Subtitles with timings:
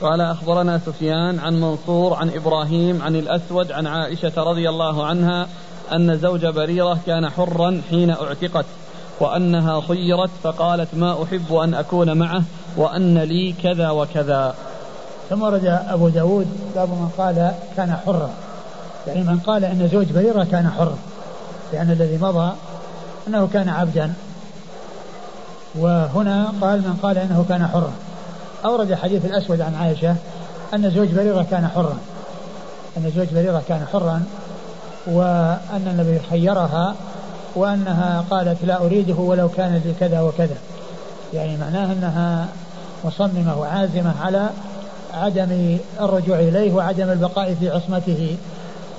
[0.00, 5.46] قال أخبرنا سفيان عن منصور عن إبراهيم عن الأسود عن عائشة رضي الله عنها
[5.92, 8.64] أن زوج بريرة كان حرا حين اعتقت
[9.20, 12.42] وأنها خيرت فقالت ما أحب أن أكون معه
[12.76, 14.54] وأن لي كذا وكذا.
[15.30, 18.30] ثم ورد أبو داود باب من قال كان حرا.
[19.06, 20.98] يعني من قال أن زوج بريرة كان حرا
[21.72, 22.52] لأن الذي مضى
[23.28, 24.12] أنه كان عبدا.
[25.78, 27.92] وهنا قال من قال أنه كان حرا.
[28.64, 30.16] أورد حديث الأسود عن عائشة
[30.74, 31.96] أن زوج بريرة كان حرا.
[32.96, 34.22] أن زوج بريرة كان حرا
[35.06, 36.94] وأن النبي خيرها
[37.54, 40.56] وأنها قالت لا أريده ولو كان لي كذا وكذا.
[41.34, 42.46] يعني معناه أنها
[43.04, 44.48] مصممة وعازمة على
[45.14, 48.36] عدم الرجوع إليه وعدم البقاء في عصمته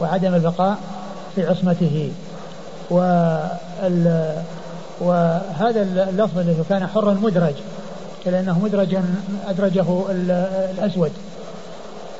[0.01, 0.77] وعدم البقاء
[1.35, 2.11] في عصمته.
[5.01, 7.53] وهذا اللفظ الذي كان حرا مدرج.
[8.25, 8.97] لأنه مدرج
[9.47, 9.85] أدرجه
[10.71, 11.11] الأسود.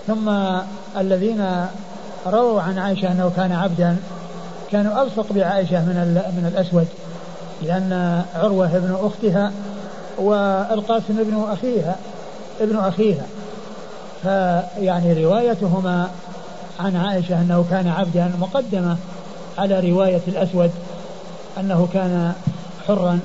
[0.08, 0.30] ثم
[0.98, 1.66] الذين
[2.28, 3.98] رووا عن عائشة أنه كان عبدا
[4.72, 6.88] كانوا ألصق بعائشة من من الأسود
[7.62, 9.52] لأن عروة ابن أختها
[10.18, 11.96] والقاسم ابن أخيها
[12.62, 13.26] ابن أخيها.
[14.24, 16.10] فيعني روايتهما
[16.80, 18.98] عن عائشة أنه كان عبدا مقدمة
[19.58, 20.72] على رواية الأسود
[21.60, 22.34] أنه كان
[22.88, 23.20] حرا.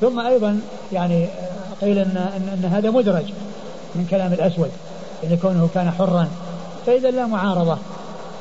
[0.00, 0.60] ثم أيضا
[0.92, 1.26] يعني
[1.80, 3.24] قيل أن, أن, أن هذا مدرج
[3.94, 4.70] من كلام الأسود
[5.22, 6.28] يعني كونه كان حرا.
[6.86, 7.78] فإذا لا معارضة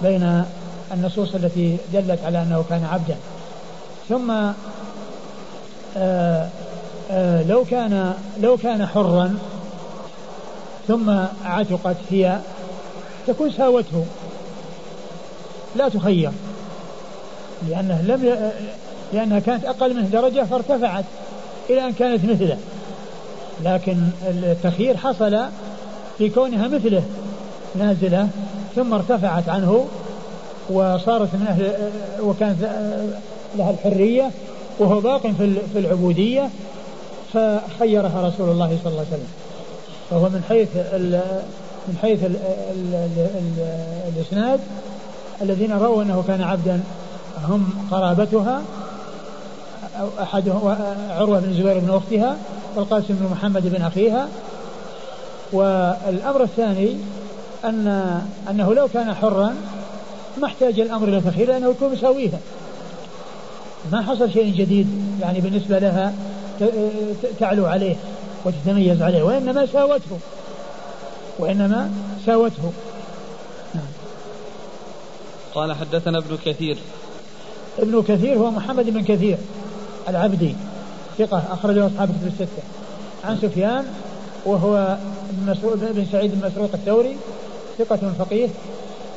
[0.01, 0.45] بين
[0.91, 3.17] النصوص التي دلت على أنه كان عبدا.
[4.09, 4.53] ثم آآ
[5.97, 6.49] آه،
[7.11, 9.37] آآ آه، لو كان لو كان حرا
[10.87, 11.09] ثم
[11.45, 12.39] عتقت هي
[13.27, 14.05] تكون ساوته.
[15.75, 16.31] لا تخير.
[17.69, 18.51] لأنه لم
[19.13, 21.05] لأنها كانت أقل منه درجة فارتفعت
[21.69, 22.57] إلى أن كانت مثله.
[23.63, 25.39] لكن التخيير حصل
[26.17, 27.03] في كونها مثله
[27.75, 28.27] نازلة
[28.75, 29.85] ثم ارتفعت عنه
[30.69, 31.71] وصارت من أهل
[32.21, 32.61] وكانت
[33.57, 34.31] لها الحرية
[34.79, 36.49] وهو باق في العبودية
[37.33, 39.27] فخيرها رسول الله صلى الله عليه وسلم.
[40.09, 41.21] فهو من حيث ال
[41.87, 42.35] من حيث ال
[42.71, 43.67] ال ال ال
[44.15, 44.59] الإسناد
[45.41, 46.83] الذين رووا أنه كان عبدا
[47.47, 48.61] هم قرابتها
[49.99, 50.75] أو أحدهم
[51.09, 52.37] عروة بن زبير بن أختها
[52.75, 54.27] والقاسم بن محمد بن أخيها.
[55.53, 56.97] والأمر الثاني
[57.65, 59.55] أن أنه لو كان حرا
[60.37, 62.39] ما احتاج الأمر إلى تخيير لأنه يكون مساويها.
[63.91, 64.87] ما حصل شيء جديد
[65.21, 66.13] يعني بالنسبة لها
[67.39, 67.95] تعلو عليه
[68.45, 70.19] وتتميز عليه وإنما ساوته.
[71.39, 71.91] وإنما
[72.25, 72.71] ساوته.
[73.75, 73.83] نعم.
[75.55, 76.77] قال حدثنا ابن كثير.
[77.79, 79.37] ابن كثير هو محمد بن كثير.
[80.07, 80.55] العبدي
[81.17, 82.63] ثقة أخرجه أصحاب كتب الستة.
[83.23, 83.85] عن سفيان
[84.45, 84.97] وهو
[85.75, 87.15] بن سعيد بن مسروق الثوري
[87.77, 88.47] ثقة فقيه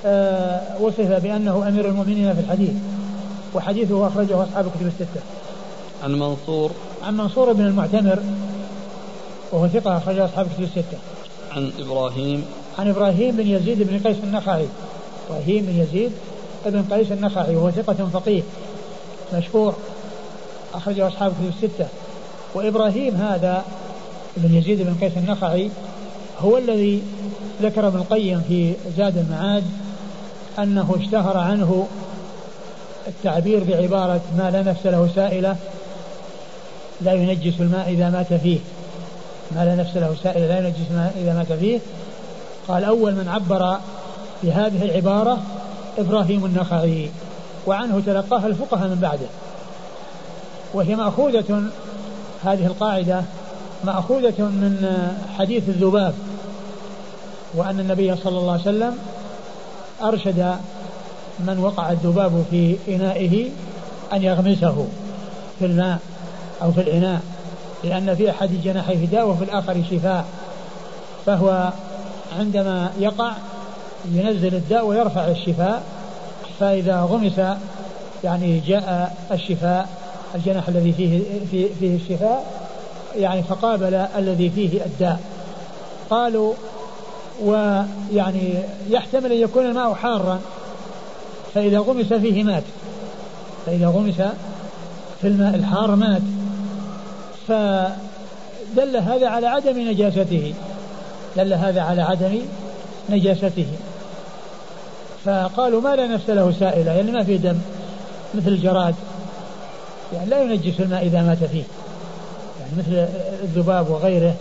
[0.06, 2.72] آه وصف بأنه أمير المؤمنين في الحديث
[3.54, 5.21] وحديثه أخرجه أصحاب كتب الستة.
[6.04, 6.71] عن منصور.
[7.03, 8.19] عن منصور بن المعتمر
[9.53, 10.99] وهو ثقة أخرجه أصحاب كتب الستة.
[11.53, 12.44] عن إبراهيم.
[12.78, 14.66] عن إبراهيم بن يزيد بن قيس النخعي.
[15.31, 16.12] إبراهيم بن يزيد
[16.66, 18.43] بن قيس النخعي وهو ثقة فقيه
[19.34, 19.75] مشهور.
[20.78, 21.87] أخرجه أصحاب كتب الستة.
[22.55, 23.65] وإبراهيم هذا
[24.37, 25.71] بن يزيد بن قيس النخعي
[26.41, 27.03] هو الذي
[27.62, 29.65] ذكر ابن القيم في زاد المعاد
[30.59, 31.87] أنه اشتهر عنه
[33.06, 35.56] التعبير بعبارة ما لا نفس له سائلة
[37.00, 38.59] لا ينجس الماء إذا مات فيه.
[39.50, 41.78] ما لا نفس له سائلة لا ينجس الماء إذا مات فيه.
[42.69, 43.78] قال أول من عبر
[44.43, 45.38] بهذه العبارة
[45.99, 47.11] إبراهيم النخعي
[47.67, 49.27] وعنه تلقاها الفقهاء من بعده.
[50.75, 51.62] وهي مأخوذة
[52.45, 53.23] هذه القاعدة
[53.84, 55.06] مأخوذة من
[55.39, 56.15] حديث الذباب
[57.55, 58.99] وأن النبي صلى الله عليه وسلم
[60.03, 60.56] أرشد
[61.41, 63.49] من وقع الذباب في إنائه
[64.12, 64.87] أن يغمسه
[65.59, 65.99] في الماء
[66.62, 67.21] أو في الإناء
[67.85, 70.25] لأن في أحد جناحيه داء وفي الآخر شفاء
[71.27, 71.73] فهو
[72.39, 73.33] عندما يقع
[74.12, 75.82] ينزل الداء ويرفع الشفاء
[76.61, 77.41] فإذا غمس
[78.25, 79.88] يعني جاء الشفاء
[80.34, 82.69] الجناح الذي فيه فيه, فيه الشفاء
[83.16, 85.20] يعني فقابل الذي فيه الداء.
[86.10, 86.54] قالوا
[87.42, 88.54] ويعني
[88.90, 90.40] يحتمل أن يكون الماء حارا
[91.54, 92.62] فإذا غمس فيه مات.
[93.66, 94.20] فإذا غمس
[95.20, 96.22] في الماء الحار مات.
[97.48, 100.54] فدل هذا على عدم نجاسته.
[101.36, 102.38] دل هذا على عدم
[103.10, 103.66] نجاسته.
[105.25, 107.58] فقالوا ما لا نفس له سائلة يعني ما في دم
[108.34, 108.94] مثل الجراد.
[110.12, 111.64] يعني لا ينجس الماء إذا مات فيه.
[112.60, 113.08] يعني مثل
[113.43, 114.34] الذباب وغيره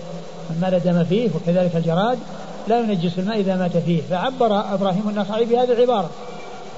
[0.50, 2.20] مما لا دم فيه وكذلك الجراد
[2.68, 4.02] لا ينجس الماء إذا مات فيه.
[4.10, 6.10] فعبر إبراهيم النخعي بهذه العبارة.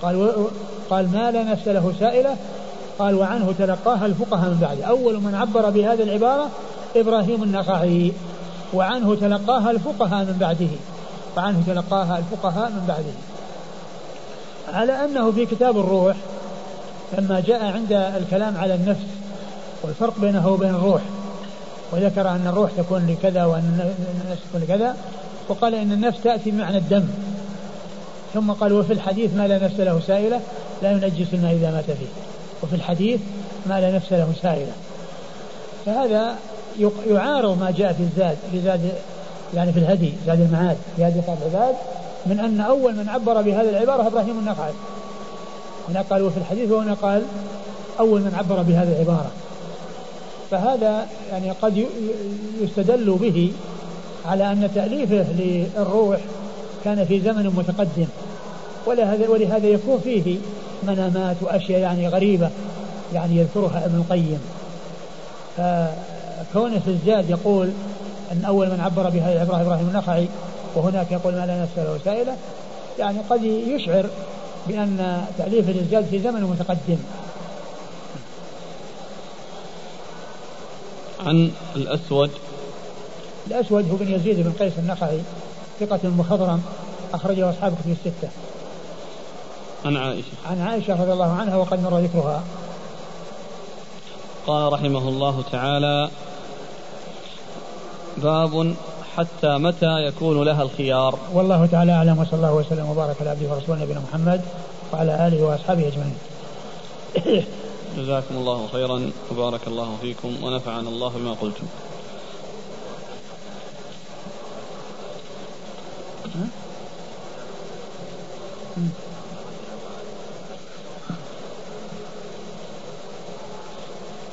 [0.01, 0.47] قال و...
[0.89, 2.35] قال ما لا نفس له سائلة.
[2.99, 4.85] قال وعنه تلقاها الفقهاء من بعده.
[4.85, 6.49] أول من عبر بهذه العبارة
[6.95, 8.11] إبراهيم النخعي.
[8.73, 10.67] وعنه تلقاها الفقهاء من بعده.
[11.37, 13.13] وعنه تلقاها الفقهاء من بعده.
[14.73, 16.15] على أنه في كتاب الروح
[17.17, 19.05] لما جاء عند الكلام على النفس
[19.83, 21.01] والفرق بينه وبين الروح
[21.91, 23.93] وذكر أن الروح تكون لكذا وأن
[24.25, 24.95] النفس تكون لكذا
[25.49, 27.07] وقال إن النفس تأتي بمعنى الدم.
[28.33, 30.39] ثم قال وفي الحديث ما لا نفس له سائلة
[30.81, 32.07] لا ينجس الماء إذا مات فيه.
[32.63, 33.19] وفي الحديث
[33.65, 34.71] ما لا نفس له سائلة.
[35.85, 36.35] فهذا
[37.07, 38.91] يعارض ما جاء في الزاد في زاد
[39.53, 41.75] يعني في الهدي زاد المعاد في هدي العباد
[42.25, 44.71] من أن أول من عبر بهذه العبارة إبراهيم النخعي.
[45.91, 47.21] هنا قال وفي الحديث وهنا قال
[47.99, 49.31] أول من عبر بهذه العبارة.
[50.51, 51.85] فهذا يعني قد
[52.61, 53.51] يستدل به
[54.25, 56.17] على أن تأليفه للروح
[56.83, 58.07] كان في زمن متقدم.
[58.85, 60.37] ولهذا ولهذا يكون فيه
[60.83, 62.49] منامات وأشياء يعني غريبة
[63.13, 64.39] يعني يذكرها ابن القيم.
[65.57, 67.69] فكونه في الزاد يقول
[68.31, 70.27] أن أول من عبر بهذه العبارة إبراهيم النخعي
[70.75, 72.35] وهناك يقول ما لا نفس له سائلة
[72.99, 74.05] يعني قد يشعر
[74.67, 76.97] بأن تأليف الإزجاج في زمن متقدم.
[81.19, 82.31] عن الأسود.
[83.47, 85.19] الأسود هو بن يزيد بن قيس النخعي
[85.79, 86.63] ثقة مخضرم
[87.13, 88.29] أخرجه أصحاب كتب الستة.
[89.85, 90.31] عن عائشة.
[90.45, 92.43] عن عائشة رضي الله عنها وقد مر ذكرها.
[94.47, 96.09] قال رحمه الله تعالى
[98.17, 98.75] باب
[99.17, 101.19] حتى متى يكون لها الخيار.
[101.33, 104.41] والله تعالى أعلم وصلى الله وسلم وبارك على عبده ورسوله نبينا محمد
[104.93, 106.17] وعلى آله وأصحابه أجمعين.
[107.97, 111.67] جزاكم الله خيرا وبارك الله فيكم ونفعنا الله بما قلتم.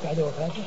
[0.03, 0.63] بعد وفاته؟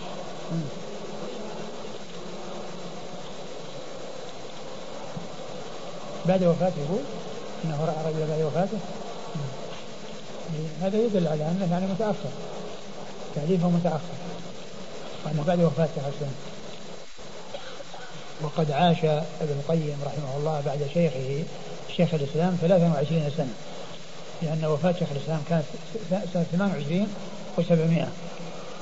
[6.28, 7.02] بعد وفاته يقول
[7.64, 8.78] إنه رأى رجلا بعد وفاته.
[10.82, 12.30] هذا يدل على أنه يعني متأخر.
[13.34, 14.16] تعريفه متأخر.
[15.24, 16.32] وأنه بعد وفاته عليه
[18.42, 21.44] وقد عاش ابن القيم رحمه الله بعد شيخه
[21.96, 23.54] شيخ الإسلام 23 سنة.
[24.42, 25.64] لأن وفاة شيخ الإسلام كانت
[26.34, 27.08] سنة 28
[27.58, 28.06] و700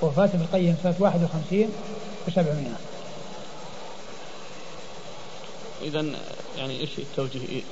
[0.02, 1.73] وفاة ابن القيم سنة 51
[2.29, 2.40] و700
[5.82, 6.05] اذا
[6.58, 7.62] يعني إيش التوجيه؟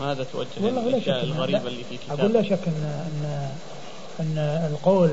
[0.00, 3.50] ماذا توجه والله لا الأشياء الغريبة اللي في كتاب؟ أقول لا شك ان ان
[4.20, 4.38] إن
[4.72, 5.10] القول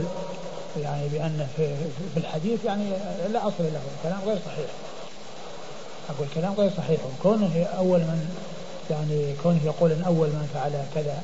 [0.82, 1.76] يعني بأن في,
[2.14, 2.90] في الحديث يعني
[3.34, 4.70] لا أصل له كلام غير صحيح.
[6.10, 7.00] أقول كلام غير صحيح.
[7.06, 8.30] وكونه أول من
[8.90, 11.22] يعني كونه يقول إن أول من فعل كذا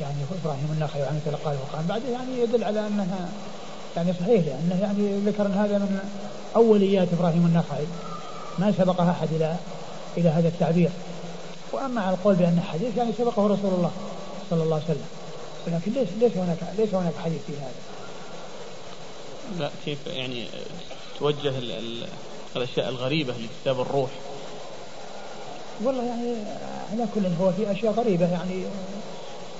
[0.00, 3.28] يعني إبراهيم النخعي وعن تلقى القران بعده يعني يدل على أنها
[3.96, 5.98] يعني صحيح لأنه يعني ذكر إن هذا من
[6.56, 7.84] أوليات إبراهيم النخعي.
[8.58, 9.56] ما سبقها أحد إلى
[10.16, 10.90] إلى هذا التعبير.
[11.72, 13.90] وأما على القول بأن حديث يعني سبقه رسول الله
[14.50, 15.06] صلى الله عليه وسلم.
[15.66, 17.72] ولكن ليس ليس هناك ليس هناك حديث في هذا.
[19.58, 20.46] لا كيف يعني
[21.18, 22.06] توجه ال ال
[22.56, 24.10] الأشياء الغريبة لكتاب الروح؟
[25.84, 26.34] والله يعني
[26.92, 28.62] على كل هو في أشياء غريبة يعني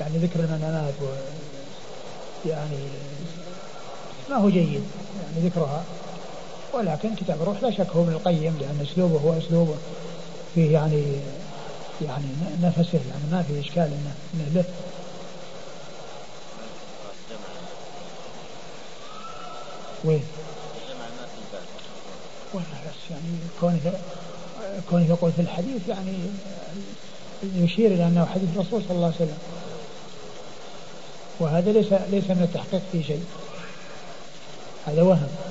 [0.01, 1.07] يعني ذكر المنامات و
[2.49, 2.79] يعني
[4.31, 4.83] ما هو جيد
[5.23, 5.85] يعني ذكرها.
[6.75, 9.75] ولكن كتاب الروح لا شك هو ابن القيم لأن أسلوبه هو اسلوبه
[10.55, 11.05] فيه يعني
[12.07, 12.25] يعني
[12.63, 14.65] نفسه يعني ما في إشكال إنه, إنه له.
[20.05, 20.23] وين؟
[22.53, 23.93] والله بس يعني كونه
[24.91, 26.13] كونه يقول في الحديث يعني
[27.43, 29.39] يشير إلى أنه حديث الرسول صلى الله عليه وسلم.
[31.41, 33.25] وهذا ليس ليس من التحقيق في شيء.
[34.87, 35.48] هذا وهم.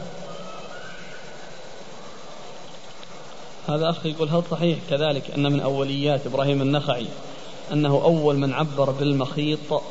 [3.68, 7.08] هذا أخ يقول هل صحيح كذلك أن من أوليات إبراهيم النخعي
[7.72, 9.84] أنه أول من عبر بالمخيط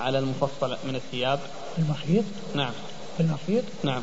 [0.00, 1.40] على المفصل من الثياب؟
[1.78, 2.72] المخيط؟ نعم.
[3.20, 4.02] المخيط؟ نعم.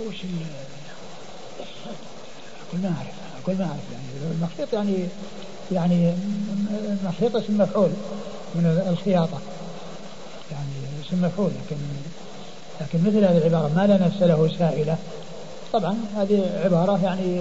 [0.00, 0.16] وش
[2.68, 4.34] أقول ما أعرف أقول ما أعرف يعني.
[4.34, 5.08] المخيط يعني
[5.72, 6.14] يعني
[7.02, 7.90] المخيط اسم مفعول
[8.54, 9.38] من الخياطة.
[10.52, 11.76] يعني اسم مفعول لكن
[12.80, 14.98] لكن مثل هذه العبارة ما لا نفس له سائلة.
[15.72, 17.36] طبعا هذه عبارة يعني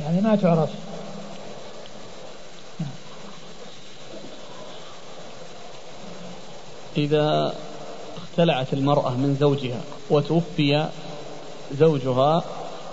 [0.00, 0.70] يعني ما تعرف
[6.96, 7.54] إذا
[8.16, 10.88] اختلعت المرأة من زوجها وتوفي
[11.72, 12.44] زوجها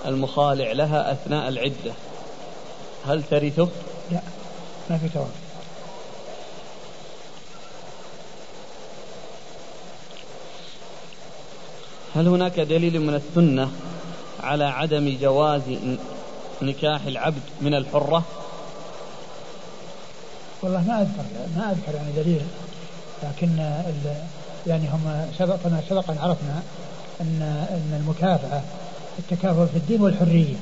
[0.05, 1.93] المخالع لها أثناء العدة
[3.07, 3.69] هل ترثه؟
[4.11, 4.21] لا
[4.89, 5.44] ما في توارث
[12.15, 13.71] هل هناك دليل من السنة
[14.43, 15.61] على عدم جواز
[16.61, 18.23] نكاح العبد من الحرة؟
[20.61, 21.23] والله ما أذكر
[21.55, 22.41] ما أذكر يعني دليل
[23.23, 23.49] لكن
[24.67, 26.63] يعني هم سبقنا سبق أن عرفنا
[27.21, 28.61] أن أن المكافأة
[29.19, 30.55] التكافؤ في الدين والحرية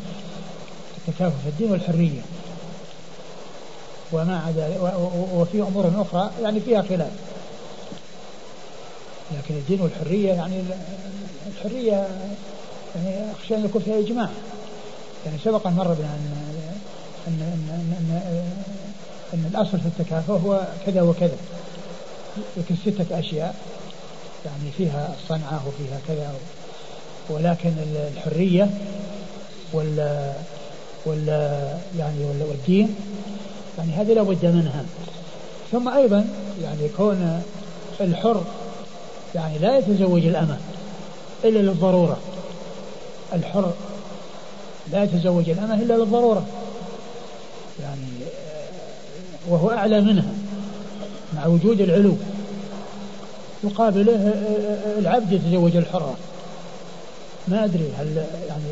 [0.97, 2.21] التكافؤ في الدين والحرية.
[4.11, 4.79] وما عدا
[5.33, 7.11] وفي أمور أخرى يعني فيها خلاف.
[9.31, 10.63] لكن الدين والحرية يعني
[11.47, 12.07] الحرية
[12.95, 14.29] يعني أخشى أن يكون فيها إجماع.
[15.25, 16.33] يعني سبق أن مر بنا أن
[17.27, 18.51] أن أن, أن,
[19.33, 21.37] أن, الأصل في التكافؤ هو كذا وكذا.
[22.57, 23.55] لكن ستة أشياء
[24.45, 26.33] يعني فيها الصنعة وفيها كذا.
[27.29, 28.69] ولكن الحرية
[29.73, 30.33] وال
[31.05, 31.27] وال
[31.97, 32.95] يعني والدين
[33.77, 34.85] يعني هذه لابد منها.
[35.71, 36.25] ثم أيضا
[36.61, 37.43] يعني كون
[38.01, 38.43] الحر
[39.35, 40.57] يعني لا يتزوج الأمة.
[41.45, 42.17] إلا للضرورة.
[43.33, 43.73] الحر
[44.91, 46.45] لا يتزوج الأمة إلا للضرورة.
[47.81, 48.01] يعني
[49.47, 50.33] وهو أعلى منها
[51.35, 52.15] مع وجود العلو.
[53.63, 54.33] يقابله
[54.99, 56.17] العبد يتزوج الحرة.
[57.47, 58.63] ما أدري هل يعني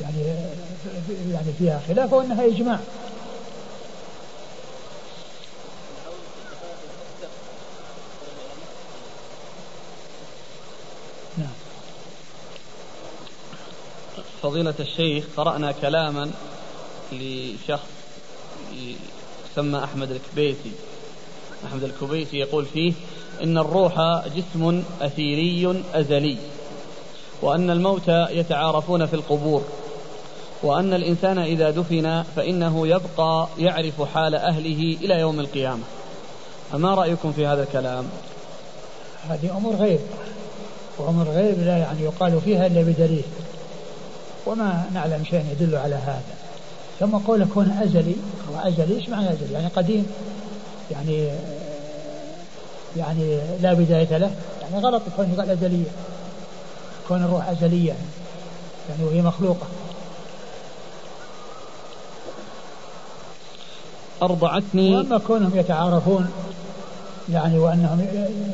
[0.00, 0.22] يعني
[1.32, 2.78] يعني فيها خلاف وأنها إجماع
[11.38, 11.48] نعم
[14.42, 16.30] فضيلة الشيخ قرأنا كلاما
[17.12, 17.88] لشخص
[19.52, 20.72] يسمى أحمد الكبيسي.
[21.66, 22.92] أحمد الكبيسي يقول فيه
[23.42, 26.36] إن الروح جسم أثيري أزلي
[27.42, 29.62] وأن الموتى يتعارفون في القبور
[30.62, 35.82] وأن الإنسان إذا دفن فإنه يبقى يعرف حال أهله إلى يوم القيامة.
[36.72, 38.08] فما رأيكم في هذا الكلام؟
[39.28, 40.00] هذه أمور غيب
[40.98, 43.24] وأمور غيب لا يعني يقال فيها إلا بدليل.
[44.46, 46.34] وما نعلم شيء يدل على هذا.
[47.00, 48.16] ثم قول كون أزلي
[48.50, 50.06] هو أزلي إيش معنى أزلي؟ يعني قديم
[50.90, 51.30] يعني
[52.96, 54.30] يعني لا بداية له
[54.62, 55.86] يعني غلط يكون يقال أزلية
[57.08, 57.94] كون الروح أزلية
[58.88, 59.66] يعني وهي مخلوقة.
[64.22, 64.96] أرضعتني.
[64.96, 66.30] وأما كونهم يتعارفون
[67.32, 68.06] يعني وأنهم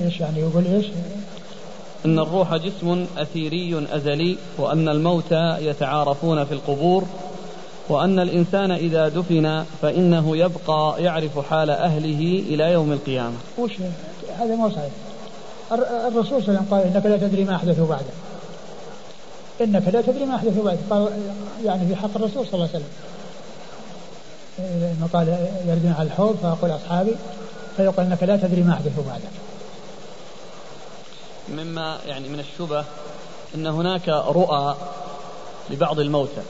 [0.05, 0.87] إيش يعني يقول إيش؟
[2.05, 7.05] أن الروح جسم أثيري أزلي وأن الموتى يتعارفون في القبور
[7.89, 13.37] وأن الإنسان إذا دفن فإنه يبقى يعرف حال أهله إلى يوم القيامة.
[13.59, 13.73] وش
[14.39, 14.91] هذا؟ مو صحيح.
[15.73, 18.05] الرسول صلى الله عليه وسلم قال إنك لا تدري ما أحدث بعدك
[19.61, 21.09] إنك لا تدري ما أحدث بعدك قال
[21.65, 22.93] يعني في حق الرسول صلى الله عليه وسلم.
[24.59, 25.29] لما قال
[25.69, 27.13] يردون على الحوض فأقول أصحابي
[27.77, 29.52] فيقول إنك لا تدري ما أحدث بعدك
[31.49, 32.85] مما يعني من الشبه
[33.55, 34.77] أن هناك رؤى
[35.71, 36.43] لبعض الموتى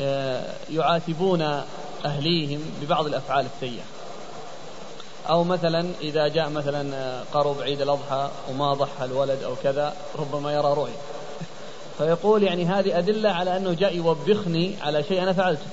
[0.00, 1.62] آه، يعاتبون
[2.04, 3.84] أهليهم ببعض الأفعال السيئة.
[5.28, 10.52] أو مثلا إذا جاء مثلا آه، قرب عيد الأضحى وما ضحى الولد أو كذا ربما
[10.52, 10.96] يرى رؤيا.
[11.98, 15.66] فيقول يعني هذه أدلة على أنه جاء يوبخني على شيء أنا فعلته.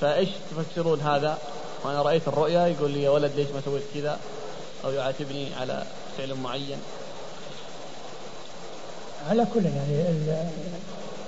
[0.00, 1.38] فإيش تفسرون هذا؟
[1.84, 4.18] وأنا رأيت الرؤيا يقول لي يا ولد ليش ما سويت كذا؟
[4.84, 5.84] أو يعاتبني على
[6.18, 6.78] فعل معين
[9.30, 10.18] على كل يعني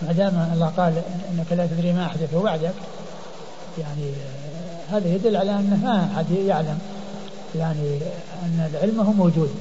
[0.03, 2.75] ما دام الله قال إنك لا تدري ما أحدث بعدك
[3.79, 4.13] يعني
[4.91, 6.79] هذا يدل على أن ما احد يعلم
[7.55, 7.99] يعني
[8.43, 9.55] أن العلم هو موجود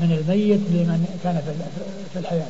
[0.00, 1.42] من الميت لمن كان
[2.12, 2.46] في الحياة.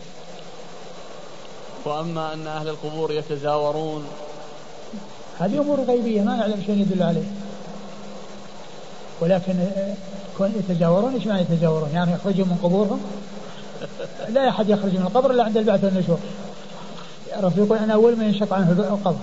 [1.85, 4.05] وأما أن أهل القبور يتزاورون
[5.39, 7.25] هذه أمور غيبية ما نعلم شيء يدل عليه.
[9.21, 9.55] ولكن
[10.41, 13.01] كون يتجاورون إيش معنى يتجاورون؟ يعني يخرجون من قبورهم؟
[14.29, 16.19] لا أحد يخرج من القبر إلا عند البعث والنشور.
[17.39, 19.19] الرسول يقول أنا أول من ينشق عنه القبر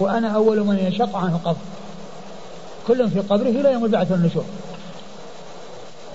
[0.00, 1.56] وأنا أول من ينشق عنه القبر.
[2.88, 4.44] كل في قبره إلى يوم البعث والنشور.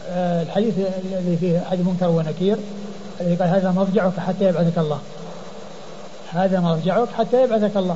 [0.09, 2.57] آه، الحديث الذي فيه حديث منكر ونكير
[3.21, 4.99] الذي قال هذا مضجعك حتى يبعثك الله.
[6.33, 7.95] هذا مضجعك حتى يبعثك الله.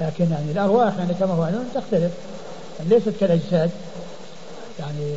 [0.00, 2.12] لكن يعني الأرواح يعني كما هو تختلف
[2.78, 3.70] يعني ليست كالأجساد
[4.78, 5.14] يعني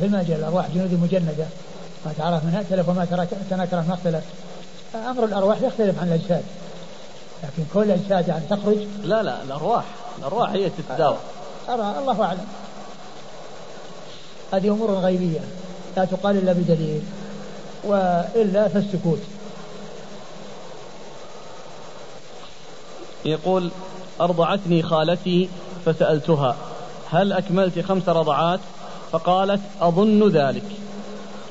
[0.00, 1.46] في ما جاء الأرواح جنود مجندة.
[2.06, 4.24] ما تعرف منها تلف وما تناكره ما اختلف.
[4.94, 6.42] أمر الأرواح يختلف عن الأجساد.
[7.42, 9.84] لكن كل الاجساد يعني تخرج؟ لا لا الأرواح.
[10.18, 11.16] الأرواح هي تتداوى.
[11.68, 12.46] أرى الله أعلم.
[14.52, 15.40] هذه أمور غيبية.
[15.96, 17.02] لا تقال إلا بدليل
[17.84, 19.20] وإلا فالسكوت
[23.24, 23.70] يقول
[24.20, 25.48] أرضعتني خالتي
[25.86, 26.56] فسألتها.
[27.12, 28.60] هل أكملت خمس رضعات؟
[29.12, 30.64] فقالت أظن ذلك.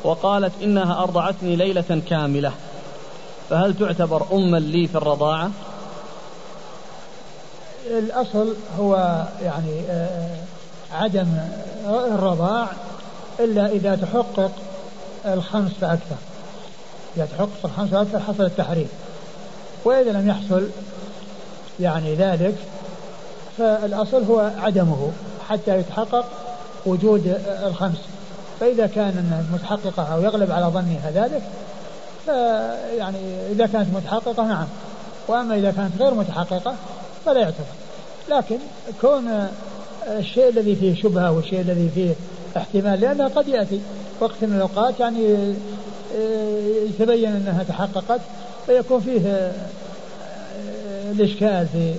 [0.04, 2.52] وقالت إنها أرضعتني ليلة كاملة.
[3.50, 5.52] فهل تعتبر أما لي في الرضاعة؟
[7.88, 10.36] الأصل هو يعني آه،
[10.94, 11.28] عدم
[11.88, 12.68] الرضاع
[13.40, 14.52] إلا إذا تحقق
[15.26, 16.16] الخمس فأكثر.
[17.18, 18.90] إذا تحقق الخمس فأكثر حصل التحريم.
[19.86, 20.68] وإذا لم يحصل
[21.80, 22.56] يعني ذلك
[23.58, 25.12] فالأصل هو عدمه.
[25.52, 26.26] حتى يتحقق
[26.86, 27.98] وجود الخمس.
[28.60, 31.42] فإذا كان متحققة أو يغلب على ظنها ذلك
[32.26, 34.68] فيعني إذا كانت متحققة نعم.
[35.28, 36.76] وأما إذا كانت غير متحققة
[37.26, 37.66] فلا يعتبر.
[38.30, 38.58] لكن
[39.02, 39.48] كون
[40.08, 42.14] الشيء الذي فيه شبهة والشيء الذي فيه
[42.58, 43.82] احتمال لأنها قد يأتي
[44.20, 45.54] وقت من الأوقات يعني
[46.90, 48.22] يتبين أنها تحققت
[48.66, 49.52] فيكون فيه
[51.12, 51.94] الإشكال في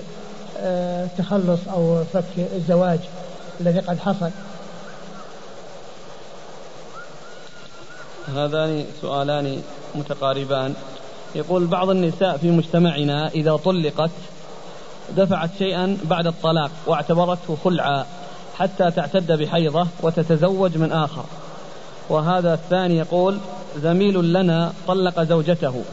[0.59, 2.99] التخلص أو فك الزواج.
[3.61, 4.29] الذي قد حصل.
[8.35, 9.61] هذان سؤالان
[9.95, 10.73] متقاربان.
[11.35, 14.11] يقول بعض النساء في مجتمعنا إذا طلقت
[15.17, 18.05] دفعت شيئا بعد الطلاق واعتبرته خلعا
[18.57, 21.23] حتى تعتد بحيضة وتتزوج من آخر.
[22.09, 23.37] وهذا الثاني يقول
[23.77, 25.83] زميل لنا طلق زوجته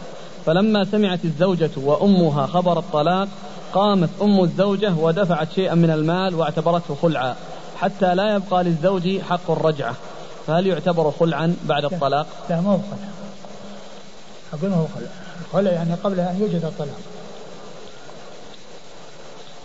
[0.47, 3.29] فلما سمعت الزوجة وأمها خبر الطلاق
[3.73, 7.37] قامت أم الزوجة ودفعت شيئا من المال واعتبرته خلعا
[7.77, 9.95] حتى لا يبقى للزوج حق الرجعة.
[10.47, 13.09] فهل يعتبر خلعا بعد الطلاق؟ لا مو خلع.
[14.53, 15.09] أقول هو خلع.
[15.47, 17.01] الخلع يعني قبل أن يوجد الطلاق.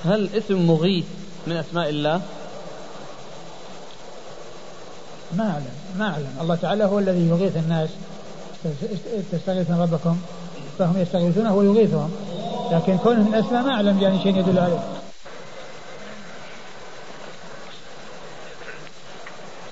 [0.05, 1.05] هل اسم مغيث
[1.47, 2.21] من أسماء الله؟
[5.37, 6.35] ما أعلم ما أعلم.
[6.41, 7.89] الله تعالى هو الذي يغيث الناس.
[9.31, 10.17] تستغيثون ربكم
[10.79, 12.11] فهم يستغيثونه ويغيثهم.
[12.71, 14.79] لكن كونه من الأسماء ما أعلم يعني شيء يدل عليه.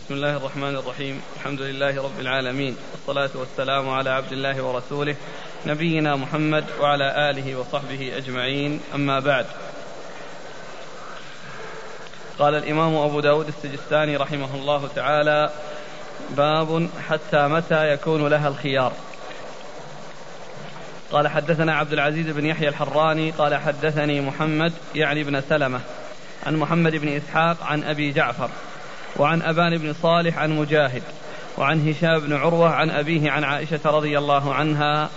[0.06, 1.22] بسم الله الرحمن الرحيم.
[1.36, 2.78] الحمد لله رب العالمين.
[2.92, 5.16] والصلاة والسلام على عبد الله ورسوله
[5.66, 8.82] نبينا محمد وعلى آله وصحبه أجمعين.
[8.96, 9.46] أما بعد.
[12.40, 15.50] قال الإمام أبو داود السجستاني رحمه الله تعالى
[16.38, 18.94] باب حتى متى يكون لها الخيار.
[21.14, 25.80] قال حدثنا عبد العزيز بن يحيى الحراني قال حدثني محمد يعني بن سلمة
[26.46, 28.50] عن محمد بن إسحاق عن أبي جعفر
[29.18, 31.04] وعن أبان بن صالح عن مجاهد
[31.58, 35.10] وعن هشام بن عروة عن أبيه عن عائشة رضي الله عنها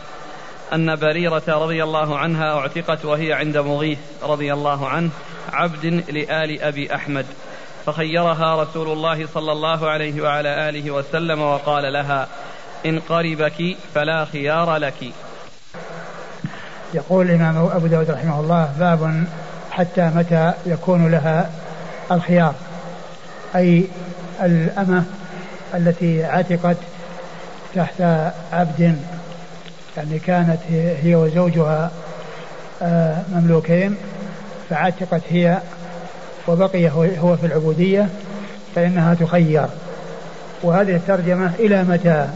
[0.73, 5.11] أن بريرة رضي الله عنها اعتقت وهي عند مغيث رضي الله عنه
[5.53, 7.27] عبد لآل أبي أحمد
[7.87, 12.29] فخيرها رسول الله صلى الله عليه وعلى آله وسلم وقال لها
[12.87, 15.13] إن قربك فلا خيار لك.
[16.97, 19.25] يقول الإمام أبو داود رحمه الله باب
[19.71, 21.51] حتى متى يكون لها
[22.13, 22.55] الخيار.
[23.57, 23.85] أي
[24.43, 25.05] الأمة
[25.75, 26.77] التي عتقت
[27.75, 28.01] تحت
[28.53, 28.97] عبد
[29.97, 30.59] يعني كانت
[31.03, 31.91] هي وزوجها
[32.83, 33.97] آه، مملوكين
[34.71, 35.59] فعتقت هي
[36.49, 38.09] وبقي هو في العبودية
[38.75, 39.67] فإنها تخير.
[40.63, 42.29] وهذه الترجمة إلى متى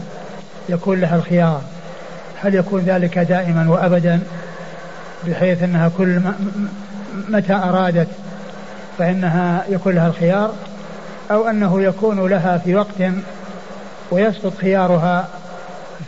[0.69, 1.61] يكون لها الخيار؟
[2.43, 4.19] هل يكون ذلك دائما وأبدا؟
[5.27, 6.21] بحيث أنها كل
[7.29, 8.07] متى أرادت
[8.97, 10.53] فإنها يكون لها الخيار
[11.31, 13.13] أو أنه يكون لها في وقت
[14.11, 15.27] ويسقط خيارها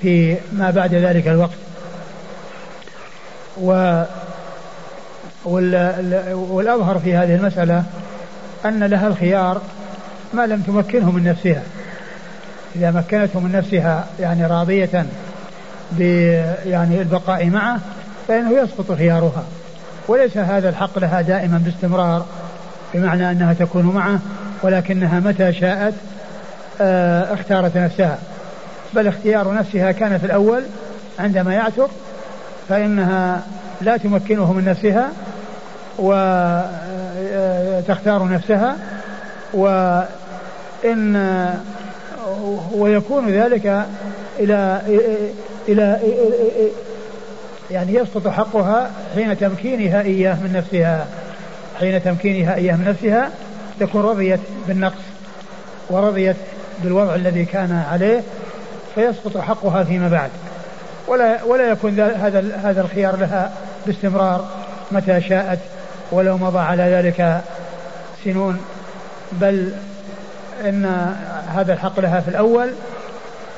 [0.01, 1.57] في ما بعد ذلك الوقت.
[3.61, 4.03] و
[6.25, 7.83] والأظهر في هذه المسألة
[8.65, 9.61] أن لها الخيار
[10.33, 11.63] ما لم تمكنه من نفسها.
[12.75, 15.05] إذا مكنته من نفسها يعني راضية
[15.91, 16.01] ب
[16.65, 17.79] يعني البقاء معه
[18.27, 19.43] فإنه يسقط خيارها.
[20.07, 22.25] وليس هذا الحق لها دائما باستمرار
[22.93, 24.19] بمعنى أنها تكون معه
[24.63, 25.93] ولكنها متى شاءت
[26.81, 28.17] آه، اختارت نفسها.
[28.93, 30.63] بل اختيار نفسها كان في الأول
[31.19, 31.89] عندما يعتق
[32.69, 33.41] فإنها
[33.81, 35.09] لا تمكنه من نفسها
[35.97, 36.71] وتختار
[38.21, 38.77] آه، نفسها
[39.53, 41.15] وإن
[42.73, 43.85] ويكون ذلك
[44.39, 44.81] إلى
[45.67, 45.99] إلى
[47.71, 51.07] يعني يسقط حقها حين تمكينها إياه من نفسها.
[51.79, 53.29] حين تمكينها إياه من نفسها
[53.79, 55.01] تكون رضيت بالنقص
[55.89, 56.35] ورضيت
[56.83, 58.23] بالوضع الذي كان عليه
[58.95, 60.29] فيسقط حقها فيما بعد.
[61.07, 63.51] ولا ولا يكون هذا هذا الخيار لها
[63.85, 64.47] باستمرار
[64.91, 65.59] متى شاءت
[66.11, 67.41] ولو مضى على ذلك
[68.23, 68.59] سنون.
[69.31, 69.73] بل
[70.65, 71.15] إن
[71.55, 72.69] هذا الحق لها في الأول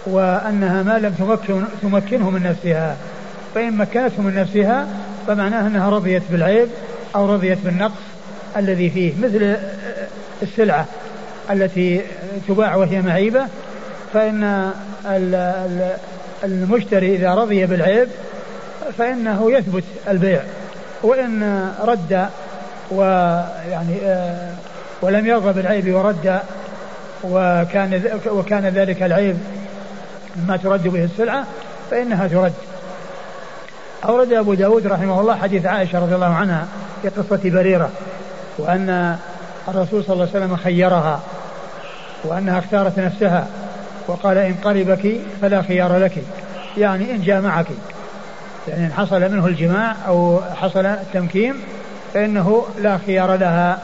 [0.06, 2.96] وأنها ما لم تمكن تمكنه من نفسها.
[3.56, 4.88] فان مكنته من نفسها
[5.28, 6.68] فمعناه أنها رضيت بالعيب
[7.16, 8.02] أو رضيت بالنقص
[8.58, 9.58] الذي فيه مثل
[10.42, 10.86] السلعة
[11.52, 12.02] التي
[12.48, 13.46] تباع وهي معيبة
[14.14, 14.72] فإن
[16.44, 18.08] المشتري إذا رضي بالعيب
[18.98, 20.42] فإنه يثبت البيع.
[21.04, 22.28] وإن رد
[22.92, 24.52] ويعني آه،
[25.02, 26.40] ولم يرضى بالعيب ورد
[27.24, 29.38] وكان وكان ذلك العيب
[30.48, 31.44] ما ترد به السلعة
[31.92, 32.54] فإنها ترد.
[34.04, 36.68] أورد أبو داود رحمه الله حديث عائشة رضي الله عنها
[37.02, 37.90] في قصة بريرة
[38.58, 39.18] وأن
[39.68, 41.20] الرسول صلى الله عليه وسلم خيرها
[42.24, 43.48] وأنها اختارت نفسها
[44.08, 46.24] وقال إن قربك فلا خيار لك
[46.78, 47.68] يعني إن جامعك
[48.68, 51.56] يعني إن حصل منه الجماع أو حصل التمكين
[52.14, 53.80] فإنه لا خيار لها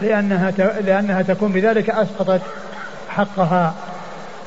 [0.00, 0.50] لأنها
[0.80, 2.40] لأنها تكون بذلك أسقطت
[3.08, 3.74] حقها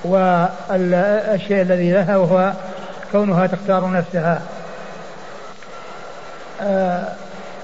[0.03, 2.53] والشيء الذي لها وهو
[3.12, 4.41] كونها تختار نفسها.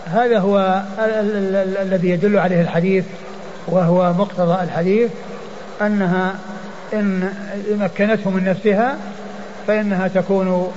[0.06, 0.82] هذا هو
[1.82, 3.06] الذي يدل عليه الحديث
[3.68, 5.12] وهو مقتضى الحديث
[5.82, 6.36] أنها
[6.94, 7.34] إن
[7.80, 8.98] مكنته من نفسها
[9.68, 10.72] فإنها تكون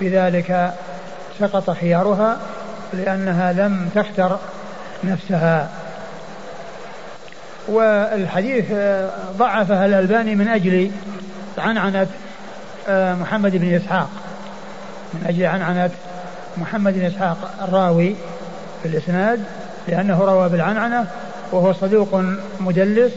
[0.00, 0.72] بذلك
[1.40, 2.38] سقط خيارها
[2.92, 4.38] لأنها لم تختر
[5.04, 5.68] نفسها.
[7.68, 8.64] والحديث
[9.38, 10.90] ضعفها الألباني من أجل
[11.58, 12.06] عنعنة
[12.88, 14.08] آه، محمد بن إسحاق
[15.14, 15.90] من أجل عنعنة
[16.56, 18.14] محمد بن إسحاق الراوي
[18.82, 19.40] في الإسناد
[19.88, 21.06] لأنه روى بالعنعنة
[21.52, 22.22] وهو صدوق
[22.60, 23.12] مدلس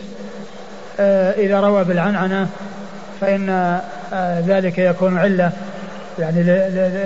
[1.00, 2.48] آه، إذا روى بالعنعنة
[3.22, 3.50] فإن
[4.14, 5.52] آه، ذلك يكون علة
[6.20, 6.44] يعني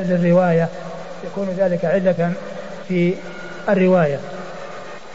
[0.09, 0.67] للرواية
[1.23, 2.33] يكون ذلك علة
[2.87, 3.13] في
[3.69, 4.19] الرواية.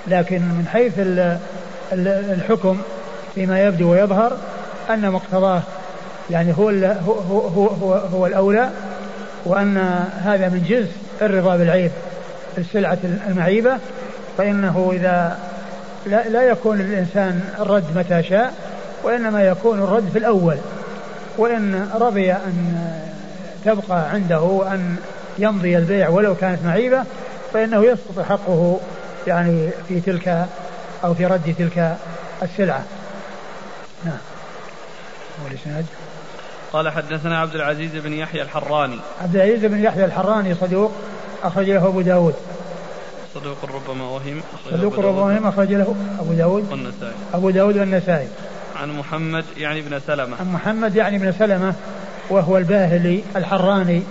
[0.07, 0.93] لكن من حيث
[1.93, 2.79] الحكم
[3.35, 4.37] فيما يبدو ويظهر
[4.91, 5.63] أن مقتضاه
[6.31, 6.69] يعني هو
[7.07, 8.71] هو هو هو, هو الأولى
[9.45, 9.77] وأن
[10.25, 11.91] هذا من جزء الرضا بالعيب
[12.59, 12.99] السلعة
[13.29, 13.79] المعيبة
[14.39, 15.39] فإنه إذا
[16.07, 18.55] لا, لا يكون للإنسان الرد متى شاء
[19.03, 20.57] وإنما يكون الرد في الأول.
[21.39, 22.77] وإن رضي أن
[23.65, 24.97] تبقى عنده أن
[25.39, 27.05] يمضي البيع ولو كانت معيبة
[27.53, 28.81] فإنه يسقط حقه
[29.27, 30.47] يعني في تلك
[31.05, 31.97] أو في رد تلك
[32.43, 32.83] السلعة.
[34.05, 34.19] نعم.
[35.45, 35.87] والإسناد
[36.75, 38.99] قال حدثنا عبد العزيز بن يحيى الحراني.
[39.23, 40.93] عبد العزيز بن يحيى الحراني صدوق
[41.43, 42.35] أخرج له أبو داود.
[43.35, 46.71] صدوق ربما وهم صدوق ربما وهم أخرج له أبو داود.
[46.71, 47.13] والنسائي.
[47.35, 48.29] أبو داود والنسائي.
[48.77, 50.37] عن محمد يعني بن سلمة.
[50.41, 51.75] عن محمد يعني بن سلمة
[52.31, 54.03] وهو الباهلي الحراني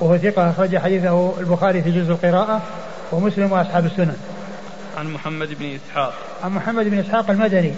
[0.00, 2.62] وهو ثقة أخرج حديثه البخاري في جزء القراءة
[3.12, 4.16] ومسلم وأصحاب السنن.
[4.98, 6.12] عن محمد بن إسحاق.
[6.44, 7.74] عن محمد بن إسحاق المدني.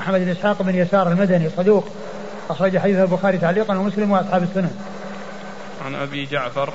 [0.00, 1.88] محمد بن إسحاق بن يسار المدني صدوق.
[2.50, 4.76] أخرج حديثه البخاري تعليقا ومسلم وأصحاب السنن
[5.84, 6.72] عن أبي جعفر.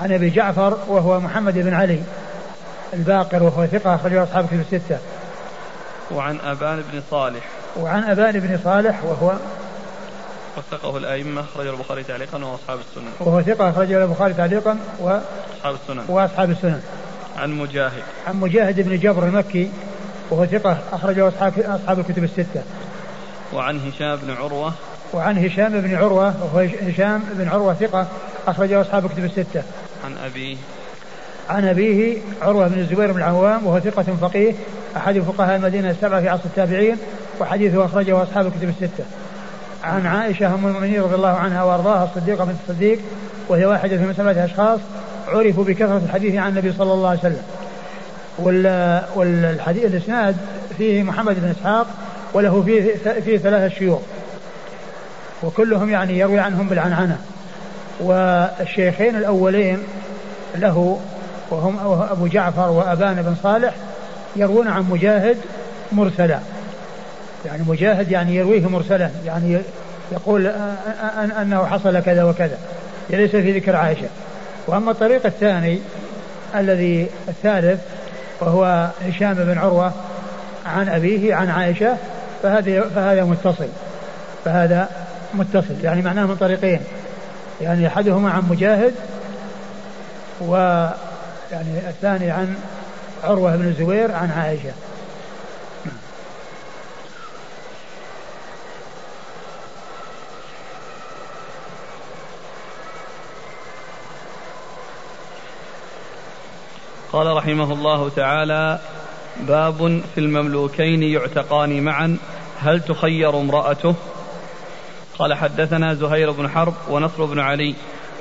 [0.00, 2.02] عن أبي جعفر وهو محمد بن علي
[2.92, 4.98] الباقر وهو ثقة أخرجه أصحاب كتب الستة.
[6.10, 7.44] وعن أبان بن صالح.
[7.76, 9.34] وعن أبان بن صالح وهو
[10.56, 16.50] وثقه الأئمة أخرجه البخاري تعليقا وأصحاب السنن وهو ثقة أخرجه البخاري تعليقا وأصحاب السنن وأصحاب
[16.50, 16.82] السنن
[17.36, 18.02] عن مجاهد.
[18.26, 19.70] عن مجاهد بن جبر المكي
[20.30, 22.62] وهو ثقة أخرجه أصحاب أصحاب الكتب الستة.
[23.52, 24.72] وعن هشام بن عروة.
[25.12, 28.06] وعن هشام بن عروة وهو هشام بن عروة ثقة
[28.46, 29.62] أخرجه أصحاب الكتب الستة.
[30.04, 30.56] عن أبيه.
[31.48, 34.54] عن أبيه عروة بن الزبير بن العوام وهو ثقة فقيه
[34.96, 36.96] أحد فقهاء المدينة السبعة في عصر التابعين
[37.40, 39.04] وحديثه أخرجه أصحاب الكتب الستة.
[39.84, 42.98] عن عائشة أم المؤمنين رضي الله عنها وأرضاها الصديقة بنت الصديق
[43.48, 44.80] وهي واحدة من سبعة أشخاص
[45.28, 47.42] عرفوا بكثرة الحديث عن النبي صلى الله عليه وسلم.
[49.16, 50.36] والحديث الإسناد
[50.78, 51.86] فيه محمد بن إسحاق
[52.34, 54.00] وله فيه, فيه ثلاثة شيوخ.
[55.42, 57.18] وكلهم يعني يروي عنهم بالعنعنة.
[58.00, 59.78] والشيخين الأولين
[60.54, 61.00] له
[61.50, 63.74] وهم أبو جعفر وأبان بن صالح
[64.36, 65.36] يروون عن مجاهد
[65.92, 66.38] مرسلا.
[67.46, 69.10] يعني مجاهد يعني يرويه مرسلا.
[69.26, 69.58] يعني
[70.12, 70.46] يقول
[71.42, 72.58] أنه حصل كذا وكذا.
[73.10, 74.08] ليس في ذكر عائشة.
[74.66, 75.78] وأما الطريق الثاني
[76.54, 77.80] الذي الثالث
[78.40, 79.92] وهو هشام بن عروة
[80.66, 81.96] عن أبيه عن عائشة
[82.42, 83.68] فهذا فهذا متصل.
[84.44, 84.88] فهذا
[85.34, 86.80] متصل يعني معناه من طريقين.
[87.60, 88.94] يعني أحدهما عن مجاهد
[90.40, 90.56] و
[91.52, 92.56] يعني الثاني عن
[93.24, 94.72] عروة بن الزبير عن عائشة.
[107.12, 108.78] قال رحمه الله تعالى
[109.40, 112.16] باب في المملوكين يعتقان معا
[112.60, 113.94] هل تخير امرأته؟
[115.20, 117.74] قال حدثنا زهير بن حرب ونصر بن علي.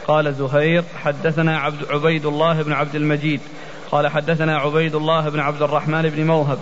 [0.08, 3.40] قال زهير حدثنا عبد عبيد الله بن عبد المجيد.
[3.92, 6.60] قال حدثنا عبيد الله بن عبد الرحمن بن موهب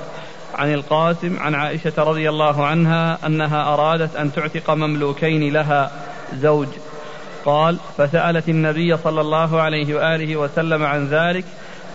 [0.55, 5.91] عن القاسم عن عائشة رضي الله عنها أنها أرادت أن تعتق مملوكين لها
[6.33, 6.67] زوج.
[7.45, 11.45] قال فسألت النبي صلى الله عليه وآله وسلم عن ذلك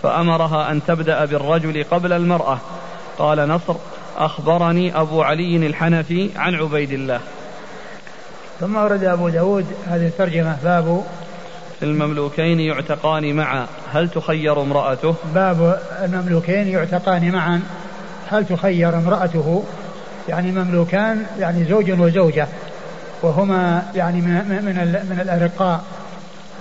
[0.01, 2.57] فأمرها أن تبدأ بالرجل قبل المرأة.
[3.17, 3.75] قال نصر
[4.17, 7.19] أخبرني أبو علي الحنفي عن عبيد الله.
[8.59, 11.03] ثم ورد أبو داود هذه الترجمة باب
[11.83, 17.61] المملوكين يعتقان معا هل تخير امرأته؟ باب المملوكين يعتقان معا
[18.29, 19.63] هل تخير امرأته؟
[20.29, 22.47] يعني مملوكان يعني زوج وزوجة
[23.21, 25.83] وهما يعني من من, من الأرقاء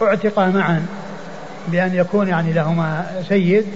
[0.02, 0.86] اعتقا معا
[1.68, 3.66] بأن يكون يعني لهما سيد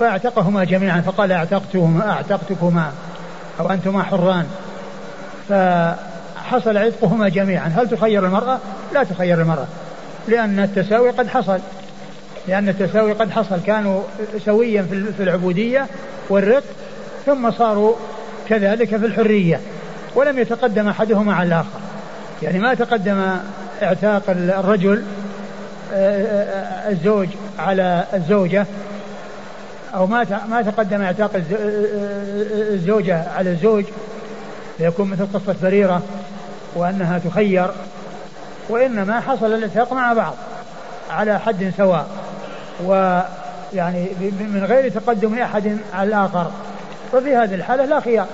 [0.00, 2.92] فاعتقهما جميعا فقال اعتقتهما أعتقتكما
[3.60, 4.46] أو أنتما حران.
[6.50, 7.68] فحصل عتقهما جميعا.
[7.68, 8.58] هل تخير المرأة؟
[8.94, 9.66] لا تخير المرأة.
[10.28, 11.58] لأن التساوي قد حصل.
[12.48, 13.60] لأن التساوي قد حصل.
[13.66, 14.02] كانوا
[14.44, 14.82] سويا
[15.16, 15.86] في العبودية
[16.28, 16.62] والرق
[17.26, 17.94] ثم صاروا
[18.48, 19.60] كذلك في الحرية.
[20.14, 21.80] ولم يتقدم أحدهما على الآخر.
[22.42, 23.36] يعني ما تقدم
[23.82, 25.02] اعتاق الرجل
[25.92, 28.66] آه، آه، الزوج على الزوجة
[29.94, 31.40] أو ما ما تقدم اعتاق آه،
[32.74, 33.84] الزوجة على الزوج
[34.78, 36.02] فيكون مثل قصة بريرة.
[36.74, 37.70] وأنها تخير
[38.68, 40.34] وإنما حصل الاتفاق مع بعض
[41.10, 42.06] على حد سواء
[42.84, 44.08] ويعني
[44.40, 46.50] من غير تقدم أحد على الآخر.
[47.12, 48.26] ففي هذه الحالة لا خيار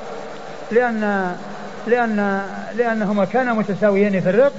[0.72, 1.32] لأن
[1.86, 2.42] لأن
[2.76, 4.52] لأنهما كانا متساويين في الرق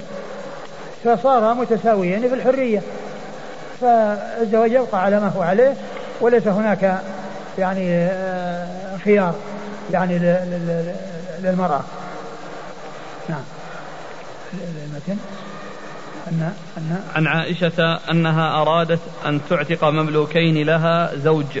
[1.04, 2.82] فصارا متساويين في الحرية.
[3.80, 5.74] فالزواج يبقى على ما هو عليه
[6.20, 6.98] وليس هناك
[7.58, 9.34] يعني آه، خيار
[9.92, 10.18] يعني
[11.42, 11.80] للمرأة.
[13.28, 13.57] نعم.
[14.54, 15.16] المتن
[16.28, 21.58] أن أن عن عائشة أنها أرادت أن تعتق مملوكين لها زوج.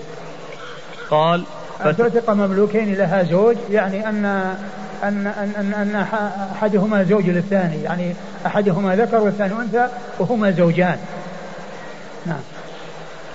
[1.10, 1.44] قال
[1.84, 4.24] أن تعتق مملوكين لها زوج يعني أن
[5.04, 5.96] أن أن أن, أن
[6.52, 8.14] أحدهما زوج للثاني يعني
[8.46, 10.98] أحدهما ذكر والثاني أنثى وهما زوجان.
[12.26, 12.40] نعم.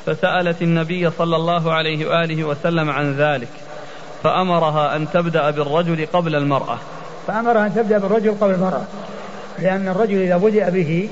[0.06, 3.50] فسألت النبي صلى الله عليه وآله وسلم عن ذلك
[4.24, 6.78] فأمرها أن تبدأ بالرجل قبل المرأة.
[7.28, 8.84] فأمرها أن تبدأ بالرجل قبل المرأة.
[9.60, 11.10] لأن الرجل إذا بدأ به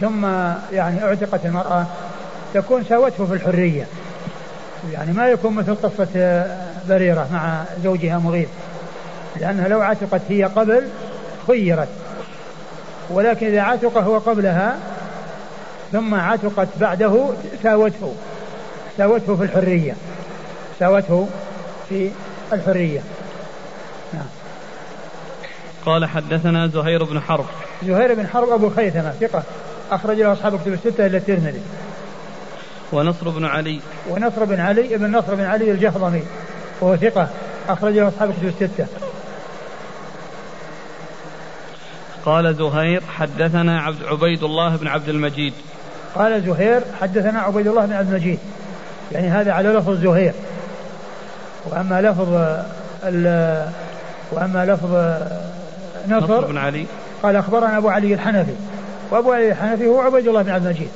[0.00, 0.26] ثم
[0.72, 1.86] يعني أعتقت المرأة
[2.54, 3.86] تكون ساوته في الحرية.
[4.92, 6.44] يعني ما يكون مثل قصة
[6.88, 8.48] بريرة مع زوجها مغيث
[9.40, 10.82] لأنها لو عتقت هي قبل
[11.46, 11.88] خيرت.
[13.10, 14.76] ولكن إذا عتق هو قبلها
[15.92, 17.28] ثم عتقت بعده
[17.62, 18.14] ساوته.
[18.96, 19.94] ساوته في الحرية.
[20.78, 21.28] ساوته
[21.88, 22.10] في
[22.52, 23.00] الحرية.
[24.12, 24.43] نعم.
[25.86, 27.44] قال حدثنا زهير بن حرب.
[27.86, 29.42] زهير بن حرب أبو خيثمة ثقة.
[29.90, 31.60] أخرج له أصحاب كتب الستة إلا الترمذي.
[32.92, 33.80] ونصر بن علي.
[34.10, 36.22] ونصر بن علي ابن نصر بن علي الجهضمي
[36.80, 37.28] وهو ثقة.
[37.68, 38.86] أخرج له أصحاب كتب الستة.
[42.24, 45.52] قال زهير حدثنا عبد عبيد الله بن عبد المجيد.
[46.14, 48.38] قال زهير حدثنا عبيد الله بن عبد المجيد.
[49.12, 50.32] يعني هذا على لفظ زهير.
[51.64, 52.32] وأما لفظ
[54.32, 54.94] وأما لفظ
[56.08, 56.86] نصر, بن علي.
[57.22, 58.54] قال أخبرنا أبو علي الحنفي.
[59.10, 60.88] وأبو علي الحنفي هو عبيد الله بن عبد المجيد.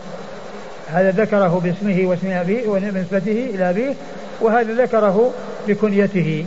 [0.88, 3.94] هذا ذكره باسمه واسم أبيه ونسبته إلى أبيه
[4.40, 5.32] وهذا ذكره
[5.68, 6.44] بكنيته.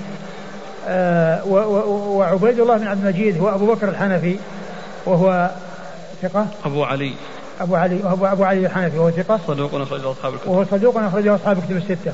[0.87, 4.35] آه وعبيد الله بن عبد المجيد هو أبو بكر الحنفي
[5.05, 5.49] وهو
[6.21, 6.47] ثقة.
[6.65, 7.13] أبو علي.
[7.61, 9.39] أبو علي وهو أبو علي الحنفي وهو ثقة.
[9.47, 10.49] صدوق أخرجه أصحاب الكتب.
[10.49, 12.13] وهو صدوق أخرجه أصحاب الكتب الستة.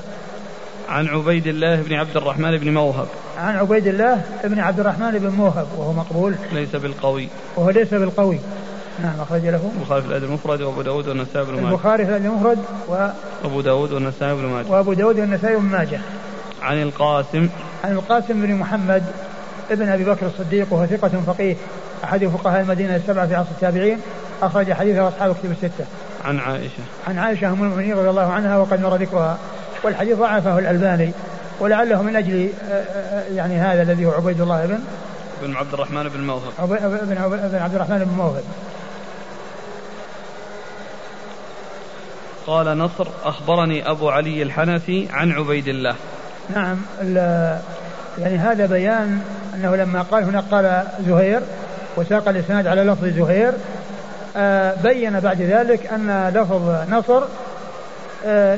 [0.89, 3.08] عن عبيد الله بن عبد الرحمن بن موهب.
[3.38, 6.36] عن عبيد الله بن عبد الرحمن بن موهب وهو مقبول.
[6.54, 7.28] ليس بالقوي.
[7.56, 8.39] وهو ليس بالقوي.
[9.04, 9.71] نعم أخرج له.
[9.78, 11.67] البخاري في الأدب المفرد وأبو داود والنسائي بن ماجه.
[11.67, 13.08] البخاري في الأدب المفرد و
[13.45, 14.67] أبو داود والنسائي بن ماجه.
[14.67, 16.00] وأبو داود والنسائي بن ماجه.
[16.62, 17.50] عن القاسم.
[17.84, 19.04] عن القاسم بن محمد
[19.71, 21.56] ابن أبي بكر الصديق وهو ثقة فقيه
[22.04, 24.00] أحد فقهاء المدينة السبعة في عصر التابعين.
[24.41, 25.86] أخرج حديثه أصحاب كتب الستة.
[26.26, 26.84] عن عائشة.
[27.08, 29.38] عن عائشة أم المؤمنين رضي الله عنها وقد مر ذكرها.
[29.84, 31.12] والحديث ضعفه الألباني
[31.60, 34.80] ولعله من أجل آه، آه، يعني هذا الذي هو عبيد الله بن
[35.42, 36.52] بن عبد الرحمن بن موهب.
[37.52, 38.44] بن عبد الرحمن بن موهب.
[42.48, 45.96] قال نصر أخبرني أبو علي الحنفي عن عبيد الله.
[46.56, 46.78] نعم
[48.18, 49.22] يعني هذا بيان
[49.56, 51.42] أنه لما قال هنا قال زهير
[51.98, 53.54] وساق الإسناد على لفظ زهير
[54.38, 57.28] آه، بين بعد ذلك أن لفظ نصر آه،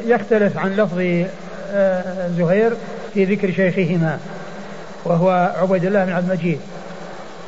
[0.05, 1.25] يختلف عن لفظ
[1.73, 2.73] آه، زهير
[3.13, 4.19] في ذكر شيخهما
[5.05, 6.59] وهو عبيد الله بن عبد المجيد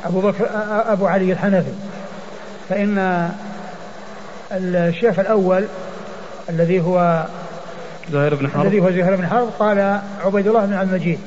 [0.04, 0.46] أبو بكر
[0.86, 1.72] أبو علي الحنفي.
[2.68, 3.30] فإن
[4.52, 5.64] الشيخ الأول
[6.48, 7.24] الذي هو
[8.12, 8.66] زهير بن حرب.
[8.66, 11.18] الذي هو زهير بن حرب قال عبيد الله بن عبد المجيد.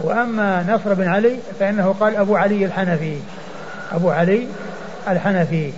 [0.00, 3.16] وأما نصر بن علي فإنه قال أبو علي الحنفي.
[3.92, 4.46] أبو علي
[5.08, 5.72] الحنفي.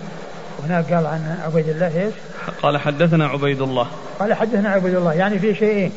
[0.65, 2.13] هناك قال عن عبيد الله إيش؟
[2.61, 3.87] قال حدثنا عبيد الله.
[4.19, 5.13] قال حدثنا عبيد الله.
[5.13, 5.91] يعني في شيئين.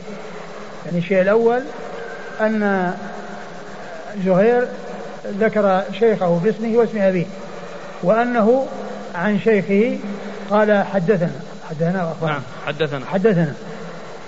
[0.86, 1.62] يعني الشيء الأول
[2.40, 2.92] أن
[4.24, 4.68] زهير
[5.40, 7.26] ذكر شيخه باسمه واسم أبيه
[8.02, 8.66] وأنه
[9.14, 9.98] عن شيخه
[10.50, 11.32] قال حدثنا.
[11.70, 13.06] حدثنا نعم حدثنا.
[13.06, 13.54] حدثنا.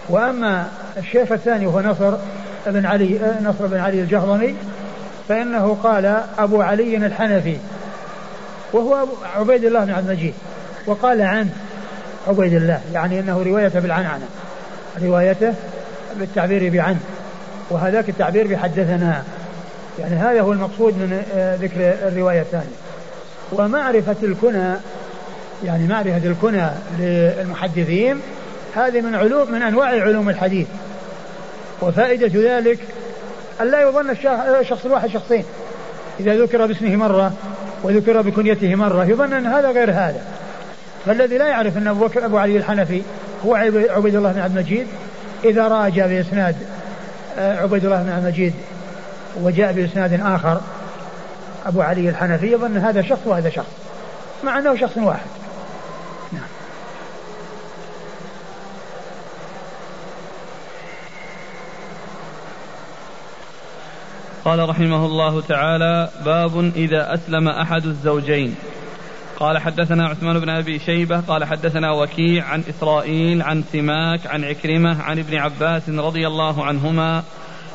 [0.08, 2.14] وأما الشيخ الثاني وهو نصر
[2.66, 4.54] بن علي نصر بن علي الجهضمي
[5.28, 7.56] فإنه قال أبو علي الحنفي
[8.72, 10.34] وهو عبيد الله بن عبد المجيد
[10.86, 11.50] وقال عن
[12.28, 14.26] عبيد الله يعني أنه روايته بالعنعنة
[15.02, 15.54] روايته
[16.16, 16.98] بالتعبير بعن
[17.70, 19.22] وهذاك التعبير بحدثنا.
[19.98, 22.76] يعني هذا هو المقصود من آه، ذكر الرواية الثانية.
[23.52, 24.74] ومعرفة الكنى
[25.64, 28.20] يعني معرفة الكنى للمحدثين
[28.76, 30.66] هذه من علوم من أنواع علوم الحديث.
[31.82, 32.78] وفائدة ذلك
[33.60, 34.10] أن لا يظن
[34.60, 35.44] الشخص الواحد شخصين.
[36.20, 37.32] إذا ذكر باسمه مرة
[37.82, 40.37] وذكر بكنيته مرة يظن أن هذا غير هذا.
[41.08, 43.02] فالذي لا يعرف أن أبو, بكر أبو علي الحنفي
[43.46, 43.54] هو
[43.90, 44.86] عبيد الله بن عبد المجيد
[45.44, 46.56] إذا راجع بإسناد
[47.38, 48.54] آه، عبيد الله بن عبد المجيد
[49.42, 50.60] وجاء بإسناد آخر
[51.66, 53.66] أبو علي الحنفي يظن هذا شخص وهذا شخص
[54.44, 55.26] مع أنه شخص واحد.
[56.32, 56.42] نعم.
[64.44, 68.56] قال رحمه الله تعالى باب إذا أسلم أحد الزوجين.
[69.40, 75.02] قال حدثنا عثمان بن أبي شيبة قال حدثنا وكيع عن إسرائيل عن سماك عن عكرمة
[75.02, 77.22] عن ابن عباس رضي الله عنهما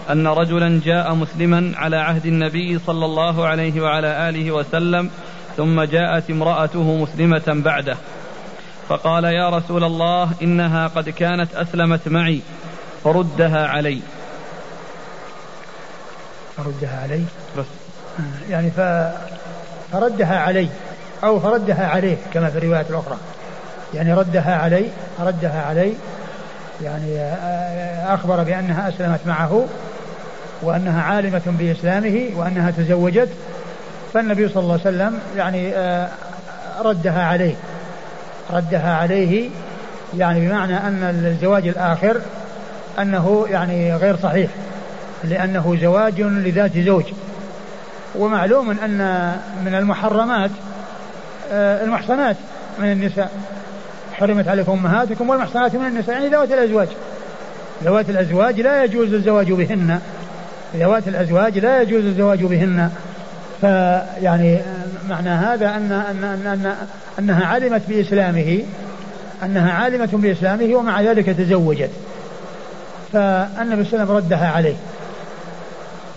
[0.09, 5.09] أن رجلا جاء مسلما على عهد النبي صلى الله عليه وعلى آله وسلم
[5.57, 7.97] ثم جاءت امرأته مسلمة بعده.
[8.89, 12.41] فقال يا رسول الله إنها قد كانت أسلمت معي
[13.03, 13.99] فردها علي.
[16.57, 17.25] فردها علي؟
[17.57, 17.65] بس.
[18.49, 18.71] يعني
[19.91, 20.69] فردها علي.
[21.23, 23.17] أو فردها عليه كما في الروايات الأخرى.
[23.93, 24.85] يعني ردها علي
[25.19, 25.93] ردها علي
[26.83, 27.21] يعني
[28.13, 29.65] أخبر بأنها أسلمت معه
[30.61, 33.29] وأنها عالمة بإسلامه وأنها تزوجت
[34.13, 36.09] فالنبي صلى الله عليه وسلم يعني آه،
[36.81, 37.55] ردها عليه.
[38.51, 39.49] ردها عليه
[40.17, 42.17] يعني بمعنى أن الزواج الآخر
[42.99, 44.49] أنه يعني غير صحيح
[45.23, 47.05] لأنه زواج لذات زوج.
[48.15, 49.31] ومعلوم أن
[49.65, 50.72] من المحرمات آه،
[51.53, 52.35] المحصنات
[52.79, 53.31] من النساء.
[54.13, 56.87] حرمت عليكم أمهاتكم والمحصنات من النساء يعني ذوات الأزواج.
[57.83, 59.99] ذوات الأزواج لا يجوز الزواج بهن.
[60.75, 62.89] ذوات الأزواج لا يجوز الزواج بهن.
[63.61, 64.59] فيعني
[65.09, 66.75] معنى هذا أن, أن, أن, أن
[67.19, 68.59] أنها علمت بإسلامه.
[69.43, 71.89] أنها عالمة بإسلامه ومع ذلك تزوجت.
[73.13, 74.75] فالنبي صلى الله عليه وسلم ردها عليه.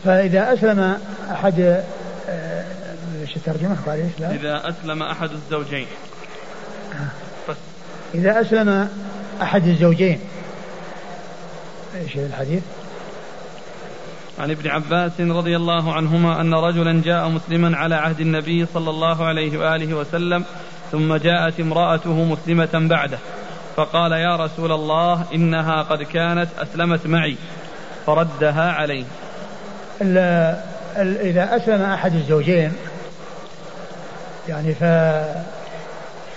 [0.05, 0.99] فإذا أسلم
[1.33, 1.83] أحد آه،
[3.87, 5.87] قال إيش؟ لا؟ إذا أسلم أحد الزوجين.
[7.49, 7.57] بس.
[8.15, 8.89] إذا أسلم
[9.43, 10.21] أحد الزوجين.
[11.97, 12.63] إيش الحديث؟
[14.39, 19.25] عن ابن عباس رضي الله عنهما أن رجلا جاء مسلما على عهد النبي صلى الله
[19.25, 20.45] عليه وآله وسلم
[20.93, 23.19] ثم جاءت امرأته مسلمة بعده
[23.77, 27.37] فقال يا رسول الله إنها قد كانت أسلمت معي
[28.07, 29.05] فردها عليه.
[31.01, 32.73] إذا أسلم أحد الزوجين
[34.49, 34.85] يعني ف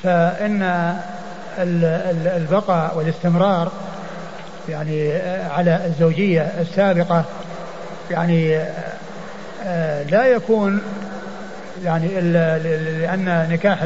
[0.03, 0.93] فإن
[2.37, 3.71] البقاء والاستمرار
[4.69, 5.13] يعني
[5.57, 7.25] على الزوجية السابقة
[8.11, 8.57] يعني
[9.65, 10.81] آه، لا يكون
[11.85, 13.83] يعني لأن نكاح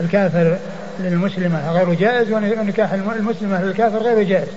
[0.00, 0.56] الكافر
[1.00, 4.48] للمسلمة غير جائز ونكاح المسلمة للكافر غير جائز.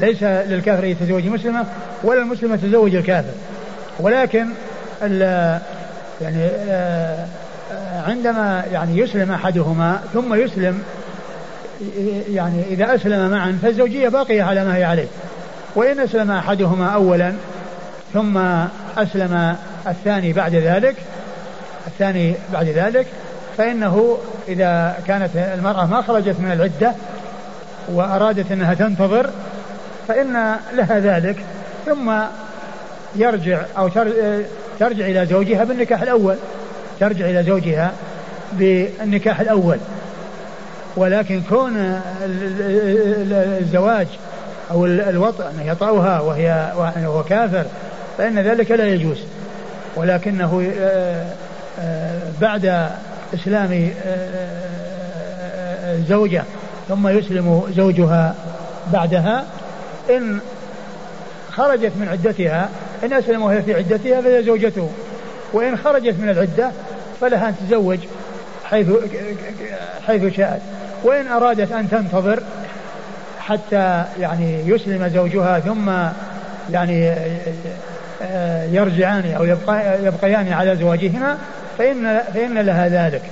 [0.00, 1.66] ليس للكافر يتزوج مسلمة
[2.04, 3.32] ولا المسلمة تزوج الكافر.
[4.00, 4.46] ولكن
[6.20, 7.26] يعني آه،
[8.06, 10.82] عندما يعني يسلم أحدهما ثم يسلم
[12.28, 15.06] يعني إذا أسلم معا فالزوجية باقية على ما هي عليه.
[15.74, 17.32] وإن أسلم أحدهما أولا
[18.14, 18.38] ثم
[18.96, 19.56] أسلم
[19.86, 20.96] الثاني بعد ذلك
[21.86, 23.06] الثاني بعد ذلك
[23.58, 26.92] فإنه إذا كانت المرأة ما خرجت من العدة
[27.88, 29.30] وأرادت أنها تنتظر
[30.08, 31.36] فإن لها ذلك.
[31.86, 32.12] ثم
[33.16, 33.88] يرجع أو
[34.78, 36.36] ترجع إلى زوجها بالنكاح الأول.
[37.00, 37.92] ترجع إلى زوجها
[38.52, 39.78] بالنكاح الأول.
[40.96, 42.00] ولكن كون
[43.60, 44.06] الزواج
[44.70, 47.64] أو الوطء أنه يطأها وهي وهو كافر
[48.18, 49.18] فإن ذلك لا يجوز.
[49.96, 51.26] ولكنه آه،
[51.80, 52.88] آه، بعد
[53.34, 53.90] إسلام
[55.84, 56.44] الزوجة آه،
[56.88, 58.34] ثم يسلم زوجها
[58.92, 59.44] بعدها
[60.10, 60.38] إن
[61.52, 62.68] خرجت من عدتها
[63.04, 64.90] إن أسلم وهي في عدتها فهي زوجته.
[65.52, 66.70] وإن خرجت من العدة
[67.20, 67.98] فلها أن تتزوج
[68.64, 68.86] حيث
[70.06, 70.60] حيث شاءت.
[71.02, 72.42] وإن أرادت أن تنتظر
[73.38, 75.90] حتى يعني يسلم زوجها ثم
[76.72, 77.14] يعني
[78.72, 81.38] يرجعان أو يبقى يبقيان على زواجهما
[81.78, 83.22] فإن, فإن لها ذلك.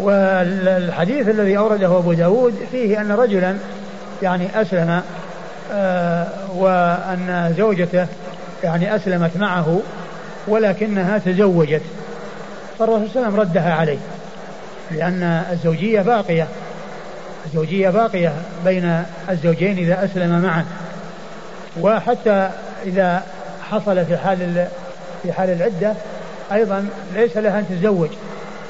[0.00, 3.56] والحديث الذي أورده أبو داود فيه أن رجلا
[4.22, 5.02] يعني أسلم
[5.72, 8.06] آه، وأن زوجته
[8.64, 9.80] يعني أسلمت معه
[10.48, 11.82] ولكنها تزوجت.
[12.78, 13.98] فالرسول صلى الله عليه وسلم ردها عليه.
[14.90, 16.46] لأن الزوجية باقية.
[17.46, 18.32] الزوجية باقية
[18.64, 20.64] بين الزوجين إذا أسلم معا.
[21.80, 22.50] وحتى
[22.84, 23.22] إذا
[23.70, 24.66] حصل في حال
[25.22, 25.94] في حال العدة
[26.52, 28.08] أيضا ليس لها أن تتزوج.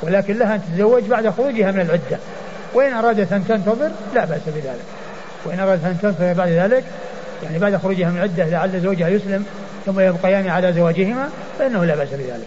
[0.02, 2.18] ولكن لها أن تتزوج بعد خروجها من العدة.
[2.74, 4.84] وإن أرادت أن تنتظر لا بأس بذلك.
[5.44, 6.84] وإن أرادت أن تنتظر بعد ذلك
[7.42, 9.44] يعني بعد خروجها من العدة لعل زوجها يسلم
[9.86, 11.28] ثم يبقيان على زواجهما
[11.58, 12.46] فإنه لا بأس بذلك.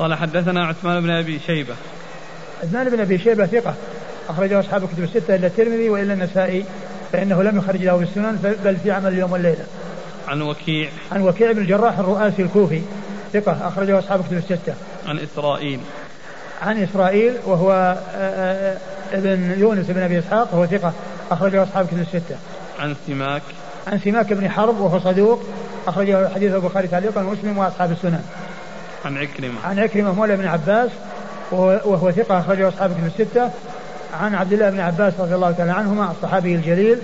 [0.00, 1.74] قال حدثنا عثمان بن أبي شيبة
[2.62, 3.74] عثمان بن أبي شيبة ثقة
[4.28, 6.64] أخرجه أصحاب الكتب الستة إلا الترمذي وإلا النسائي
[7.12, 9.64] فإنه لم يخرج له في السنن بل في عمل اليوم والليله.
[10.28, 12.80] عن وكيع عن وكيع بن الجراح الرؤاسي الكوفي
[13.32, 14.74] ثقة أخرجه أصحاب الكتب الستة.
[15.06, 15.80] عن إسرائيل
[16.62, 17.72] عن إسرائيل وهو
[18.14, 18.78] آه، آه،
[19.12, 20.92] ابن يونس بن أبي إسحاق وهو ثقة
[21.30, 22.36] أخرجه أصحاب الكتب الستة.
[22.78, 23.42] عن سماك
[23.86, 25.42] عن سماك بن حرب وهو صدوق
[25.86, 28.24] أخرجه حديث البخاري تعليقا ومسلم وأصحاب السنن.
[29.04, 29.54] عن عكرمة.
[29.64, 30.90] عن عكرمة مولى بن عباس
[31.52, 33.50] وهو ثقة أخرجه أصحاب كتب الستة.
[34.20, 36.98] عن عبد الله بن عباس رضي الله تعالى عنهما الصحابي الجليل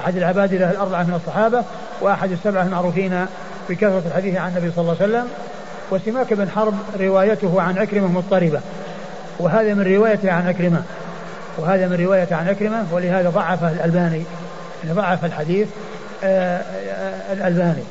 [0.00, 1.64] أحد العباد له الأربعة من الصحابة
[2.00, 3.26] وأحد السبعة المعروفين
[3.68, 5.28] بكثرة الحديث عن النبي صلى الله عليه وسلم.
[5.90, 8.60] وسماك بن حرب روايته عن عكرمة مضطربة.
[9.38, 10.82] وهذا من روايته عن عكرمة.
[11.58, 14.22] وهذا من روايته عن عكرمة ولهذا ضعفه الألباني
[14.86, 15.68] ضعف الحديث
[16.24, 17.82] آه، آه، الألباني.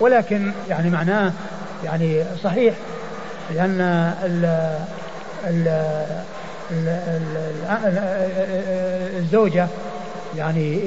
[0.00, 1.32] ولكن يعني معناه
[1.84, 2.74] يعني صحيح
[3.54, 3.80] لأن
[4.24, 4.44] ال
[5.44, 5.68] ال
[9.18, 9.66] الزوجة
[10.36, 10.78] يعني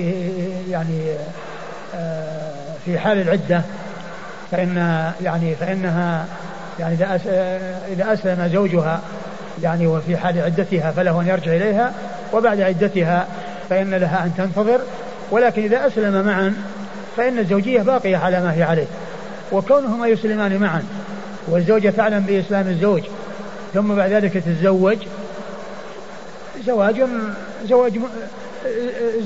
[0.70, 1.02] يعني
[2.86, 3.62] في حال العدة
[4.52, 4.78] فإن
[5.24, 6.26] يعني فإنها
[6.80, 6.96] يعني
[7.92, 9.02] إذا أسلم زوجها
[9.64, 11.94] يعني وفي حال عدتها فله أن يرجع إليها
[12.34, 13.28] وبعد عدتها
[13.70, 14.80] فإن لها أن تنتظر
[15.32, 16.56] ولكن إذا أسلم معا
[17.18, 18.88] فإن الزوجية باقية على ما هي عليه
[19.52, 20.84] وكونهما يسلمان معا.
[21.48, 23.04] والزوجة تعلم بإسلام الزوج
[23.74, 24.98] ثم بعد ذلك تتزوج.
[26.66, 27.04] زواج
[27.70, 28.00] زواج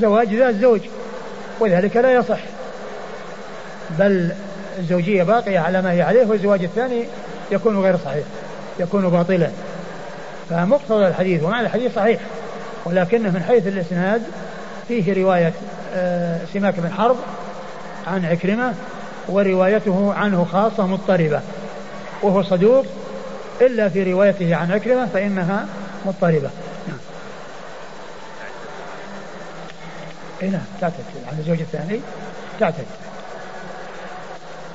[0.01, 0.81] زواج ذات زوج
[1.59, 2.39] وذلك لا يصح.
[3.99, 4.31] بل
[4.79, 7.05] الزوجية باقية على ما هي عليه والزواج الثاني
[7.51, 8.25] يكون غير صحيح
[8.79, 9.49] يكون باطلا.
[10.49, 12.19] فمقتضى الحديث ومعنى الحديث صحيح
[12.85, 14.21] ولكنه من حيث الإسناد
[14.87, 15.53] فيه رواية
[15.95, 17.15] آه، سماك بن حرب
[18.07, 18.73] عن عكرمة
[19.29, 21.41] وروايته عنه خاصة مضطربة.
[22.21, 22.85] وهو صدوق
[23.61, 25.65] إلا في روايته عن عكرمة فإنها
[26.05, 26.49] مضطربة.
[26.87, 26.97] نعم.
[30.41, 31.03] أي نعم تعتد.
[31.31, 31.99] عن الزوج الثاني
[32.59, 32.85] تعتد.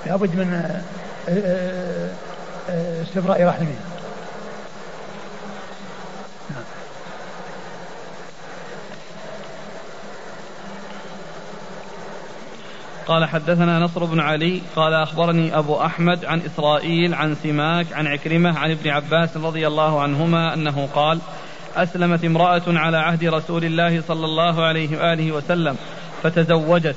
[0.07, 0.83] لابد من آه،
[1.29, 2.11] آه،
[2.71, 3.92] آه، استبراء رحمها
[13.07, 18.59] قال حدثنا نصر بن علي قال أخبرني أبو أحمد عن إسرائيل عن سماك عن عكرمة
[18.59, 21.19] عن ابن عباس رضي الله عنهما أنه قال
[21.77, 25.77] أسلمت امرأة على عهد رسول الله صلى الله عليه وآله وسلم
[26.23, 26.97] فتزوجت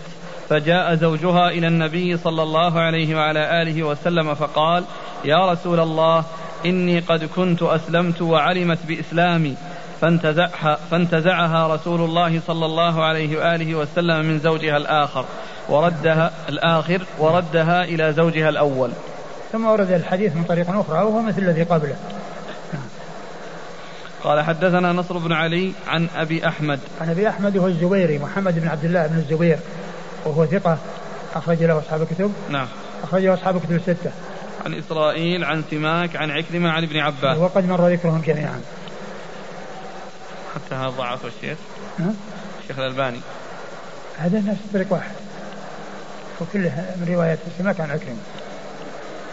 [0.49, 4.83] فجاء زوجها إلى النبي صلى الله عليه وعلى آله وسلم فقال
[5.25, 6.23] يا رسول الله
[6.65, 9.55] إني قد كنت أسلمت وعلمت بإسلامي
[10.01, 15.25] فانتزعها, فانتزعها رسول الله صلى الله عليه وآله وسلم من زوجها الآخر
[15.69, 18.91] وردها الآخر وردها إلى زوجها الأول.
[19.51, 21.95] ثم ورد الحديث من طريق أخرى وهو مثل الذي قبله.
[24.23, 26.79] قال حدثنا نصر بن علي عن أبي أحمد.
[27.01, 29.59] عن أبي أحمد هو الزبيري محمد بن عبد الله بن الزبير
[30.25, 30.77] وهو ثقة
[31.35, 32.33] أخرج له أصحاب الكتب.
[32.49, 32.67] نعم.
[33.03, 34.11] أخرج له أصحاب الكتب الستة.
[34.65, 37.37] عن إسرائيل عن سماك عن عكرمة عن ابن عباس.
[37.37, 38.61] وقد مر ذكرهم جميعا.
[40.55, 41.57] حتى هذا ضعف الشيخ.
[42.61, 43.19] الشيخ الألباني.
[44.17, 45.24] هذا نفس طريق واحد.
[46.41, 48.17] وكله من رواية سماك عن عكرمة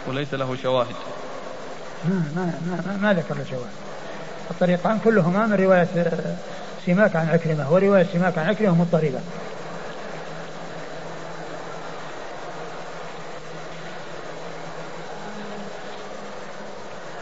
[0.07, 0.95] وليس له شواهد.
[2.05, 2.53] ما ما
[2.85, 3.73] ما, ما ذكر له شواهد.
[4.51, 5.87] الطريقان كلهما من رواية
[6.85, 9.19] سماك عن عكرمة ورواية سماك عن عكرمة مضطربة.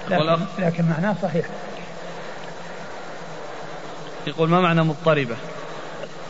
[0.09, 1.45] لكن, لكن معناه صحيح.
[4.27, 5.35] يقول ما معنى مضطربة؟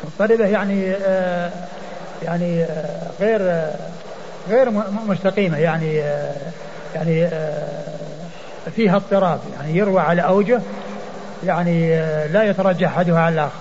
[0.04, 1.52] مضطربة يعني آه
[2.24, 3.74] يعني آه غير آه
[4.50, 4.70] غير
[5.08, 5.58] مستقيمة.
[5.58, 6.36] يعني آه
[6.96, 7.30] يعني
[8.76, 9.40] فيها اضطراب.
[9.60, 10.62] يعني يروى على أوجه
[11.46, 11.90] يعني
[12.28, 13.56] لا يترجح أحدها على الآخر.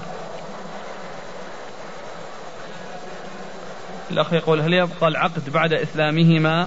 [4.11, 6.66] الأخ يقول هل يبقى العقد بعد إسلامهما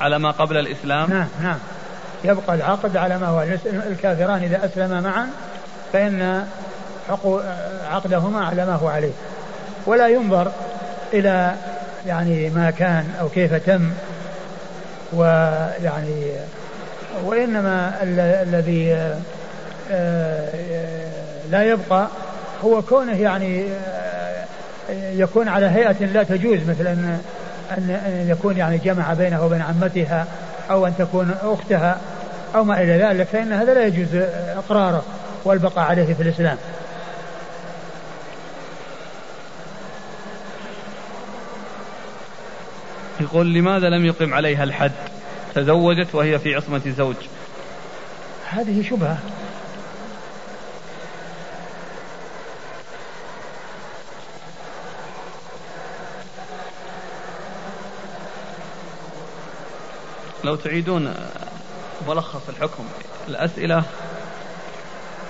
[0.00, 1.58] على ما قبل الإسلام؟ نعم نعم.
[2.24, 3.42] يبقى العقد على ما هو.
[3.66, 5.28] الكافران إذا أسلما معا
[5.92, 6.46] فإن
[7.90, 9.12] عقدهما على ما هو عليه.
[9.86, 10.52] ولا ينظر
[11.14, 11.54] إلى
[12.06, 13.90] يعني ما كان أو كيف تم
[15.12, 16.32] ويعني
[17.24, 17.92] وإنما
[18.42, 19.18] الذي آه،
[19.90, 20.48] آه،
[21.50, 22.08] لا يبقى
[22.64, 24.44] هو كونه يعني آه،
[25.12, 27.18] يكون على هيئة لا تجوز مثل أن
[27.70, 30.26] أن يكون يعني جمع بينه وبين عمتها
[30.70, 31.98] أو أن تكون أختها
[32.54, 34.08] أو ما إلى ذلك فإن هذا لا يجوز
[34.56, 35.02] إقراره
[35.44, 36.56] والبقاء عليه في الإسلام.
[43.20, 44.92] يقول لماذا لم يقم عليها الحد؟
[45.54, 47.16] تزوجت وهي في عصمة زوج.
[48.50, 49.18] هذه شبهة.
[60.44, 61.14] لو تعيدون
[62.08, 62.84] ملخص الحكم
[63.28, 63.82] الأسئلة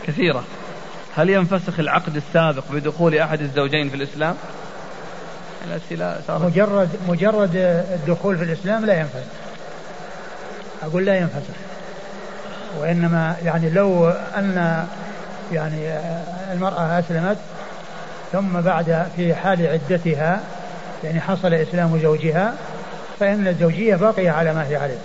[0.06, 0.44] كثيرة.
[1.16, 4.36] هل ينفسخ العقد السابق بدخول أحد الزوجين في الإسلام؟
[6.26, 7.56] صارت مجرد مجرد
[7.94, 9.30] الدخول في الإسلام لا ينفسخ
[10.82, 11.54] أقول لا ينفسخ
[12.80, 14.84] وإنما يعني لو أن
[15.52, 15.98] يعني
[16.52, 17.36] المرأة أسلمت
[18.32, 20.40] ثم بعد في حال عدتها
[21.04, 22.54] يعني حصل إسلام زوجها
[23.20, 24.98] فإن الزوجية باقية على ما هي عليه.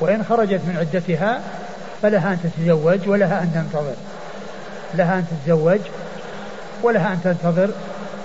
[0.00, 1.40] وإن خرجت من عدتها
[2.02, 3.94] فلها أن تتزوج ولها أن تنتظر.
[4.94, 5.80] لها أن تتزوج
[6.82, 7.70] ولها أن تنتظر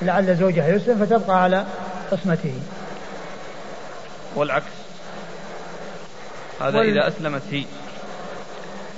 [0.02, 1.66] لعل زوجها يسلم فتبقى على
[2.12, 2.54] قسمته
[4.36, 4.66] والعكس.
[6.62, 6.90] هذا وال...
[6.90, 7.64] إذا أسلمت هي.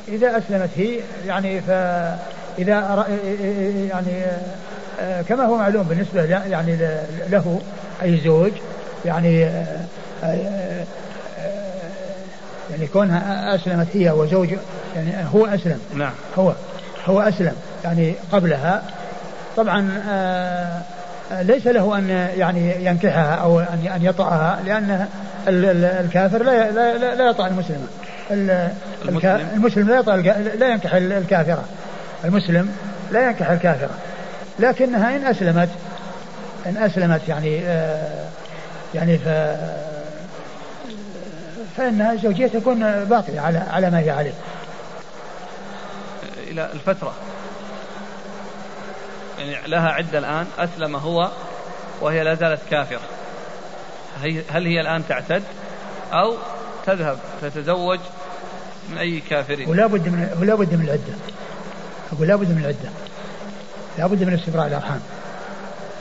[0.08, 3.08] إذا أسلمت هي يعني فإذا
[3.90, 4.26] يعني
[5.00, 6.78] آه، كما هو معلوم بالنسبة يعني
[7.30, 7.62] له
[8.02, 8.52] أي زوج
[9.06, 9.86] يعني آه،
[10.24, 10.86] آه،
[12.72, 14.50] يعني كونها أسلمت هي وزوج
[14.96, 15.80] يعني هو أسلم.
[15.96, 16.14] نعم.
[16.38, 16.54] هو
[17.06, 18.84] هو أسلم يعني قبلها
[19.58, 20.82] طبعا آه
[21.42, 25.08] ليس له أن يعني ينكحها أو أن أن يطأها لأن
[25.48, 27.88] الكافر لا لا لا يطأ المسلمة
[28.32, 29.50] المسلم.
[29.54, 30.16] المسلم لا يطأ
[30.60, 31.64] لا ينكح الكافرة
[32.26, 32.76] المسلم
[33.12, 33.90] لا ينكح الكافرة
[34.60, 35.70] لكنها إن أسلمت
[36.66, 38.28] إن أسلمت يعني آه
[38.96, 39.28] يعني ف
[41.78, 44.34] فإن الزوجية تكون باقية على على ما هي عليه.
[46.48, 47.14] إلى الفترة.
[49.40, 51.32] يعني لها عدة الآن أسلم هو
[52.02, 53.02] وهي لا زالت كافرة.
[54.50, 55.44] هل هي الآن تعتد
[56.14, 56.38] أو
[56.86, 58.00] تذهب تتزوج
[58.90, 61.14] من أي كافر؟ ولا بد من ولا بد من العدة.
[62.14, 62.90] أقول لا بد من العدة.
[63.98, 65.02] لا بد من استبراء الأرحام.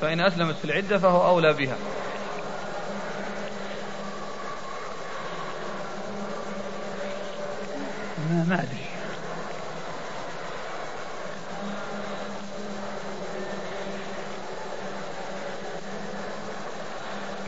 [0.00, 1.76] فإن أسلمت في العدة فهو أولى بها.
[8.30, 8.85] ما, ما أدري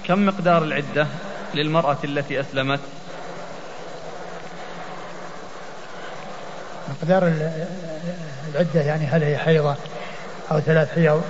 [0.09, 1.07] كم مقدار العدة
[1.55, 2.81] للمرأة التي أسلمت؟
[6.89, 7.33] مقدار
[8.55, 9.77] العدة يعني هل هي حيضة
[10.51, 11.23] أو ثلاث حيض؟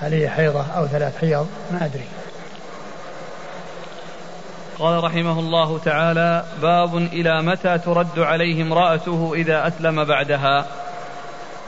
[0.00, 2.04] هل هي حيضة أو ثلاث حيض؟ ما أدري.
[4.78, 10.66] قال رحمه الله تعالى باب إلى متى ترد عليه امرأته إذا أسلم بعدها؟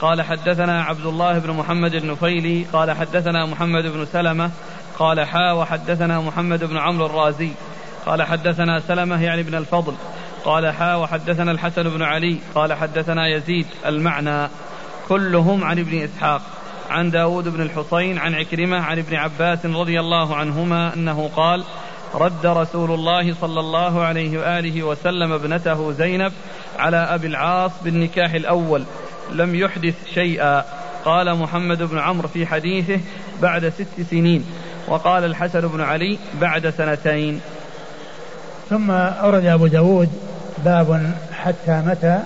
[0.01, 4.51] قال حدثنا عبد الله بن محمد النفيلي قال حدثنا محمد بن سلمة
[5.01, 7.49] قال حا وحدثنا محمد بن عمرو الرازي.
[8.05, 9.93] قال حدثنا سلمة يعني بن الفضل.
[10.45, 12.37] قال حا وحدثنا الحسن بن علي.
[12.55, 14.49] قال حدثنا يزيد المعنى.
[15.09, 16.41] كلهم عن ابن إسحاق.
[16.89, 21.63] عن داود بن الحصين عن عكرمة عن ابن عباس رضي الله عنهما أنه قال
[22.15, 26.33] رد رسول الله صلى الله عليه وآله وسلم ابنته زينب
[26.79, 28.83] على أبي العاص بالنكاح الأول.
[29.31, 30.65] لم يحدث شيئا.
[31.05, 32.99] قال محمد بن عمرو في حديثه
[33.41, 34.45] بعد ست سنين.
[34.87, 37.41] وقال الحسن بن علي بعد سنتين.
[38.69, 40.09] ثم أورد أبو داود
[40.65, 42.19] باب حتى متى؟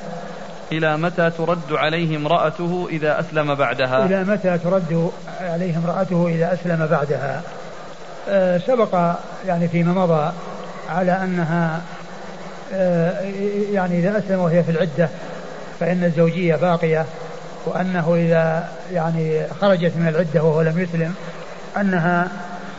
[0.71, 6.87] إلى متى ترد عليه امرأته إذا أسلم بعدها؟ إلى متى ترد عليه امرأته إذا أسلم
[6.91, 7.41] بعدها؟
[8.29, 9.15] آه، سبق
[9.47, 10.31] يعني فيما مضى
[10.89, 11.81] على أنها
[12.73, 13.21] آه،
[13.71, 15.09] يعني إذا أسلم وهي في العدة
[15.79, 17.05] فإن الزوجية باقية
[17.65, 21.15] وأنه إذا يعني خرجت من العدة وهو لم يسلم
[21.77, 22.27] أنها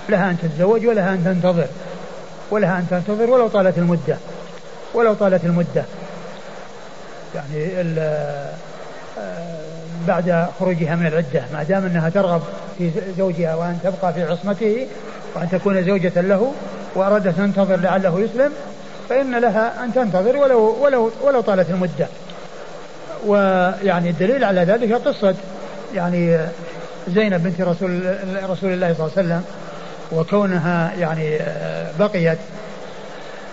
[0.09, 1.67] لها أن تتزوج ولها أن تنتظر
[2.51, 4.17] ولها أن تنتظر ولو طالت المدة
[4.95, 5.85] ولو طالت المدة.
[7.35, 8.53] يعني آه،
[10.09, 12.43] بعد خروجها من العدة ما دام أنها ترغب
[12.79, 14.87] في زوجها وأن تبقى في عصمته
[15.35, 16.53] وأن تكون زوجة له
[16.95, 18.53] وأرادت أن تنتظر لعله يسلم
[19.09, 22.07] فإن لها أن تنتظر ولو ولو ولو طالت المدة.
[23.27, 25.35] ويعني الدليل على ذلك قصة
[25.95, 26.39] يعني
[27.09, 28.17] زينب بنت رسول
[28.51, 29.45] رسول الله صلى الله عليه وسلم
[30.13, 32.39] وكونها يعني آه، بقيت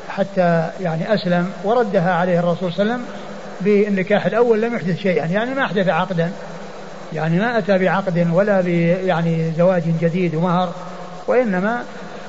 [0.10, 3.06] حتى يعني أسلم وردها عليه الرسول صلى الله عليه وسلم
[3.62, 6.32] بالنكاح الأول لم يحدث شيئا يعني ما أحدث عقدا
[7.14, 10.74] يعني ما أتى بعقد ولا ب يعني زواج جديد ومهر
[11.28, 11.84] وإنما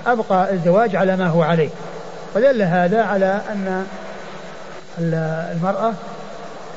[0.06, 1.68] أبقى الزواج على ما هو عليه.
[2.34, 3.86] فدل هذا على أن
[4.98, 5.92] المرأة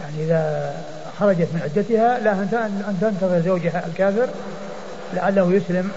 [0.01, 0.73] يعني إذا
[1.19, 2.31] خرجت من عدتها لا
[2.67, 4.27] أن تنتظر زوجها الكافر
[5.13, 5.91] لعله يسلم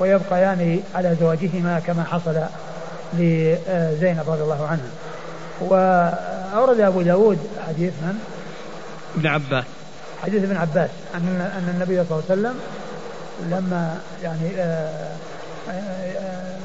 [0.00, 2.40] ويبقيان على زواجهما كما حصل
[3.14, 4.90] لزينب رضي الله عنها
[5.60, 8.18] وأورد أبو داود حديث من؟
[9.16, 9.64] ابن عباس
[10.22, 12.54] حديث ابن عباس أن أن النبي صلى الله عليه وسلم
[13.50, 14.88] لما يعني آآ
[15.68, 16.56] آه، آآ آه،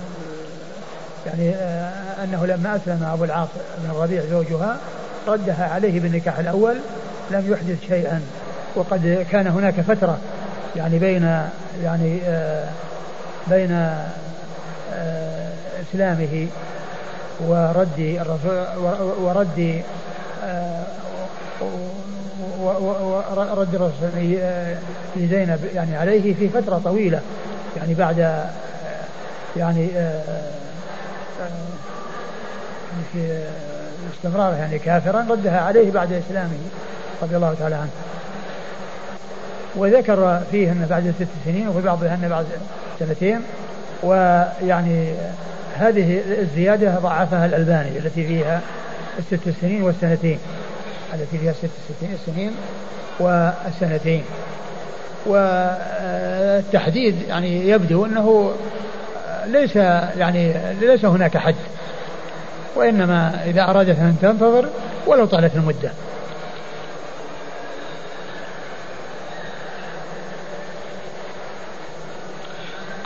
[1.25, 3.47] يعني آآ آه، أنه لما أسلم أبو العاص
[3.83, 4.77] بن الربيع زوجها
[5.27, 6.75] ردها عليه بالنكاح الأول
[7.31, 8.21] لم يحدث شيئا
[8.75, 10.17] وقد كان هناك فترة
[10.75, 11.23] يعني بين
[11.83, 12.19] يعني
[13.47, 13.89] بين
[15.81, 16.47] إسلامه
[17.47, 18.19] ورد
[19.19, 19.83] ورد
[23.51, 24.09] ورد الرسول
[25.13, 27.21] في زينب يعني عليه في فترة طويلة
[27.77, 28.45] يعني بعد
[29.57, 29.87] يعني
[33.11, 33.43] في
[34.13, 36.57] استمراره يعني كافرا ردها عليه بعد إسلامه.
[37.21, 37.89] رضي الله تعالى عنه.
[39.75, 42.45] وذكر فيه أن بعد ست سنين وفي بعضها أن بعد
[42.99, 43.41] سنتين
[44.03, 45.13] ويعني
[45.77, 48.61] هذه الزيادة ضعفها الألباني التي فيها
[49.19, 50.39] الست سنين والسنتين.
[51.13, 51.69] التي فيها ست
[52.25, 52.51] سنين
[53.19, 54.23] والسنتين.
[55.25, 58.51] والتحديد يعني يبدو أنه
[59.45, 61.55] ليس يعني ليس هناك حد
[62.75, 64.65] وإنما إذا أرادت أن تنتظر
[65.07, 65.91] ولو طالت المدة.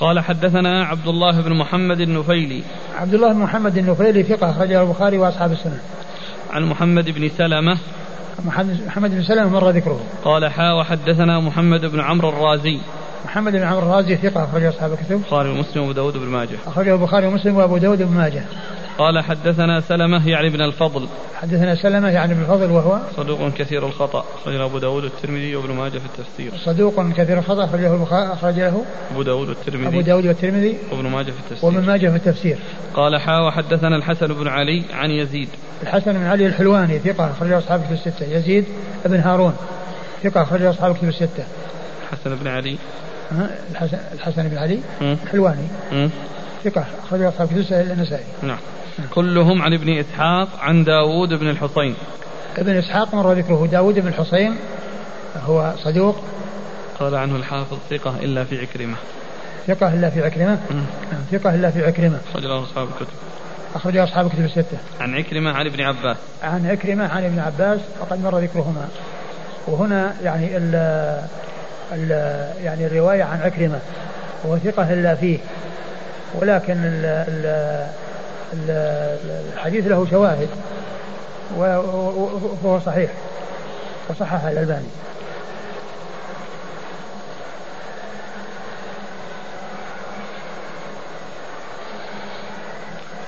[0.04, 2.64] قال حدثنا عبد الله بن محمد النفيلي.
[2.96, 5.80] عبد الله بن محمد النفيلي ثقة أخرجه البخاري وأصحاب السنة.
[6.52, 7.78] عن محمد بن سلمة.
[8.86, 10.00] محمد بن سلمة مر ذكره.
[10.24, 12.80] قال حا وحدثنا محمد بن عمرو الرازي.
[13.26, 15.12] محمد بن عمرو الرازي ثقة أخرجه أصحاب الكتب.
[15.12, 16.58] البخاري ومسلم وأبو داود بن ماجه.
[16.68, 18.44] أخرجه البخاري ومسلم وأبو داود بن ماجه.
[18.98, 21.08] قال حدثنا سلمة يعني بن الفضل.
[21.42, 25.98] حدثنا سلمة يعني بن الفضل وهو صدوق كثير الخطأ أخرجه أبو داود الترمذي وابن ماجه
[25.98, 26.52] في التفسير.
[26.66, 29.88] صدوق كثير الخطأ أخرجه البخاري أخرج له أبو داود والترمذي.
[29.88, 31.70] أبو داود والترمذي وابن ماجه في التفسير.
[31.70, 32.58] وابن ماجه في التفسير.
[32.94, 35.50] قال حا وحدثنا الحسن بن علي عن يزيد.
[35.84, 38.26] الحسن بن علي الحلواني ثقة أخرجه أصحاب الكتب الستة.
[38.26, 38.66] يزيد
[39.06, 39.56] بن هارون
[40.24, 41.44] ثقة أخرجه أصحاب الكتب الستة.
[42.04, 42.78] الحسن بن علي.
[43.72, 45.68] الحسن الحسن بن علي الحلواني
[46.64, 47.82] ثقة أخرجه أصحاب الستة.
[47.82, 48.24] النسائي.
[48.42, 48.58] نعم.
[49.16, 51.96] كلهم عن ابن إسحاق عن داود بن الحصين.
[52.58, 53.68] ابن إسحاق مر ذكره.
[53.72, 54.56] داود بن الحصين
[55.46, 56.24] هو صدوق.
[57.00, 58.96] قال عنه الحافظ ثقة إلا في عكرمة.
[59.68, 60.60] ثقة إلا في عكرمة؟
[61.32, 62.20] ثقة إلا في عكرمة.
[62.32, 63.14] أخرج له أصحاب الكتب.
[63.76, 64.78] أخرج أصحاب الكتب الستة.
[65.00, 66.18] عن عكرمة عن ابن عباس.
[66.44, 68.88] عن عكرمة عن ابن عباس وقد مر ذكرهما.
[69.68, 70.76] وهنا يعني ال
[71.94, 72.10] ال
[72.64, 73.80] يعني الرواية عن عكرمة
[74.46, 75.40] هو ثقة إلا فيه.
[76.36, 78.03] ولكن ال ال
[78.54, 80.50] الحديث له شواهد
[81.58, 83.12] وهو صحيح.
[84.10, 84.88] وصححه الألباني.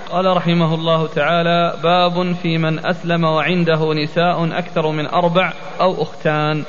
[0.09, 6.63] قال رحمه الله تعالى باب في من أسلم وعنده نساء أكثر من أربع أو أختان.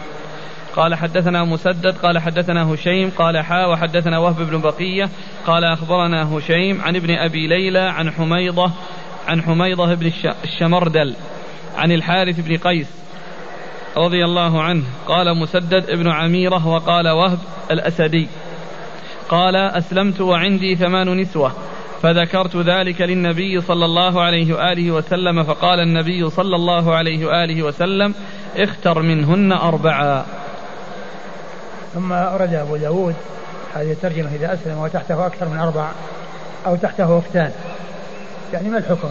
[0.76, 5.08] قال حدثنا مسدد قال حدثنا هشيم قال حا وحدثنا وهب بن بقية
[5.46, 8.72] قال أخبرنا هشيم عن ابن أبي ليلى عن حميضة
[9.28, 10.12] عن حميضة بن
[10.44, 11.14] الشمردل
[11.76, 12.88] عن الحارث بن قيس
[13.96, 17.38] رضي الله عنه قال مسدد ابن عميرة وقال وهب
[17.70, 18.28] الأسدي
[19.28, 21.52] قال أسلمت وعندي ثمان نسوة
[22.02, 28.14] فذكرت ذلك للنبي صلى الله عليه وآله وسلم فقال النبي صلى الله عليه وآله وسلم
[28.56, 30.26] اختر منهن أربعا
[31.97, 33.14] ثم أورد أبو داود
[33.74, 35.88] هذه الترجمة إذا أسلم وتحته أكثر من أربع
[36.66, 37.51] أو تحته أختان
[38.53, 39.11] يعني ما الحكم؟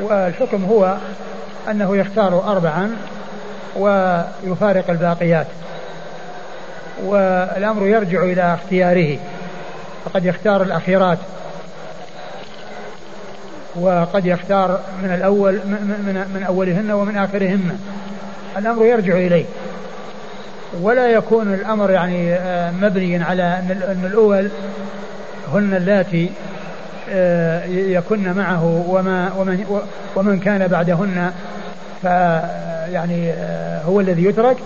[0.00, 0.96] والحكم هو
[1.70, 2.96] أنه يختار أربعا
[3.76, 5.46] ويفارق الباقيات.
[7.04, 9.18] والأمر يرجع إلى اختياره.
[10.04, 11.18] فقد يختار الأخيرات.
[13.76, 17.78] وقد يختار من الأول من, من أولهن ومن آخرهن.
[18.58, 19.44] الأمر يرجع إليه.
[20.82, 24.48] ولا يكون الأمر يعني آه، مبنيا على أن الأول.
[25.52, 26.30] هن اللاتي
[27.10, 29.80] آه، يكن معه وما ومن
[30.16, 31.32] ومن كان بعدهن
[32.02, 32.04] ف
[32.92, 34.56] يعني آه، هو الذي يترك.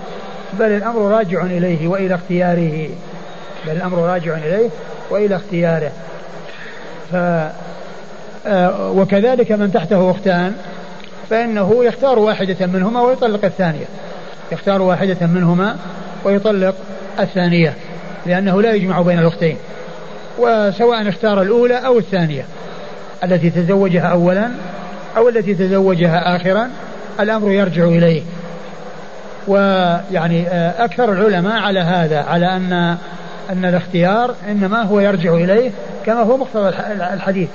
[0.58, 2.88] بل الأمر راجع إليه وإلى اختياره.
[3.66, 4.68] بل الأمر راجع إليه
[5.10, 5.92] وإلى اختياره.
[7.12, 7.16] ف
[8.80, 10.52] وكذلك من تحته أختان
[11.30, 13.84] فإنه يختار واحدة منهما ويطلق الثانية.
[14.52, 15.76] يختار واحدة منهما
[16.24, 16.74] ويطلق
[17.20, 17.74] الثانية
[18.26, 19.56] لأنه لا يجمع بين الأختين
[20.38, 22.44] وسواء اختار الأولى أو الثانية
[23.24, 24.50] التي تزوجها أولا
[25.16, 26.70] أو التي تزوجها آخرا
[27.20, 28.22] الأمر يرجع إليه.
[29.46, 32.72] ويعني آه، أكثر العلماء على هذا على أن
[33.50, 35.70] أن الاختيار إنما هو يرجع إليه
[36.06, 36.68] كما هو مقتضى
[37.12, 37.48] الحديث.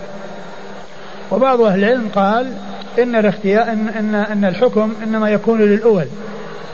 [1.31, 2.51] وبعض أهل العلم قال
[2.99, 6.05] إن الاختيار إن, إن, إن الحكم إنما يكون للأول.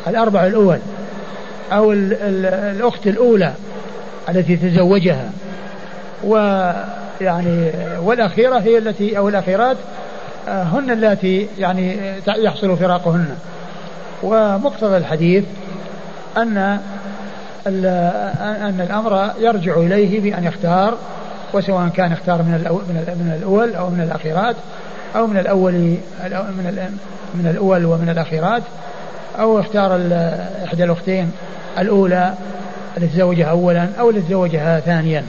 [0.07, 0.79] الأربع الأول
[1.71, 3.53] أو ال ال الأخت الأولى
[4.29, 5.29] التي تزوجها.
[6.23, 9.77] ويعني والأخيرة هي التي أو الأخيرات
[10.47, 11.97] آه، هن اللاتي يعني
[12.37, 13.35] يحصل فراقهن.
[14.23, 15.43] ومقتضى الحديث
[16.37, 16.79] أن
[17.67, 20.97] أن الأمر يرجع إليه بأن يختار
[21.53, 22.51] وسواء كان اختار من
[23.19, 24.55] من الأول أو من الأخيرات
[25.15, 26.89] أو من الأول من
[27.35, 28.63] من الأول ومن الأخيرات.
[29.39, 29.95] أو اختار
[30.65, 31.31] إحدى الأختين
[31.77, 32.33] الأولى
[32.97, 35.25] التي تزوجها أولا أو التي تزوجها ثانيا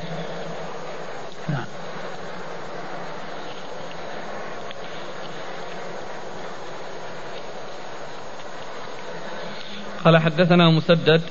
[1.49, 1.65] نعم
[10.05, 11.23] قال حدثنا مسدد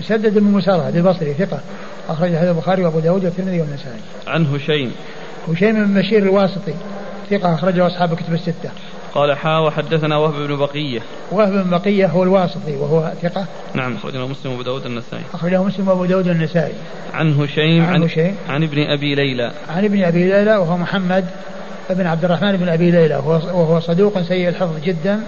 [0.00, 1.60] مسدد بن مسارهد البصري ثقة
[2.08, 4.00] أخرج هذا البخاري وأبو داود والترمذي والنسائي.
[4.26, 4.92] عن هشيم.
[5.48, 6.74] هشيم بن بشير الواسطي
[7.30, 8.70] ثقة أخرجه أصحاب الكتب الستة.
[9.18, 11.00] قال حا وحدثنا وهب بن بقية.
[11.32, 13.46] وهب بن بقية هو الواسطي وهو ثقة.
[13.74, 15.22] نعم أخرجه مسلم وأبو داود النسائي.
[15.34, 16.72] أخرجه مسلم وأبو داود النسائي.
[17.14, 18.36] عن هشيم عن, هشيم.
[18.48, 19.52] عن ابن أبي ليلى.
[19.68, 21.24] عن ابن أبي ليلى وهو محمد
[21.90, 23.16] بن عبد الرحمن بن أبي ليلى.
[23.16, 25.20] وهو, وهو صدوق سيء الحفظ جدا.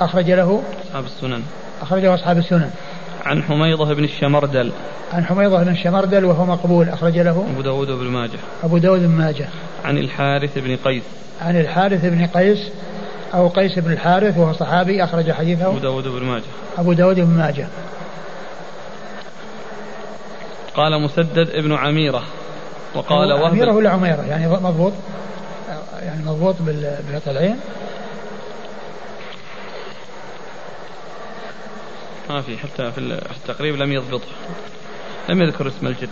[0.00, 0.62] أخرج له.
[0.88, 1.42] أصحاب السنن.
[1.82, 2.70] أخرجه أصحاب السنن.
[3.24, 4.72] عن حميضة بن الشمردل.
[5.12, 6.88] عن حميضة بن الشمردل وهو مقبول.
[6.88, 7.46] أخرج له.
[7.52, 8.38] أبو داود بن ماجه.
[8.64, 9.48] أبو داود بن ماجه.
[9.84, 11.02] عن الحارث بن قيس.
[11.40, 12.70] عن الحارث بن قيس.
[13.34, 15.66] أو قيس بن الحارث وهو صحابي أخرج حديثه.
[15.66, 16.44] أبو داود بن ماجه.
[16.78, 17.68] أبو داود بن ماجه.
[20.74, 22.22] قال مسدد ابن عميرة
[22.94, 24.92] وقال وهب عميرة ولا عميرة؟ يعني مضبوط؟
[26.02, 27.60] يعني مضبوط بفتح العين
[32.30, 32.98] ما في حتى في
[33.36, 34.28] التقريب لم يضبطه
[35.28, 36.08] لم يذكر اسم الجد.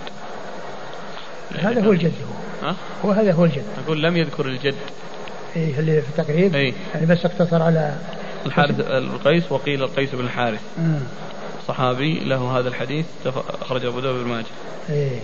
[1.59, 2.69] هذا هو الجد هو.
[2.69, 3.65] ها؟ هو هذا هو الجد.
[3.85, 4.75] أقول لم يذكر الجد.
[5.57, 7.95] إيه اللي في التقريب إيه؟ يعني بس اقتصر على
[8.47, 11.01] الحارث القيس وقيل القيس بن الحارث آه.
[11.69, 13.07] صحابي له هذا الحديث
[13.63, 14.47] أخرجه أبو داود بن ماجه
[14.91, 15.19] إيه.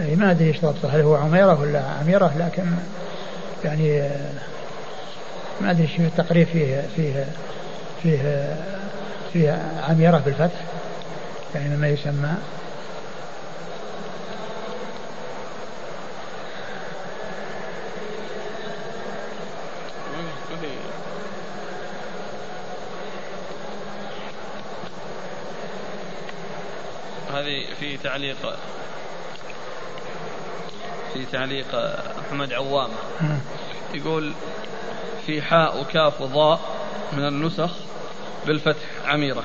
[0.00, 2.64] إيه ما أدري إيش ضبطه هل هو عميرة ولا عميرة لكن
[3.64, 4.10] يعني
[5.60, 7.26] ما أدري إيش التقريب فيه فيه
[8.02, 8.56] فيه
[9.32, 10.60] فيه عميرة بالفتح
[11.54, 12.34] يعني مما يسمى
[27.42, 28.36] هذه في تعليق
[31.14, 31.74] في تعليق
[32.28, 32.90] أحمد عوام.
[33.94, 34.32] يقول
[35.26, 36.60] في حاء وكاف وضاء
[37.12, 37.70] من النسخ
[38.46, 39.42] بالفتح عميرة.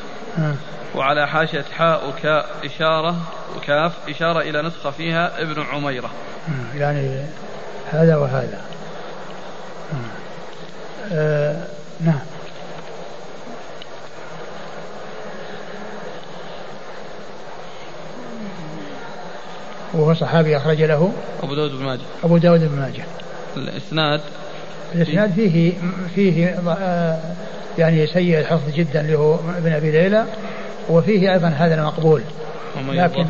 [0.95, 3.15] وعلى حاشية حاء وكاء إشارة
[3.57, 6.09] وكاف إشارة إلى نسخة فيها ابن عميرة.
[6.75, 7.25] يعني
[7.91, 8.61] هذا وهذا.
[11.11, 11.67] آه
[11.99, 12.19] نعم.
[19.93, 21.11] وهو صحابي أخرج له
[21.43, 22.01] أبو داود بن ماجه.
[22.23, 23.03] أبو داود بن ماجه.
[23.57, 24.21] الإسناد؟
[24.95, 25.73] الإسناد فيه
[26.15, 27.19] فيه آه،
[27.77, 30.25] يعني سيء الحفظ جدا اللي هو ابن أبي ليلى
[30.89, 32.21] وفيه أيضا هذا المقبول
[32.89, 33.25] لكن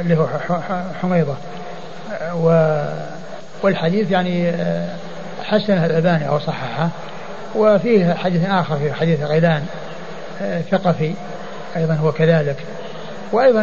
[0.00, 0.26] اللي هو
[1.02, 1.34] حميضة.
[2.34, 2.74] و
[3.62, 4.88] والحديث يعني آه،
[5.44, 6.88] حسنه الألباني أو صححه.
[7.54, 9.64] وفيه حديث آخر في حديث غيلان
[10.42, 11.14] آه، ثقفي
[11.76, 12.56] أيضا هو كذلك.
[13.32, 13.62] وأيضا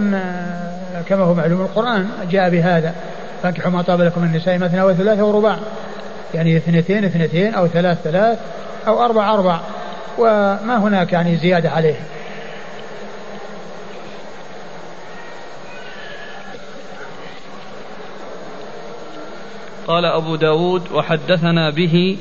[1.09, 2.95] كما هو معلوم القرآن جاء بهذا.
[3.43, 5.57] فانكحوا ما طاب لكم النساء مثنى وثلاثة ورباع.
[6.33, 8.39] يعني اثنتين اثنتين أو ثلاث ثلاث
[8.87, 9.59] أو أربع أربع.
[10.17, 11.95] وما هناك يعني زيادة عليه.
[19.87, 22.17] قال أبو داود وحدثنا به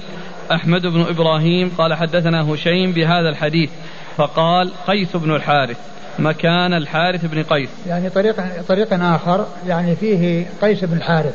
[0.53, 3.71] أحمد بن إبراهيم قال حدثنا هشيم بهذا الحديث
[4.17, 5.79] فقال قيس بن الحارث.
[6.21, 7.69] مكان الحارث بن قيس.
[7.87, 11.35] يعني طريق طريق آخر يعني فيه قيس بن الحارث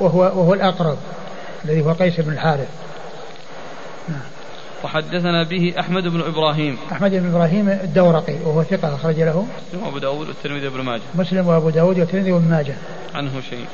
[0.00, 0.98] وهو وهو الأقرب
[1.64, 2.68] الذي هو قيس بن الحارث.
[4.08, 4.20] نعم.
[4.84, 6.78] وحدثنا به أحمد بن إبراهيم.
[6.92, 9.46] أحمد بن إبراهيم الدورقي وهو ثقة أخرج له.
[9.72, 11.02] مسلم وأبو داود والترمذي وابن ماجه.
[11.14, 12.74] مسلم وأبو داود والترمذي وابن ماجه.
[13.14, 13.66] عنه شيء.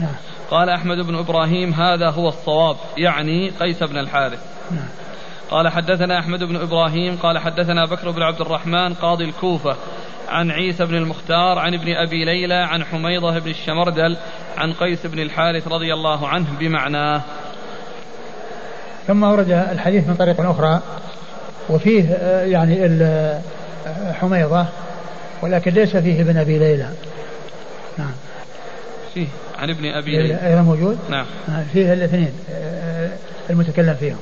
[0.00, 0.14] نعم.
[0.50, 4.38] قال أحمد بن إبراهيم هذا هو الصواب يعني قيس بن الحارث.
[4.70, 4.88] نعم.
[5.54, 9.76] قال حدثنا أحمد بن إبراهيم قال حدثنا بكر بن عبد الرحمن قاضي الكوفة
[10.28, 14.16] عن عيسى بن المختار عن ابن أبي ليلى عن حميضة بن الشمردل
[14.56, 17.22] عن قيس بن الحارث رضي الله عنه بمعناه.
[19.06, 20.80] ثم ورد الحديث من طريق أخرى
[21.70, 23.40] وفيه آه، يعني آه،
[24.12, 24.66] حميضة
[25.42, 26.88] ولكن ليس فيه ابن أبي ليلى.
[27.98, 28.14] نعم.
[29.14, 29.26] فيه
[29.58, 30.46] عن ابن أبي ليلى.
[30.46, 31.26] أيضا موجود؟ نعم.
[31.72, 33.10] فيه الاثنين آه،
[33.50, 34.18] المتكلم فيهم.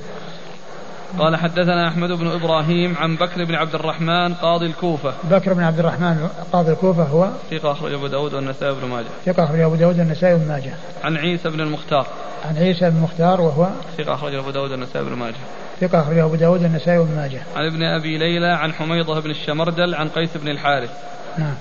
[1.18, 5.14] قال حدثنا أحمد بن إبراهيم عن بكر بن عبد الرحمن قاضي الكوفة.
[5.30, 9.06] بكر بن عبد الرحمن قاضي الكوفة هو ثقة أخرج أبو داود والنسائي بن ماجه.
[9.26, 10.72] ثقة أخرج أبو داود والنسائي بن ماجه.
[11.04, 12.06] عن عيسى بن المختار.
[12.48, 15.34] عن عيسى بن المختار وهو ثقة أخرج أبو داود والنسائي بن ماجه.
[15.80, 17.40] ثقة أخرج أبو داود والنسائي بن ماجه.
[17.56, 20.90] عن ابن أبي ليلى عن حميضة بن الشمردل عن قيس بن الحارث.
[21.38, 21.54] نعم.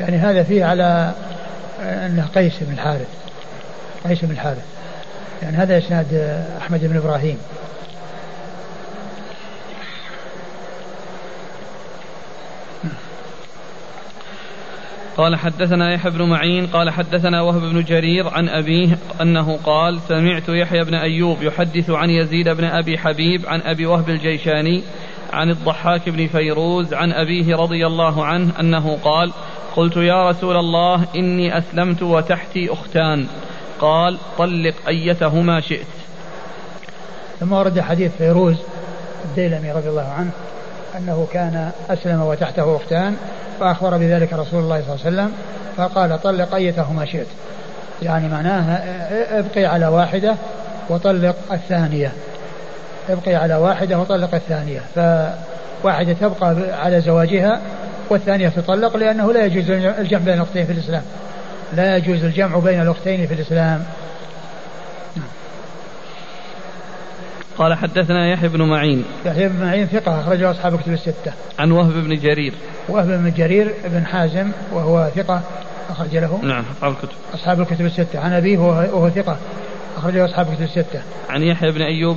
[0.00, 1.12] يعني هذا فيه على
[1.80, 3.08] أنه قيس بن الحارث.
[4.08, 4.64] قيس بن الحارث.
[5.42, 6.14] يعني هذا إسناد
[6.60, 7.38] أحمد بن إبراهيم.
[15.16, 20.48] قال حدثنا يحيى بن معين قال حدثنا وهب بن جرير عن أبيه أنه قال سمعت
[20.48, 24.82] يحيى بن أيوب يحدث عن يزيد بن أبي حبيب عن أبي وهب الجيشاني
[25.32, 29.32] عن الضحاك بن فيروز عن أبيه رضي الله عنه أنه قال
[29.76, 33.26] قلت يا رسول الله إني أسلمت وتحتي أختان.
[33.80, 35.86] قال طلق أيتهما شئت.
[37.40, 38.56] ثم ورد حديث فيروز
[39.24, 40.30] الديلمي رضي الله عنه
[40.96, 43.16] أنه كان أسلم وتحته أختان
[43.62, 45.32] فأخبر بذلك رسول الله صلى الله عليه وسلم
[45.76, 47.26] فقال طلق أيتهما شئت.
[48.02, 48.82] يعني معناها
[49.38, 50.34] ابقي على واحدة
[50.88, 52.12] وطلق الثانية.
[53.08, 54.80] ابقي على واحدة وطلق الثانية.
[54.94, 57.60] فواحدة تبقى على زواجها
[58.10, 61.02] والثانية تطلق لأنه لا يجوز الجمع بين الأختين في الإسلام.
[61.72, 63.84] لا يجوز الجمع بين الأختين في الإسلام.
[67.58, 69.04] قال حدثنا يحيى بن معين.
[69.26, 71.32] يحيى بن معين ثقة أخرجه أصحاب كتب الستة.
[71.58, 72.54] عن وهب بن جرير.
[72.88, 75.42] وهب بن جرير بن حازم وهو ثقة
[75.90, 76.40] أخرج له.
[76.42, 77.08] نعم أصحاب الكتب.
[77.34, 78.20] أصحاب الكتب الستة.
[78.20, 79.36] عن أبيه وهو ثقة
[79.96, 81.02] أخرجه أصحاب الكتب الستة.
[81.28, 82.16] عن يحيى بن أيوب.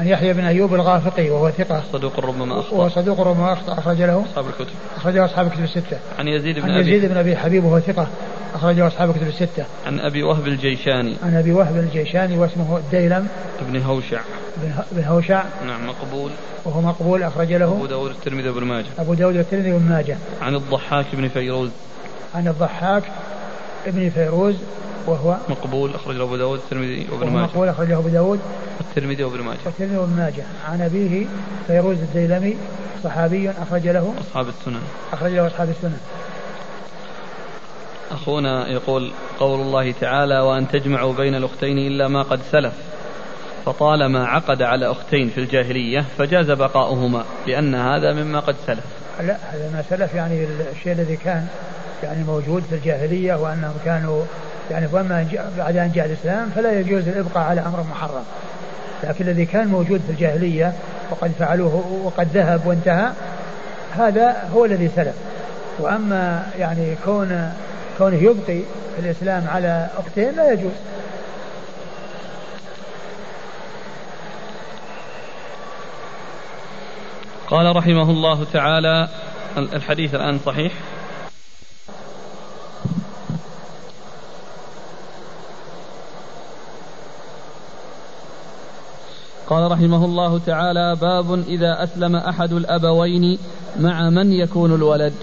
[0.00, 2.76] عن يحيى بن أيوب الغافقي وهو ثقة صدوق ربما أخطأ.
[2.76, 4.24] وهو صدوق ربما أخطأ أخرج له.
[4.30, 4.74] أصحاب الكتب.
[4.96, 5.98] أخرجه أصحاب الكتب الستة.
[6.18, 8.06] عن يزيد بن عن يزيد بن أبي حبيب وهو ثقة
[8.54, 9.64] أخرجه أصحاب الكتب الستة.
[9.86, 11.16] عن أبي وهب الجيشاني.
[11.22, 13.28] عن أبي وهب الجيشاني واسمه الديلم.
[13.60, 14.20] ابن هوشع.
[14.92, 15.44] بن هوشع.
[15.66, 16.30] نعم مقبول.
[16.64, 17.72] وهو مقبول أخرج له.
[17.72, 18.86] أبو داود الترمذي وابن ماجه.
[18.98, 20.16] أبو داود الترمذي وابن ماجه.
[20.42, 21.70] عن الضحاك بن فيروز.
[22.34, 23.02] عن الضحاك
[23.86, 24.54] ابن فيروز
[25.06, 27.44] وهو مقبول أخرج له أبو داود الترمذي وابن ماجه.
[27.44, 28.40] مقبول أخرج له أبو داود
[28.80, 29.58] الترمذي وابن ماجه.
[29.66, 30.44] والترمذي وابن ماجه.
[30.68, 31.26] عن أبيه
[31.66, 32.56] فيروز الديلمي
[33.04, 34.14] صحابي أخرج له.
[34.20, 34.80] أصحاب السنن.
[35.12, 35.98] أخرج له أصحاب السنن.
[38.14, 42.72] أخونا يقول قول الله تعالى وأن تجمعوا بين الأختين إلا ما قد سلف
[43.66, 48.84] فطالما عقد على أختين في الجاهلية فجاز بقاؤهما لأن هذا مما قد سلف.
[49.20, 51.46] لا هذا ما سلف يعني الشيء الذي كان
[52.02, 54.24] يعني موجود في الجاهلية وأنهم كانوا
[54.70, 55.26] يعني فأما
[55.58, 58.24] بعد أن جاء الإسلام فلا يجوز الإبقاء على أمر محرم.
[59.04, 60.72] لكن الذي كان موجود في الجاهلية
[61.10, 63.12] وقد فعلوه وقد ذهب وانتهى
[63.96, 65.14] هذا هو الذي سلف.
[65.78, 67.52] وأما يعني كون
[67.98, 68.60] كونه يبقي
[68.98, 70.72] الإسلام على أختين لا يجوز.
[77.50, 79.08] قال رحمه الله تعالى
[79.56, 80.72] الحديث الآن صحيح.
[89.46, 93.38] قال رحمه الله تعالى باب إذا أسلم أحد الأبوين
[93.80, 95.14] مع من يكون الولد.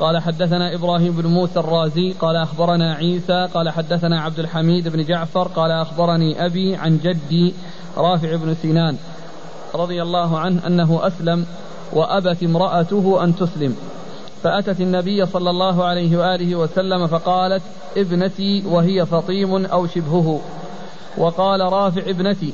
[0.00, 5.48] قال حدثنا إبراهيم بن موسى الرازي قال أخبرنا عيسى قال حدثنا عبد الحميد بن جعفر
[5.48, 7.54] قال أخبرني أبي عن جدي
[7.96, 8.96] رافع بن سنان
[9.74, 11.46] رضي الله عنه أنه أسلم
[11.92, 13.76] وأبت امرأته أن تسلم.
[14.42, 17.62] فأتت النبي صلى الله عليه وآله وسلم فقالت
[17.96, 20.40] ابنتي وهي فطيم أو شبهه.
[21.18, 22.52] وقال رافع ابنتي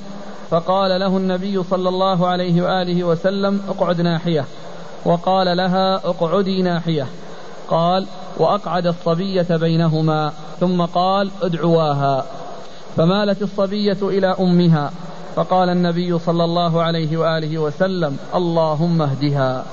[0.51, 4.45] فقال له النبي صلى الله عليه وآله وسلم اقعد ناحية.
[5.05, 7.07] وقال لها اقعدي ناحية.
[7.69, 8.07] قال
[8.39, 12.25] وأقعد الصبية بينهما ثم قال ادعواها.
[12.97, 14.91] فمالت الصبية إلى أمها
[15.37, 19.65] فقال النبي صلى الله عليه وآله وسلم اللهم اهدها.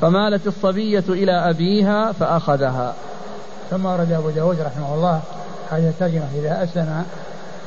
[0.00, 2.94] فمالت الصبية إلى أبيها فأخذها.
[3.70, 5.20] ثم ورد أبو داود رحمه الله
[5.70, 7.04] هذه الترجمة إذا أسلم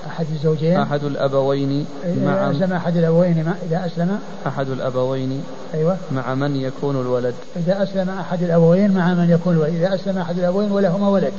[0.07, 0.79] أحد الزوجين.
[0.79, 4.19] أحد الأبوين مع أسلم أحد الأبوين إذا أسلم.
[4.47, 5.43] أحد الأبوين
[5.73, 5.97] أيوة.
[6.11, 7.33] مع من يكون الولد.
[7.55, 9.73] إذا أسلم أحد الأبوين مع من يكون الولد.
[9.73, 11.33] إذا أسلم أحد الأبوين ولهما ولد.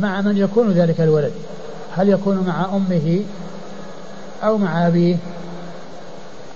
[0.00, 1.32] مع من يكون ذلك الولد.
[1.96, 3.20] هل يكون مع أمه
[4.44, 5.16] أو مع أبيه؟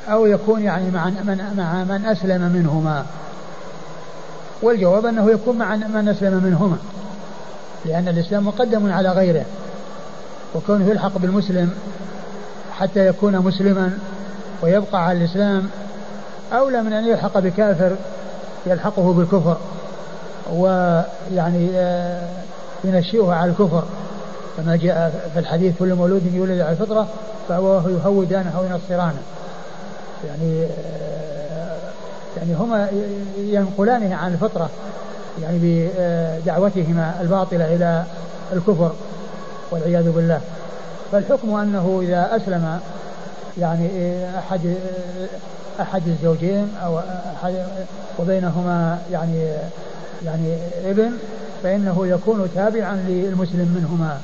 [0.09, 3.07] أو يكون يعني مع من مع من أسلم منهما؟
[4.62, 6.76] والجواب أنه يكون مع من أسلم منهما.
[7.84, 9.45] لأن الإسلام مقدم على غيره.
[10.55, 11.70] وكونه يلحق بالمسلم
[12.72, 13.99] حتى يكون مسلما
[14.62, 15.68] ويبقى على الإسلام
[16.53, 17.97] أولى من أن يلحق بكافر
[18.66, 19.57] يلحقه بالكفر
[20.53, 22.28] ويعني آه،
[22.84, 23.84] ينشئه على الكفر.
[24.57, 27.09] كما جاء في الحديث كل مولود يولد على الفطرة
[27.49, 29.22] فأبواه يهودانه أو ينصرانه
[30.26, 31.76] يعني آه،
[32.36, 32.88] يعني هما
[33.38, 34.70] ينقلانه عن الفطرة
[35.42, 38.05] يعني بدعوتهما الباطلة إلى
[38.53, 38.92] الكفر.
[39.71, 40.41] والعياذ بالله.
[41.12, 42.81] فالحكم أنه إذا أسلم
[43.59, 43.89] يعني
[44.39, 44.75] أحد
[45.81, 46.99] أحد الزوجين أو
[47.37, 47.55] أحد
[48.19, 49.53] وبينهما يعني
[50.25, 51.12] يعني ابن
[51.62, 54.19] فإنه يكون تابعا للمسلم منهما.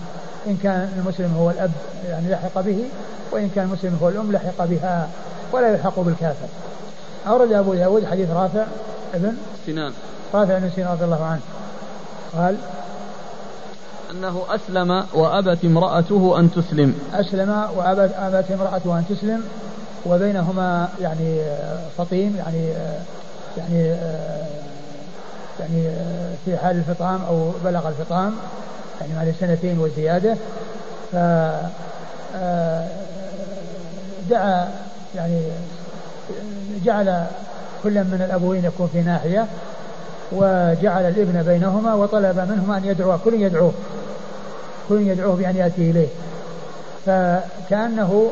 [0.46, 1.70] إن كان المسلم هو الأب
[2.08, 2.84] يعني لحق به
[3.32, 5.08] وإن كان المسلم هو الأم لحق بها
[5.52, 6.46] ولا يلحق بالكافر.
[7.26, 8.64] أورد أبو داود حديث رافع
[9.14, 9.36] ابن
[9.66, 9.92] سنان.
[10.34, 11.40] رافع بن سنان رضي الله عنه.
[12.36, 12.56] قال
[14.12, 16.94] أنه أسلم وأبت امرأته أن تسلم.
[17.14, 19.44] أسلم وأبت أبت امرأته أن تسلم
[20.06, 21.42] وبينهما يعني
[21.98, 22.68] فطيم يعني
[23.58, 23.96] يعني
[25.60, 25.90] يعني
[26.44, 28.34] في حال الفطام أو بلغ الفطام
[29.00, 30.36] يعني على سنتين وزيادة.
[31.12, 31.16] ف
[34.30, 34.68] دعا
[35.14, 35.42] يعني
[36.84, 37.24] جعل
[37.82, 39.46] كل من الأبوين يكون في ناحية
[40.32, 43.72] وجعل الابن بينهما وطلب منهما أن يدعوه كل يدعوه.
[44.88, 46.08] كل يدعوه بأن يأتي إليه.
[47.06, 48.30] فكأنه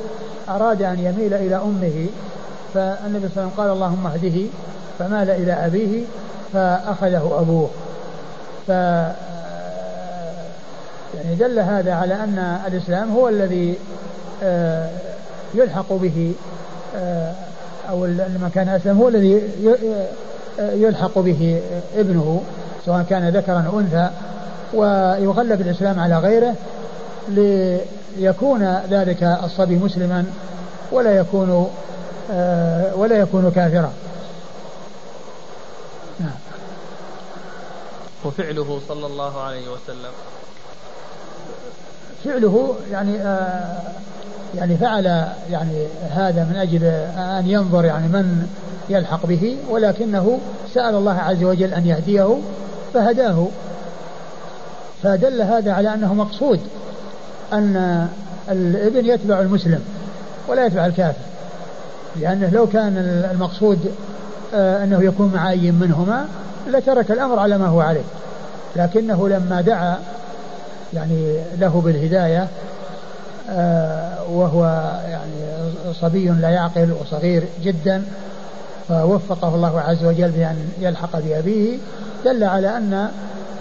[0.48, 2.06] أراد أن يميل إلى أمه
[2.74, 4.46] فالنبي صلى الله عليه وسلم قال اللهم اهده.
[4.98, 6.04] فمال إلى أبيه
[6.52, 7.70] فأخذه أبوه.
[8.66, 8.70] ف
[11.14, 13.78] يعني دل هذا على أن الإسلام هو الذي
[14.42, 14.90] آه،
[15.54, 16.34] يلحق به
[16.96, 17.32] آه،
[17.90, 19.42] أو من كان أسلم هو الذي
[20.58, 21.60] يلحق به
[21.96, 22.42] ابنه
[22.86, 24.10] سواء كان ذكرا أو أنثى.
[24.74, 26.54] ويغلب الإسلام على غيره
[27.28, 30.24] ليكون ذلك الصبي مسلما
[30.92, 31.70] ولا يكون
[32.32, 33.92] آه، ولا يكون كافرا.
[36.20, 36.30] نعم.
[38.24, 40.12] وفعله صلى الله عليه وسلم.
[42.24, 43.78] فعله يعني آه
[44.54, 45.06] يعني فعل
[45.50, 46.84] يعني هذا من أجل
[47.18, 48.46] أن ينظر يعني من
[48.88, 50.38] يلحق به ولكنه
[50.74, 52.38] سأل الله عز وجل أن يهديه
[52.94, 53.46] فهداه.
[55.02, 56.60] فدل هذا على أنه مقصود
[57.52, 58.08] أن
[58.50, 59.80] الإبن يتبع المسلم
[60.48, 61.22] ولا يتبع الكافر
[62.16, 62.96] لأنه لو كان
[63.32, 63.92] المقصود
[64.54, 66.26] آه، أنه يكون مع اي منهما
[66.66, 68.02] لترك الأمر على ما هو عليه.
[68.76, 69.98] لكنه لما دعا
[70.94, 72.48] يعني له بالهداية
[73.50, 74.64] آه، وهو
[75.08, 75.62] يعني
[76.00, 78.02] صبي لا يعقل وصغير جدا
[78.88, 81.78] فوفقه الله عز وجل بأن يلحق بأبيه
[82.24, 83.10] دل على أن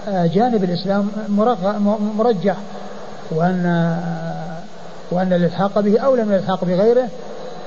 [0.09, 1.07] جانب الإسلام
[2.17, 2.57] مرجح
[3.31, 3.95] وأن
[5.11, 7.07] وأن الإلحاق به أولى من الإلحاق بغيره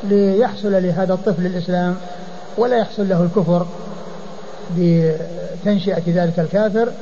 [0.04, 1.96] ليحصل لهذا الطفل الإسلام
[2.58, 3.66] ولا يحصل له الكفر
[4.76, 6.92] بتنشئة ذلك الكافر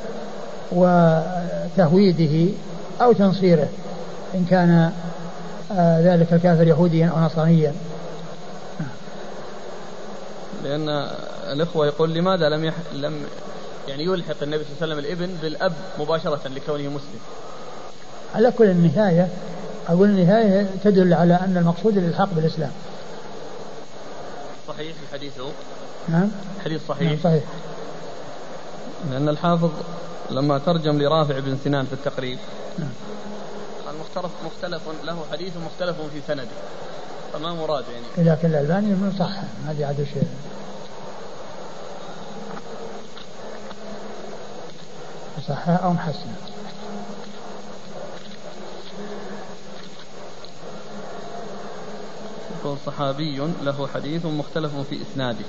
[0.72, 2.52] وتهويده
[3.02, 3.68] أو تنصيره
[4.34, 4.90] إن كان
[5.72, 7.72] آه، ذلك الكافر يهوديا أو نصرانيا.
[10.64, 10.88] لأن
[11.52, 12.74] الإخوة يقول لماذا لم يح...
[12.92, 13.14] لم
[13.90, 17.20] يعني يلحق النبي صلى الله عليه وسلم الابن بالأب مباشرة لكونه مسلم.
[18.34, 19.28] على كل النهاية
[19.88, 22.70] أقول النهاية تدل على أن المقصود الإلحاق بالإسلام.
[24.68, 25.48] صحيح الحديث هو؟
[26.08, 26.28] نعم.
[26.64, 27.08] حديث صحيح.
[27.08, 27.42] نعم صحيح.
[29.10, 29.70] لأن الحافظ
[30.30, 32.38] لما ترجم لرافع بن سنان في التقريب
[32.78, 32.90] نعم.
[34.00, 36.48] مختلف مختلف له حديث مختلف في سنده.
[37.32, 40.28] فما مراد يعني؟ لكن الألباني صح هذه عاد شيء.
[45.48, 46.30] صح أو محسن
[52.60, 55.44] يقول صحابي له حديث مختلف في إسناده.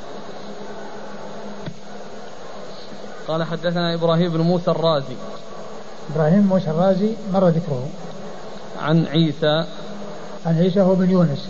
[3.28, 5.16] قال حدثنا إبراهيم بن موسى الرازي.
[6.14, 7.88] إبراهيم موسى الرازي مر ذكره.
[8.82, 9.66] عن عيسى.
[10.46, 11.50] عن عيسى هو بن يونس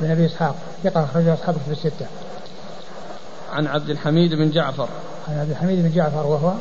[0.00, 0.54] بن أبي إسحاق
[0.84, 2.06] ثقة أخرجه أصحاب في الستة.
[3.52, 4.88] عن عبد الحميد بن جعفر.
[5.28, 6.52] عن عبد الحميد بن جعفر وهو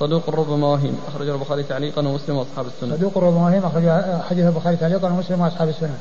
[0.00, 3.88] صدوق ربما وهم أخرجه البخاري تعليقا ومسلم وأصحاب السنن صدوق ربما وهم أخرج
[4.22, 5.98] حديث البخاري تعليقا ومسلم وأصحاب السنن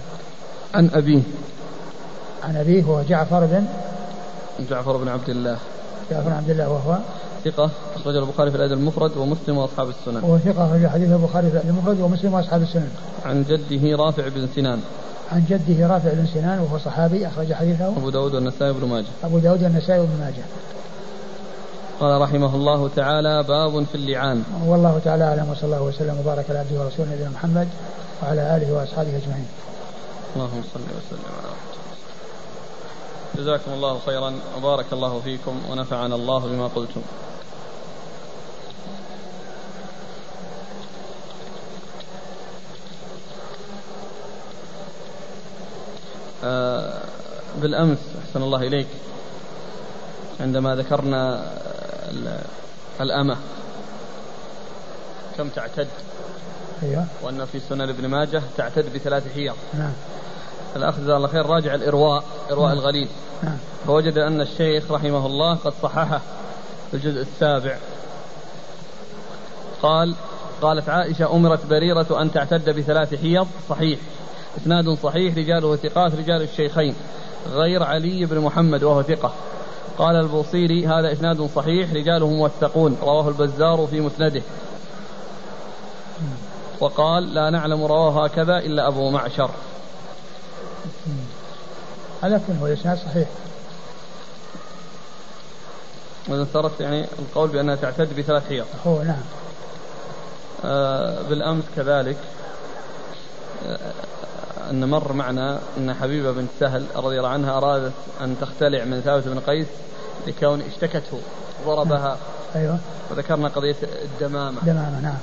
[0.74, 1.22] عن أبيه.
[2.44, 3.66] عن أبيه هو جعفر بن
[4.70, 5.58] جعفر بن عبد الله.
[6.12, 6.98] جعفر بن عبد الله وهو
[7.46, 7.70] ثقة.
[7.96, 11.70] أخرج البخاري في الأدب المفرد ومسلم وأصحاب السنن وهو ثقة أخرج حديث البخاري في الأدب
[11.70, 12.90] المفرد ومسلم وأصحاب السنن
[13.26, 14.80] عن جده رافع بن سنان.
[15.32, 17.88] عن جده رافع بن سنان وهو صحابي أخرج حديثه.
[17.88, 19.06] أبو داود والنسائي وابن ماجه.
[19.24, 20.44] أبو داود والنسائي وابن ماجه.
[22.04, 24.44] قال رحمه الله تعالى باب في اللعان.
[24.66, 27.68] والله تعالى أعلم وصلى الله وسلم وبارك على عبده ورسوله نبينا محمد
[28.24, 29.48] وعلى آله وأصحابه أجمعين.
[30.36, 31.80] اللهم صل وسلم على محمد
[33.36, 37.02] جزاكم الله خيرا وبارك الله فيكم ونفعنا الله بما قلتم.
[46.44, 47.02] آه،
[47.62, 47.98] بالأمس
[48.28, 48.88] أحسن الله إليك
[50.40, 51.54] عندما ذكرنا
[53.02, 53.38] الأمة.
[55.38, 55.88] كم تعتد؟
[56.84, 57.06] أيوة.
[57.22, 59.56] وأن في سنن ابن ماجه تعتد بثلاث حيض.
[59.74, 59.94] نعم.
[60.76, 62.78] الأخ جزاه الله خير راجع الإرواء إرواء نعم.
[62.78, 63.08] الغليل.
[63.44, 63.58] نعم.
[63.88, 66.22] فوجد أن الشيخ رحمه الله قد صححه
[66.92, 67.78] في الجزء السابع.
[69.82, 70.16] قال
[70.62, 73.48] قالت عائشة أمرت بريرة أن تعتد بثلاث حيض.
[73.70, 74.00] صحيح.
[74.58, 75.38] إسناد صحيح.
[75.38, 76.96] رجاله ثقات رجال الشيخين
[77.52, 79.34] غير علي بن محمد وهو ثقة.
[79.98, 84.42] قال البوصيري هذا إسناد صحيح رجاله موثقون رواه البزار في مسنده.
[86.80, 89.50] وقال لا نعلم رواه هكذا إلا أبو معشر.
[92.24, 93.28] على كل هو الإسناد صحيح.
[96.30, 98.66] وإذا صارت يعني القول بأنها تعتد بثلاث حيض.
[98.88, 99.24] هو نعم.
[100.66, 102.18] آه بالأمس كذلك
[103.68, 103.78] آه
[104.70, 109.28] أن مر معنا أن حبيبة بنت سهل رضي الله عنها أرادت أن تختلع من ثابت
[109.28, 109.68] بن قيس
[110.28, 111.20] لكون اشتكته
[111.66, 112.18] ضربها.
[112.56, 112.78] أيوة.
[113.12, 114.62] وذكرنا قضية الدمامة.
[114.66, 115.18] دمامة نعم.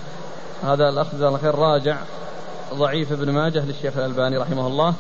[0.62, 1.97] هذا الأخ جزاه الله خير راجع
[2.74, 4.95] ضعيف ابن ماجه للشيخ الألباني رحمه الله.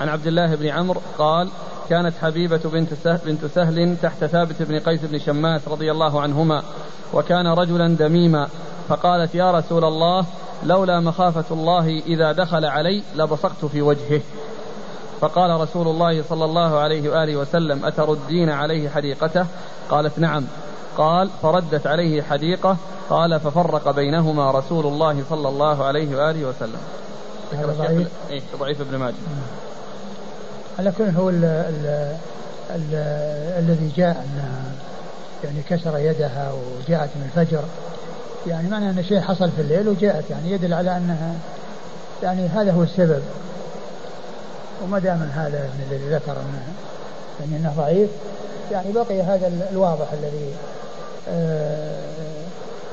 [0.00, 1.48] عن عبد الله بن عمرو قال
[1.88, 6.62] كانت حبيبة بنت سهل, بنت سهل تحت ثابت بن قيس بن شماس رضي الله عنهما
[7.14, 8.48] وكان رجلا دميما
[8.88, 10.26] فقالت يا رسول الله
[10.64, 14.20] لولا مخافة الله إذا دخل علي لبصقت في وجهه.
[15.20, 19.46] فقال رسول الله صلى الله عليه وآله وسلم أتردين عليه حديقته؟
[19.90, 20.44] قالت نعم.
[20.98, 22.76] قال فردت عليه حديقة.
[23.10, 26.80] قال ففرق بينهما رسول الله صلى الله عليه وآله وسلم.
[27.52, 28.08] هذا ضعيف.
[28.30, 29.14] إيه ضعيف ابن ماجه.
[30.78, 32.16] على كل هو ال ال
[32.70, 32.94] ال
[33.58, 34.62] الذي جاء أنها
[35.44, 37.62] يعني كسر يدها وجاءت من الفجر.
[38.46, 41.34] يعني معنى أن شيء حصل في الليل وجاءت يعني يدل على أنها
[42.22, 43.22] يعني هذا هو السبب.
[44.84, 46.62] وما دام هذا يعني الذي ذكر أنه
[47.40, 48.10] يعني أنه ضعيف
[48.72, 50.54] يعني بقي هذا الواضح الذي
[51.28, 52.04] آه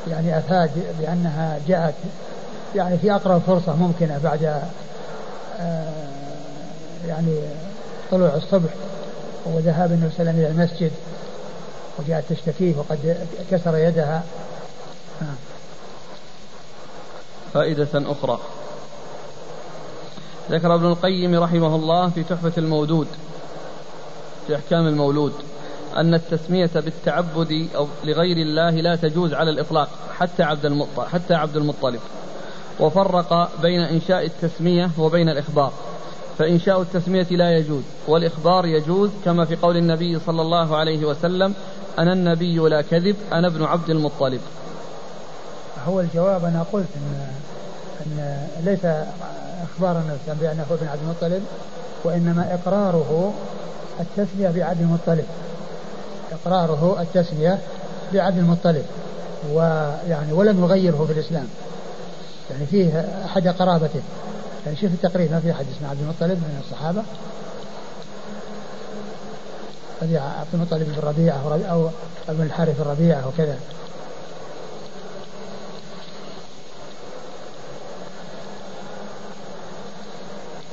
[0.10, 1.94] يعني أفاد بأنها جاءت
[2.76, 4.44] يعني في أقرب فرصة ممكنة بعد
[5.60, 5.84] آه
[7.08, 7.36] يعني
[8.12, 8.70] طلوع الصبح.
[9.46, 10.92] وذهاب النبي صلى الله عليه وسلم إلى المسجد
[12.00, 13.18] وجاءت تشتكيه وقد
[13.52, 14.22] كسر يدها.
[17.54, 18.40] فائدة أخرى.
[20.52, 23.08] ذكر ابن القيم رحمه الله في تحفة المودود
[24.48, 25.34] في أحكام المولود
[25.98, 31.58] أن التسمية بالتعبد أو لغير الله لا تجوز على الإطلاق حتى عبد المطلب حتى عبد
[31.58, 32.00] المطلب.
[32.80, 35.72] وفرق بين إنشاء التسمية وبين الإخبار.
[36.38, 41.54] فإنشاء التسمية لا يجوز والإخبار يجوز كما في قول النبي صلى الله عليه وسلم
[42.00, 44.42] أنا النبي لا كذب أنا ابن عبد المطلب.
[45.88, 47.28] هو الجواب أنا قلت أن,
[48.06, 48.86] أن ليس
[49.64, 51.44] إخبار النبي بأنه ابن عبد المطلب
[52.04, 53.34] وإنما إقراره
[54.00, 55.26] التسمية بعبد المطلب.
[56.32, 57.60] إقراره التسمية
[58.14, 58.86] بعبد المطلب
[59.54, 61.48] ويعني ولم يغيره في الإسلام.
[62.52, 64.02] يعني فيه أحد قرابته.
[64.66, 67.02] يعني شوف التقريب ما في أحد اسمه عبد المطلب من الصحابة.
[70.02, 71.90] عبد المطلب بن ربيعة أو
[72.30, 73.56] ابن الحارث الربيعة وكذا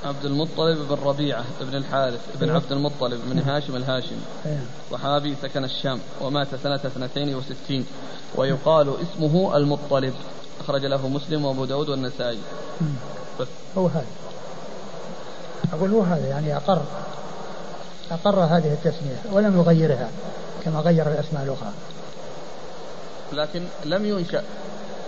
[0.05, 4.19] عبد المطلب بن ربيعة بن الحارث بن عبد المطلب بن هاشم الهاشمي.
[4.91, 7.87] صحابي سكن الشام ومات سنة 62
[8.37, 10.15] ويقال اسمه المطلب.
[10.61, 12.39] أخرج له مسلم وأبو داود والنسائي.
[13.41, 13.47] بس
[13.79, 14.07] هو هذا.
[15.73, 16.83] أقول هو هذا يعني أقر
[18.11, 20.11] أقر هذه التسمية ولم يغيرها
[20.65, 21.73] كما غير الأسماء الأخرى.
[23.33, 24.43] لكن لم ينشأ.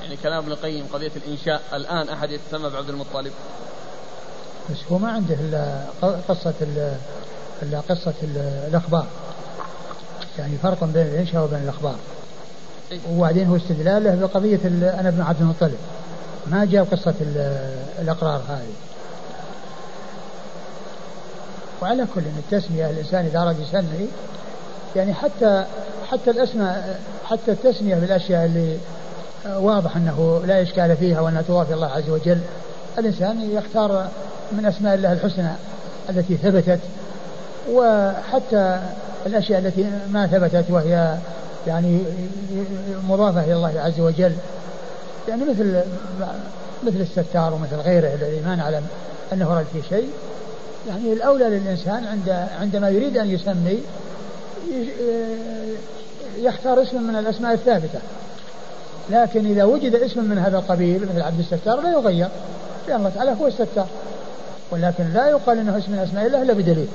[0.02, 3.32] يعني كلام ابن القيم قضية الإنشاء الآن أحد يتسمى بعبد المطلب.
[4.72, 5.84] بس هو ما عنده إلا
[6.28, 6.54] قصة
[7.62, 8.14] إلا قصة
[8.68, 9.06] الأخبار.
[10.38, 11.96] يعني فرق بين الإنشاء وبين الأخبار.
[13.10, 14.60] وبعدين هو استدلاله بقضية
[15.00, 15.78] أنا ابن عبد المطلب.
[16.46, 17.14] ما جاب قصة
[17.98, 18.72] الأقرار هذه.
[21.82, 24.08] وعلى كل التسمية الإنسان إذا أراد يسمي
[24.96, 25.64] يعني حتى
[26.10, 28.76] حتى الأسماء حتى التسمية بالأشياء اللي
[29.46, 32.40] واضح أنه لا إشكال فيها وأنها توافي الله عز وجل
[32.98, 34.08] الإنسان يختار
[34.52, 35.50] من أسماء الله الحسنى
[36.10, 36.80] التي ثبتت
[37.70, 38.80] وحتى
[39.26, 41.16] الأشياء التي ما ثبتت وهي
[41.66, 42.00] يعني
[43.08, 44.32] مضافة إلى الله عز وجل.
[45.28, 45.80] يعني مثل
[46.82, 48.82] مثل الستار ومثل غيره الذي ما نعلم
[49.32, 50.10] أنه رد في شيء.
[50.88, 53.78] يعني الأولى للإنسان عند عندما يريد أن يسمي
[56.38, 57.98] يختار اسما من الأسماء الثابتة.
[59.10, 62.28] لكن إذا وجد اسم من هذا القبيل مثل عبد الستار لا يغير
[62.88, 63.86] لأن الله تعالى هو الستار.
[64.70, 66.88] ولكن لا يقال إنه اسم من أسماء الله إلا بدليل.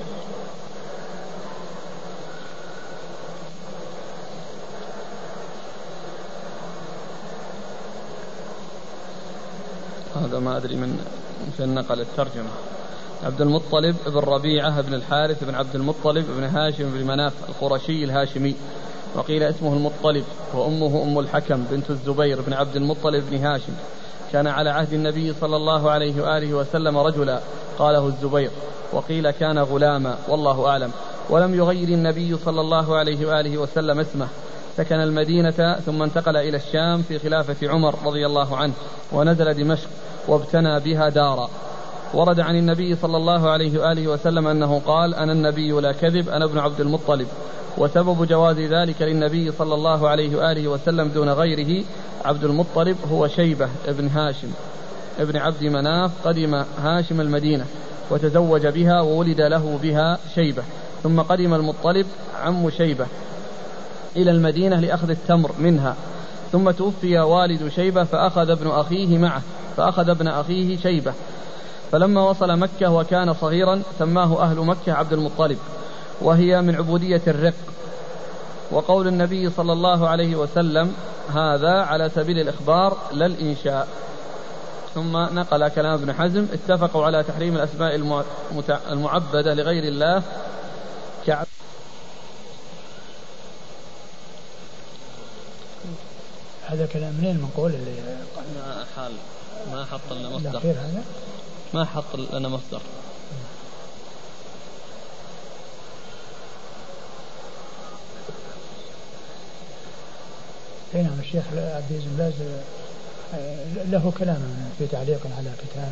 [10.16, 11.00] هذا ما أدري من
[11.58, 12.50] فين نقل الترجمة.
[13.24, 18.56] عبد المطلب بن ربيعة بن الحارث بن عبد المطلب بن هاشم بن مناف القرشي الهاشمي.
[19.16, 20.24] وقيل اسمه المطلب
[20.54, 23.74] وأمه أم الحكم بنت الزبير بن عبد المطلب بن هاشم.
[24.36, 27.40] كان على عهد النبي صلى الله عليه وآله وسلم رجلا
[27.80, 28.52] قاله الزبير
[28.94, 30.92] وقيل كان غلاما والله أعلم.
[31.30, 34.28] ولم يغير النبي صلى الله عليه وآله وسلم اسمه.
[34.78, 38.74] سكن المدينة ثم انتقل إلى الشام في خلافة عمر رضي الله عنه
[39.12, 39.90] ونزل دمشق
[40.28, 41.50] وابتنى بها دارا.
[42.14, 46.46] ورد عن النبي صلى الله عليه وآله وسلم أنه قال أنا النبي لا كذب أنا
[46.46, 47.28] ابن عبد المطلب.
[47.78, 51.84] وسبب جواز ذلك للنبي صلى الله عليه وآله وسلم دون غيره
[52.26, 54.48] عبد المطلب هو شيبة ابن هاشم.
[55.20, 57.66] ابن عبد مناف قدم هاشم المدينة
[58.12, 60.64] وتزوج بها وولد له بها شيبة.
[61.04, 62.06] ثم قدم المطلب
[62.44, 63.06] عم شيبة
[64.16, 65.96] إلى المدينة لأخذ التمر منها.
[66.52, 69.42] ثم توفي والد شيبة فأخذ ابن أخيه معه
[69.78, 71.14] فأخذ ابن أخيه شيبة.
[71.92, 75.58] فلما وصل مكة وكان صغيرا سماه أهل مكة عبد المطلب
[76.22, 77.54] وهي من عبودية الرق.
[78.72, 80.96] وقول النبي صلى الله عليه وسلم
[81.34, 83.88] هذا على سبيل الإخبار لا الإنشاء
[84.96, 87.96] ثم نقل كلام ابن حزم اتفقوا على تحريم الأسماء
[88.92, 90.24] المعبدة لغير الله.
[91.28, 91.48] كعب
[96.66, 98.02] هذا كلام منين منقول اللي
[98.56, 99.12] ما حال
[99.72, 101.04] ما حط لنا مصدر الأخير هذا؟
[101.76, 102.82] ما حط لنا مصدر.
[110.96, 112.34] أي نعم الشيخ عبد العزيز باز
[113.36, 115.92] آه، له كلام في تعليق على كتاب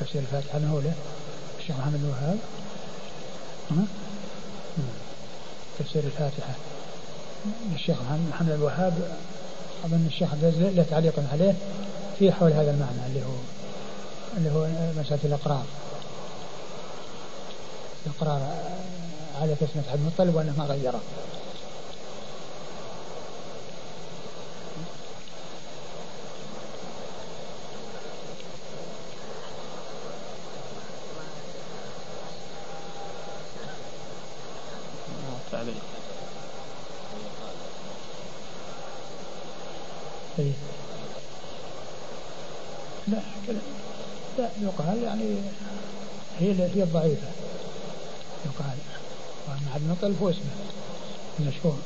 [0.00, 0.92] تفسير الفاتحة من هو له؟
[1.60, 2.38] الشيخ محمد الوهاب؟
[5.78, 6.54] تفسير الفاتحة.
[7.74, 7.96] الشيخ
[8.32, 8.92] محمد الوهاب
[9.84, 11.54] أظن الشيخ عبد العزيز له تعليق عليه
[12.18, 13.57] في حول هذا المعنى اللي هو
[14.36, 14.68] اللي هو
[15.00, 15.64] مسألة الإقرار.
[18.06, 18.40] الإقرار
[19.40, 21.00] على تسمية عبد المطلب وأنه ما غيره
[40.38, 40.52] إيه.
[43.08, 43.18] لا
[44.38, 45.36] لا يقال يعني
[46.74, 47.28] هي الضعيفة.
[48.46, 48.78] يقال.
[49.48, 50.50] وأن عبد المطلب هو اسمه
[51.40, 51.78] المشهور.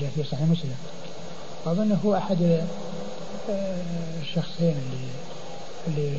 [0.00, 0.76] جاء في صحيح مسلم.
[1.64, 2.42] وأظن هو أحد
[3.50, 3.82] آه،
[4.22, 5.10] الشخصين اللي
[5.86, 6.18] اللي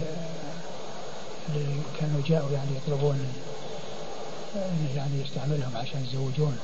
[1.49, 3.25] اللي كانوا جاءوا يعني يطلبون
[4.55, 6.57] إنه يعني يستعملهم عشان يزوجون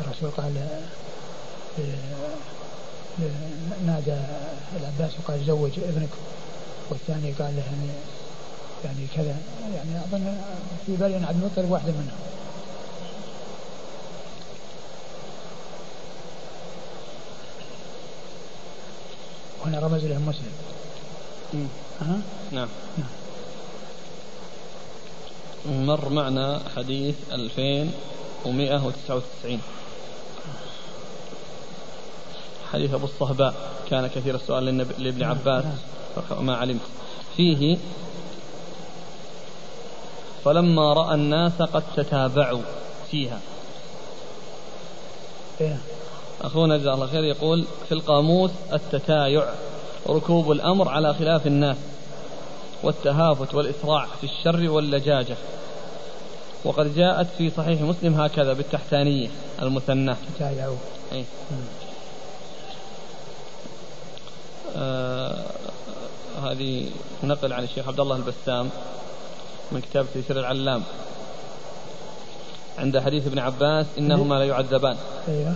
[0.00, 0.80] الرسول قال
[3.86, 4.16] نادى
[4.80, 6.08] العباس وقال زوج ابنك.
[6.90, 7.88] والثاني قال له يعني
[8.84, 9.36] يعني كذا
[9.74, 10.36] يعني أظن
[10.86, 12.18] في بالي أن عبد المطلب واحد منهم.
[19.60, 20.52] وهنا رمز لهم مسلم.
[22.00, 22.20] ها؟
[22.52, 22.68] نعم.
[22.98, 23.08] نعم.
[25.86, 29.60] مر معنا حديث 2199
[32.72, 33.54] حديث أبو الصهباء.
[33.90, 34.64] كان كثير السؤال
[34.98, 35.64] لابن نعم، عباس.
[36.40, 36.80] ما علمت.
[37.36, 37.78] فيه
[40.44, 42.62] فلما رأى الناس قد تتابعوا
[43.10, 43.40] فيها.
[46.42, 49.44] أخونا جزاه الله خير يقول في القاموس التتايع
[50.08, 51.76] ركوب الأمر على خلاف الناس
[52.82, 55.36] والتهافت والإسراع في الشر واللجاجة.
[56.64, 59.28] وقد جاءت في صحيح مسلم هكذا بالتحتانية
[59.62, 60.14] المثنى.
[61.12, 61.24] أي.
[64.76, 65.44] آه
[66.38, 66.90] هذه
[67.24, 68.70] نقل عن الشيخ عبد الله البسام
[69.72, 70.82] من كتاب تيسير العلام.
[72.78, 74.96] عند حديث ابن عباس إنهما لا يعذبان.
[75.28, 75.54] أيوه.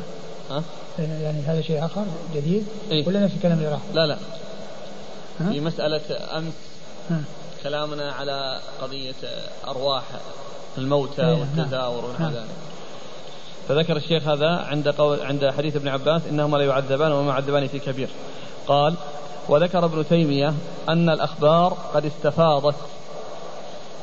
[0.51, 0.63] ها؟
[0.99, 2.05] يعني هذا شيء آخر
[2.35, 4.17] جديد؟ إيه؟ ولا نفس الكلام اللي راح؟ لا لا.
[5.39, 6.53] في مسألة أمس
[7.11, 7.21] ها؟
[7.63, 9.15] كلامنا على قضية
[9.69, 10.05] أرواح
[10.79, 12.47] الموتى أيه والتزاور ونحو ذلك.
[13.69, 17.79] فذكر الشيخ هذا عند قول عند حديث ابن عباس إنهما لا يعذبان وما يعذبان في
[17.79, 18.09] كبير.
[18.67, 18.95] قال
[19.49, 20.55] وذكر ابن تيمية
[20.89, 22.75] أن الأخبار قد استفاضت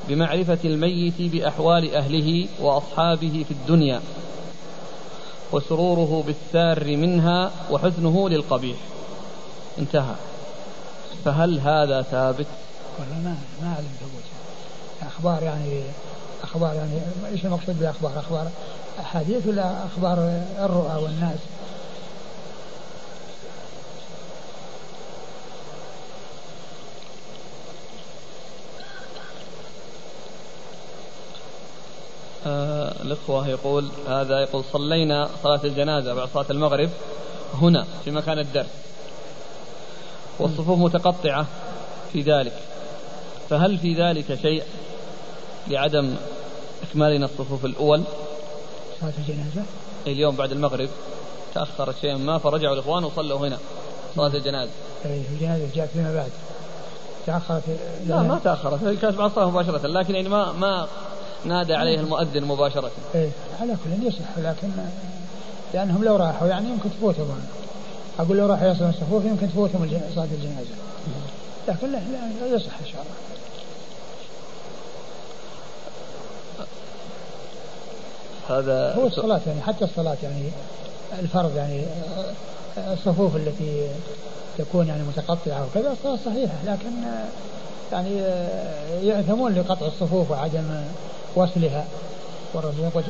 [0.07, 4.01] بمعرفة الميت بأحوال أهله وأصحابه في الدنيا
[5.51, 8.77] وسروره بالسار منها وحزنه للقبيح
[9.79, 10.15] انتهى
[11.25, 12.47] فهل هذا ثابت؟
[12.99, 13.87] والله ما ما أعلم
[15.01, 15.81] أخبار يعني
[16.43, 16.91] أخبار يعني
[17.31, 18.47] إيش المقصود بأخبار؟ أخبار
[18.99, 21.39] أحاديث ولا أخبار الرؤى والناس؟
[32.47, 36.89] آه الإخوة يقول هذا يقول صلينا صلاة الجنازة بعد صلاة المغرب
[37.61, 38.67] هنا في مكان الدرس.
[40.39, 41.45] والصفوف متقطعة
[42.13, 42.53] في ذلك.
[43.49, 44.63] فهل في ذلك شيء
[45.67, 46.15] لعدم
[46.83, 48.03] إكمالنا الصفوف الأول؟
[49.01, 49.63] صلاة الجنازة؟
[50.07, 50.89] اليوم بعد المغرب
[51.53, 53.57] تأخرت شيئا ما فرجعوا الإخوان وصلوا هنا
[54.15, 54.71] صلاة الجنازة.
[55.05, 56.31] أي الجنازة جاءت فيما بعد.
[57.27, 57.63] تأخرت
[58.07, 60.87] لا ما تأخرت كانت بعد الصلاة مباشرة لكن يعني ما ما
[61.45, 62.91] نادى عليه المؤذن مباشرة.
[63.15, 63.29] إيه
[63.61, 64.69] على كل يصح لكن
[65.73, 67.39] لأنهم لو راحوا يعني يمكن تفوتهم.
[68.19, 70.75] أقول لو راحوا يصلون الصفوف يمكن تفوتهم صلاة الجنازة.
[71.67, 71.99] لكن لا,
[72.41, 73.29] لا يصح إن شاء الله.
[78.49, 80.43] هذا هو الصلاة يعني حتى الصلاة يعني
[81.19, 81.85] الفرض يعني
[82.77, 83.87] الصفوف التي
[84.57, 86.91] تكون يعني متقطعة وكذا الصلاة صحيحة لكن
[87.91, 88.17] يعني
[89.03, 90.83] يأثمون لقطع الصفوف وعدم
[91.35, 91.85] وصلها
[92.53, 93.03] والرسول يقول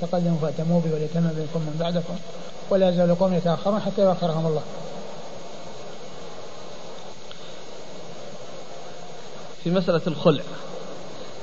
[0.00, 2.16] تقدموا فأتموا بي وليتم بكم من بعدكم.
[2.70, 4.62] ولا يزال قوم يتأخرون حتى يؤخرهم الله.
[9.64, 10.42] في مسألة الخلع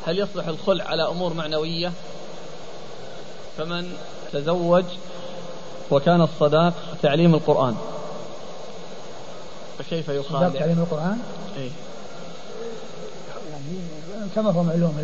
[0.05, 1.91] هل يصلح الخلع على أمور معنوية؟
[3.57, 3.93] فمن
[4.33, 4.85] تزوج
[5.91, 7.75] وكان الصداق تعليم القرآن
[9.79, 11.19] فكيف يخالع تعليم القرآن؟
[11.57, 11.69] إيه؟
[14.35, 14.95] كما هو معلوم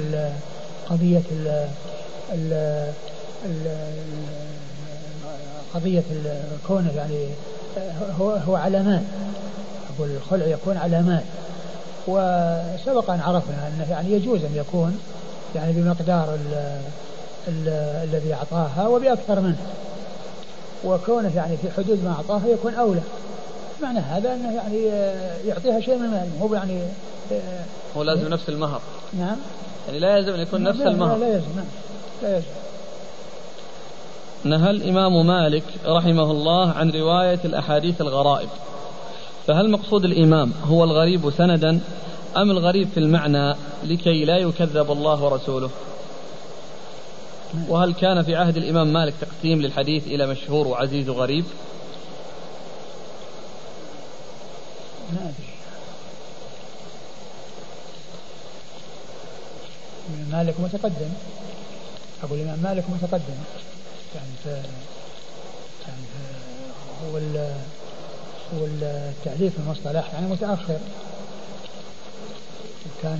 [0.89, 1.21] قضية
[5.73, 6.03] قضية
[6.67, 7.27] كونه يعني
[8.19, 9.01] هو هو علامات
[9.95, 11.23] أقول الخلع يكون علامات
[12.07, 14.99] وسبق أن عرفنا أنه يعني يجوز أن يكون
[15.55, 16.37] يعني بمقدار
[18.03, 19.57] الذي أعطاها وبأكثر منه.
[20.83, 23.01] وكونه يعني في حدود ما أعطاها يكون أولى.
[23.81, 24.77] معنى هذا أنه يعني
[25.45, 26.81] يعطيها شيء من المال هو يعني
[27.97, 28.81] هو لازم نفس المهر.
[29.13, 29.37] نعم.
[29.87, 31.17] يعني لا يلزم أن يكون نفس لا المهر.
[31.17, 31.65] لا, لا يلزم نعم.
[32.23, 32.47] لا يلزم.
[34.43, 38.49] نهى الإمام مالك رحمه الله عن رواية الأحاديث الغرائب.
[39.47, 41.79] فهل مقصود الإمام هو الغريب سندا
[42.37, 45.69] أم الغريب في المعنى لكي لا يكذب الله ورسوله؟
[47.69, 51.45] وهل كان في عهد الإمام مالك تقسيم للحديث إلى مشهور وعزيز وغريب؟
[55.11, 55.51] ما أدري
[60.31, 61.09] مالك متقدم.
[62.23, 63.37] أقول الإمام مالك متقدم.
[64.15, 64.45] يعني ف
[65.87, 66.15] يعني ف
[67.05, 67.17] هو
[68.53, 70.77] هو التعليف المصطلح يعني متأخر.
[73.01, 73.19] كان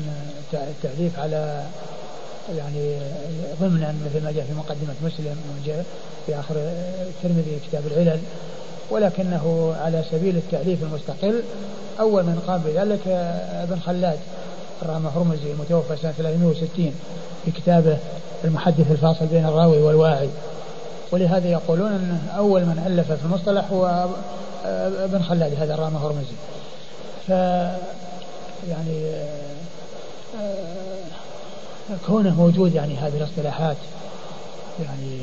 [0.54, 1.68] التعليف على
[2.58, 3.00] يعني
[3.60, 5.86] ضمنا مثل ما جاء في مقدمة مسلم وجاء
[6.26, 8.22] في آخر الترمذي كتاب العلل
[8.90, 11.44] ولكنه على سبيل التأليف المستقل
[12.00, 13.08] أول من قام بذلك
[13.64, 14.20] أبن خلاد
[14.82, 16.94] الرامة هرمزي المتوفى سنة 360
[17.46, 17.98] في كتابه
[18.44, 20.30] المحدث الفاصل بين الراوي والواعي.
[21.12, 24.08] ولهذا يقولون أن أول من ألف في المصطلح هو
[25.04, 26.36] أبن خلاد هذا الرامة هرمزي
[27.28, 27.30] ف
[28.70, 29.12] يعني
[32.08, 33.78] كونه موجود يعني هذه الاصطلاحات
[34.80, 35.20] يعني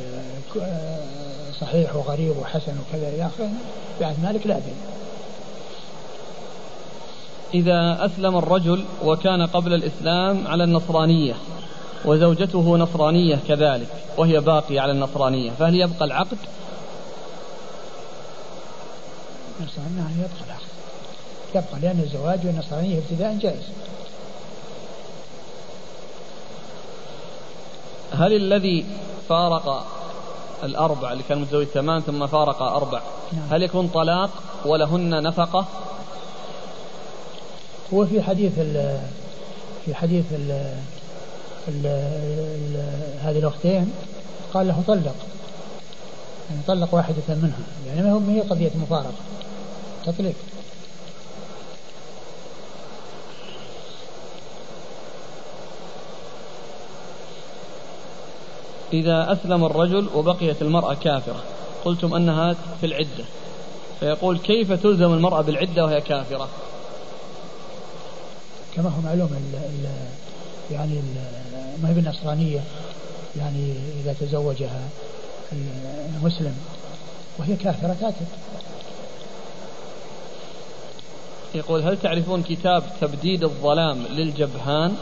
[1.60, 3.48] صحيح وغريب وحسن وكذا يا أخي
[4.00, 4.74] يعني مالك لا أدري.
[7.54, 11.34] إذا أسلم الرجل وكان قبل الإسلام على النصرانية
[12.04, 16.38] وزوجته نصرانية كذلك وهي باقية على النصرانية فهل يبقى العقد؟
[19.96, 20.68] نعم يبقى العقد
[21.54, 23.62] يبقى لأن الزواج والنصرانية ابتداء جائز
[28.12, 28.86] هل الذي
[29.28, 29.86] فارق
[30.64, 33.00] الأربع اللي كان متزوج ثمان ثم فارق أربع
[33.32, 33.42] نعم.
[33.50, 34.30] هل يكون طلاق
[34.64, 35.66] ولهن نفقة
[37.94, 39.00] هو في حديث ال
[39.84, 40.74] في حديث ال
[41.68, 41.86] ال
[43.22, 43.92] هذه الأختين
[44.54, 45.14] قال له طلق.
[46.50, 47.58] يعني طلق واحدة منها.
[47.86, 49.12] يعني ما هي قضية مفارقة.
[50.06, 50.34] تطليق.
[58.92, 61.42] إذا أسلم الرجل وبقيت المرأة كافرة
[61.84, 63.24] قلتم أنها في العدة.
[64.00, 66.48] فيقول كيف تلزم المرأة بالعدة وهي كافرة؟
[68.76, 69.90] كما هو معلوم ال ال
[70.70, 71.02] يعني
[71.82, 72.60] ما هي بالنصرانية
[73.36, 74.88] يعني إذا تزوجها
[75.52, 76.56] المسلم
[77.38, 78.26] وهي كافرة تاتب
[81.54, 84.96] يقول هل تعرفون كتاب تبديد الظلام للجبهان؟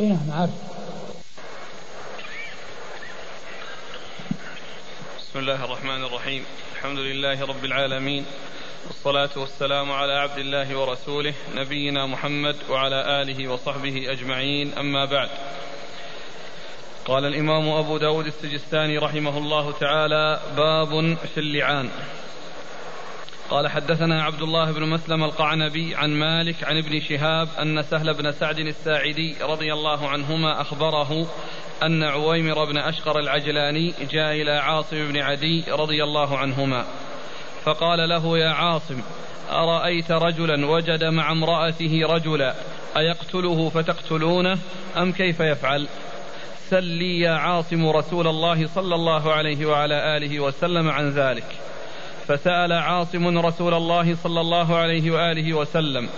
[0.00, 0.50] اي نعم عارف.
[5.20, 6.44] بسم الله الرحمن الرحيم.
[6.76, 8.24] الحمد لله رب العالمين.
[8.86, 14.72] والصلاة والسلام على عبد الله ورسوله نبينا محمد وعلى آله وصحبه أجمعين.
[14.78, 15.28] أما بعد
[17.04, 21.90] قال الإمام أبو داود السجستاني رحمه الله تعالى باب في اللعان.
[23.50, 28.32] قال حدثنا عبد الله بن مسلم القعنبي عن مالك عن ابن شهاب أن سهل بن
[28.32, 31.26] سعد الساعدي رضي الله عنهما أخبره
[31.82, 36.86] أن عويمر بن أشقر العجلاني جاء إلى عاصم بن عدي رضي الله عنهما.
[37.64, 39.00] فقال له يا عاصم
[39.50, 42.54] أرأيت رجلا وجد مع امرأته رجلا
[42.96, 44.58] أيقتله فتقتلونه
[44.96, 45.86] أم كيف يفعل؟
[46.70, 51.44] سل لي يا عاصم رسول الله صلى الله عليه وعلى آله وسلم عن ذلك.
[52.28, 56.08] فسأل عاصم رسول الله صلى الله عليه وآله وسلم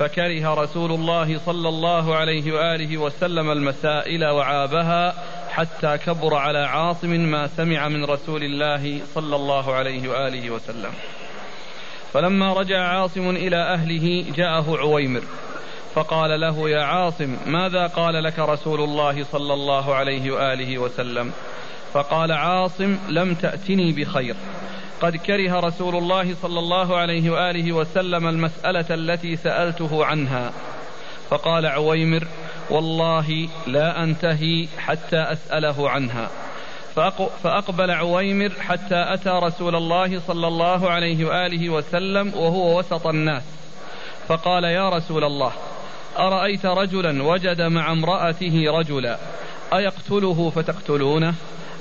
[0.00, 5.14] فكره رسول الله صلى الله عليه وآله وسلم المسائل وعابها
[5.50, 10.90] حتى كبر على عاصم ما سمع من رسول الله صلى الله عليه وآله وسلم.
[12.12, 15.22] فلما رجع عاصم إلى أهله جاءه عويمر
[15.94, 21.32] فقال له يا عاصم ماذا قال لك رسول الله صلى الله عليه وآله وسلم؟
[21.92, 24.36] فقال عاصم لم تأتني بخير.
[25.00, 30.52] قد كره رسول الله صلى الله عليه وآله وسلم المسألة التي سألته عنها.
[31.30, 32.26] فقال عويمر
[32.70, 36.30] والله لا أنتهي حتى أسأله عنها.
[37.42, 43.42] فأقبل عويمر حتى أتى رسول الله صلى الله عليه وآله وسلم وهو وسط الناس.
[44.28, 45.52] فقال يا رسول الله
[46.18, 49.18] أرأيت رجلا وجد مع امرأته رجلا
[49.74, 51.34] أيقتله فتقتلونه؟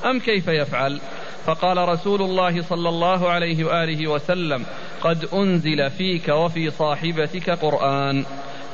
[0.05, 0.99] أم كيف يفعل؟
[1.45, 4.65] فقال رسول الله صلى الله عليه وآله وسلم
[5.01, 8.25] قد أنزل فيك وفي صاحبتك قرآن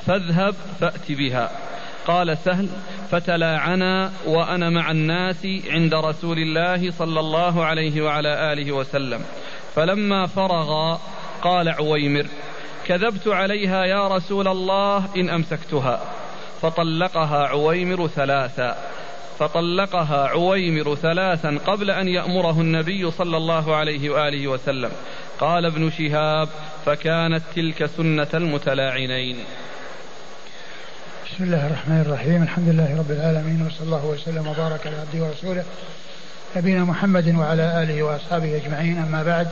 [0.06, 1.52] فاذهب فأت بها.
[2.08, 2.70] قال سهل
[3.12, 9.22] فتلاعنا وأنا مع الناس عند رسول الله صلى الله عليه وعلى آله وسلم.
[9.76, 11.00] فلما فرغا
[11.42, 12.26] قال عويمر
[12.86, 16.02] كذبت عليها يا رسول الله إن أمسكتها.
[16.62, 18.78] فطلقها عويمر ثلاثا
[19.40, 24.92] فطلقها عويمر ثلاثا قبل أن يأمره النبي صلى الله عليه وآله وسلم.
[25.40, 26.50] قال ابن شهاب
[26.86, 29.38] فكانت تلك سنة المتلاعنين.
[31.26, 32.44] بسم الله الرحمن الرحيم.
[32.44, 35.64] الحمد لله رب العالمين وصلى الله وسلم وبارك على عبده ورسوله
[36.56, 38.98] نبينا محمد وعلى آله وأصحابه أجمعين.
[38.98, 39.48] أما بعد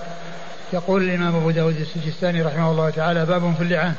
[0.74, 3.96] يقول الإمام أبو داود السجستاني رحمه الله تعالى باب في اللعان.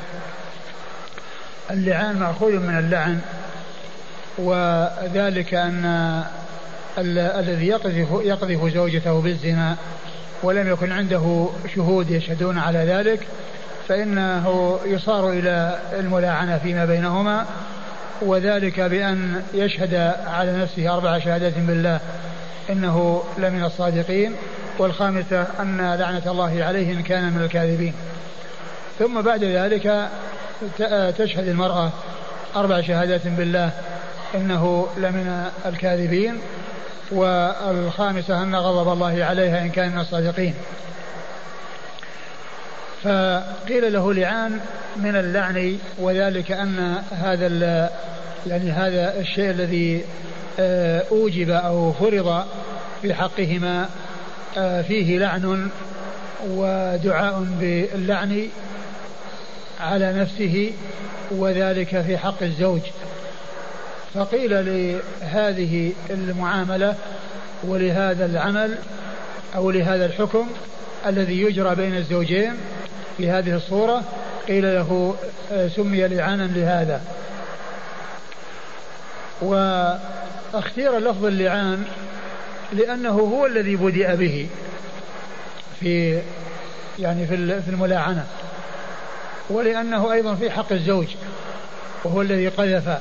[1.71, 3.21] اللعان مأخوذ من اللعن
[4.39, 6.25] وذلك أن
[6.99, 9.77] الذي يقذف يقذف زوجته بالزنا
[10.43, 13.27] ولم يكن عنده شهود يشهدون على ذلك
[13.89, 17.47] فإنه يصار إلى الملاعنة فيما بينهما
[18.23, 19.95] وذلك بأن يشهد
[20.27, 22.01] على نفسه أربع شهادات بالله
[22.71, 24.35] إنه لمن الصادقين
[24.79, 27.95] والخامسة أن لعنة الله عليه إن كان من الكاذبين.
[28.99, 30.09] ثم بعد ذلك
[31.19, 31.93] تشهد المرأة
[32.57, 33.71] أربع شهادات بالله
[34.35, 36.39] إنه لمن الكاذبين
[37.11, 40.55] والخامسة أن غضب الله عليها إن كان من الصادقين.
[43.03, 44.61] فقيل له لعان
[44.97, 47.91] من اللعن وذلك أن هذا
[48.47, 50.05] يعني هذا الشيء الذي
[50.59, 52.45] آه، أوجب أو فرض
[53.03, 53.89] في حقهما
[54.57, 55.71] آه، فيه لعن
[56.49, 58.49] ودعاء باللعن
[59.81, 60.73] على نفسه
[61.31, 62.81] وذلك في حق الزوج.
[64.15, 66.95] فقيل لهذه المعاملة
[67.65, 68.79] ولهذا العمل
[69.55, 70.47] أو لهذا الحكم
[71.07, 72.53] الذي يجرى بين الزوجين
[73.17, 74.03] في هذه الصورة
[74.49, 75.17] قيل له
[75.53, 77.01] آه، سمي لعانا لهذا.
[79.43, 81.85] وأختير لفظ اللعان
[82.73, 84.49] لأنه هو الذي بدأ به
[85.81, 86.23] في
[86.99, 88.27] يعني في الملاعنة
[89.51, 91.07] ولأنه أيضا في حق الزوج
[92.05, 92.99] وهو الذي قذف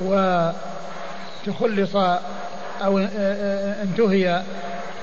[0.00, 1.96] وتخلص
[2.84, 2.98] أو
[3.82, 4.42] انتهي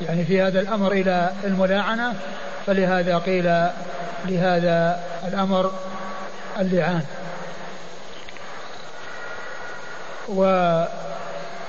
[0.02, 2.14] يعني في هذا الأمر إلى الملاعنة
[2.66, 3.68] فلهذا قيل
[4.26, 5.72] لهذا الأمر
[6.60, 7.04] اللعان.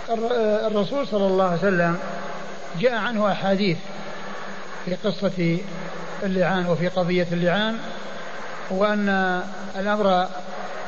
[0.09, 1.99] والرسول صلى الله عليه وسلم
[2.81, 3.79] جاء عنه أحاديث
[4.85, 5.59] في قصة
[6.23, 7.79] اللعان وفي قضية اللعان
[8.71, 9.43] وأن
[9.79, 10.27] الأمر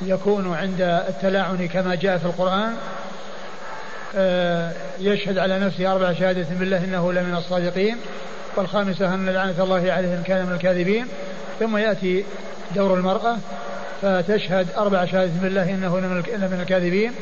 [0.03, 2.75] يكون عند التلاعن كما جاء في القرآن
[4.17, 7.97] آه، يشهد على نفسه أربع شهادة بالله إنه لمن الصادقين
[8.57, 11.07] والخامسة أن لعنة الله عليه إن كان من الكاذبين
[11.61, 12.25] ثم يأتي
[12.75, 13.37] دور المرأة
[14.03, 16.01] فتشهد أربع شهادة بالله إنه
[16.37, 17.13] لمن الكاذبين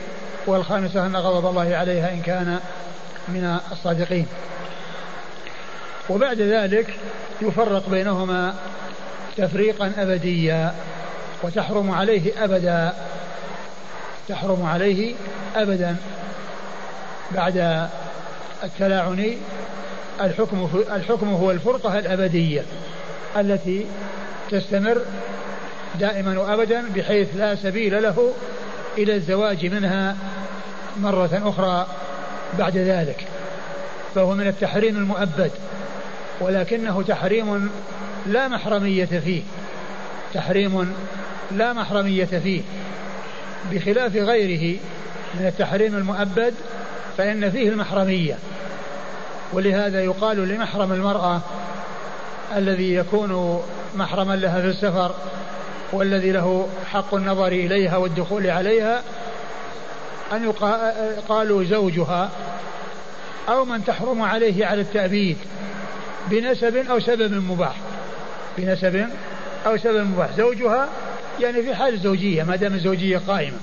[0.47, 2.59] والخامسة أن غضب الله عليها إن كان
[3.29, 4.27] من الصادقين.
[6.09, 6.95] وبعد ذلك
[7.43, 8.55] يفرق بينهما
[9.37, 10.75] تفريقا أبديا.
[11.43, 12.93] وتحرم عليه أبدا
[14.29, 15.15] تحرم عليه
[15.57, 15.97] أبدا
[17.35, 17.89] بعد
[18.65, 19.37] التلاعن.
[20.21, 22.63] الحكم الحكم هو الفرقة الأبدية
[23.37, 23.87] التي
[24.51, 25.01] تستمر
[26.01, 28.33] دائما وأبدا بحيث لا سبيل له
[28.99, 30.17] إلى الزواج منها
[30.97, 31.87] مرة أخرى
[32.59, 33.27] بعد ذلك.
[34.15, 35.51] فهو من التحريم المؤبد
[36.41, 37.71] ولكنه تحريم
[38.27, 39.43] لا محرمية فيه
[40.35, 40.95] تحريم
[41.51, 42.63] لا محرمية فيه.
[43.73, 44.79] بخلاف غيره
[45.35, 46.55] من التحريم المؤبد
[47.19, 48.39] فإن فيه المحرمية.
[49.53, 51.41] ولهذا يقال لمحرم المرأة
[52.57, 53.63] الذي يكون
[53.97, 55.15] محرما لها في السفر
[55.93, 59.03] والذي له حق النظر إليها والدخول عليها
[60.33, 60.53] أن
[61.29, 62.31] قالوا زوجها
[63.49, 65.37] أو من تحرم عليه على التأبيد
[66.31, 67.77] بنسب أو سبب مباح.
[68.59, 69.09] بنسب
[69.67, 70.29] أو سبب مباح.
[70.37, 70.89] زوجها
[71.41, 73.59] يعني في حال الزوجية ما دام الزوجية قائمة.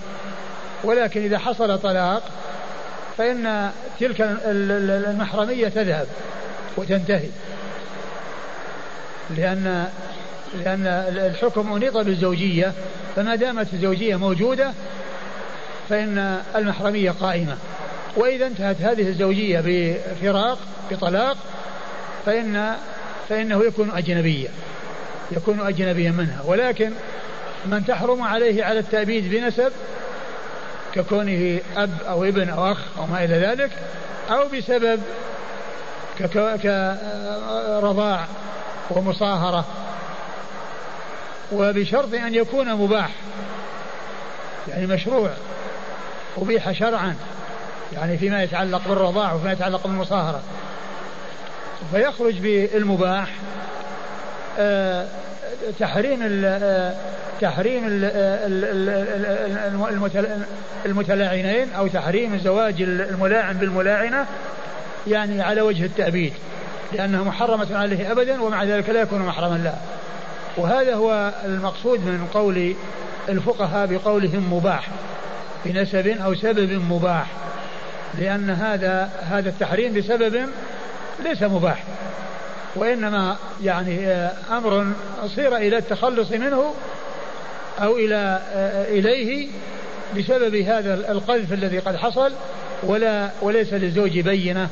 [0.83, 2.23] ولكن إذا حصل طلاق
[3.17, 6.07] فإن تلك المحرمية تذهب
[6.77, 7.29] وتنتهي.
[9.37, 9.87] لأن
[10.53, 10.87] لأن
[11.17, 12.73] الحكم أنيط بالزوجية
[13.15, 14.73] فما دامت الزوجية موجودة
[15.89, 17.57] فإن المحرمية قائمة.
[18.15, 20.59] وإذا انتهت هذه الزوجية بفراق
[20.91, 21.37] بطلاق
[22.25, 22.75] فإن
[23.29, 24.49] فإنه يكون أجنبيا
[25.31, 26.41] يكون أجنبيا منها.
[26.45, 26.91] ولكن
[27.65, 29.71] من تحرم عليه على التأبيد بنسب
[30.93, 33.71] ككونه أب أو ابن أو أخ أو ما إلى ذلك
[34.29, 35.01] أو بسبب
[36.63, 38.25] كرضاع
[38.89, 39.65] ومصاهرة
[41.51, 43.09] وبشرط أن يكون مباح
[44.67, 45.31] يعني مشروع
[46.37, 47.15] أبيح شرعا
[47.93, 50.41] يعني فيما يتعلق بالرضاع وفيما يتعلق بالمصاهرة.
[51.91, 53.27] فيخرج بالمباح
[54.59, 55.07] آه،
[55.79, 56.93] تحريم ال
[57.41, 57.83] تحريم
[60.85, 64.25] المتلاعنين أو تحريم زواج الملاعن بالملاعنة
[65.07, 66.33] يعني على وجه التأبيد
[66.93, 69.75] لأنها محرمة عليه أبدا ومع ذلك لا يكون محرما له.
[70.57, 72.75] وهذا هو المقصود من قول
[73.29, 74.87] الفقهاء بقولهم مباح
[75.65, 77.27] بنسب أو سبب مباح
[78.19, 80.49] لأن هذا هذا التحريم بسبب
[81.23, 81.83] ليس مباح.
[82.75, 84.87] وإنما يعني آه، أمر
[85.35, 86.73] صير إلى التخلص منه
[87.81, 89.47] أو إلى آه، إليه
[90.17, 92.31] بسبب هذا القذف الذي قد حصل
[92.83, 94.69] ولا وليس للزوج بينة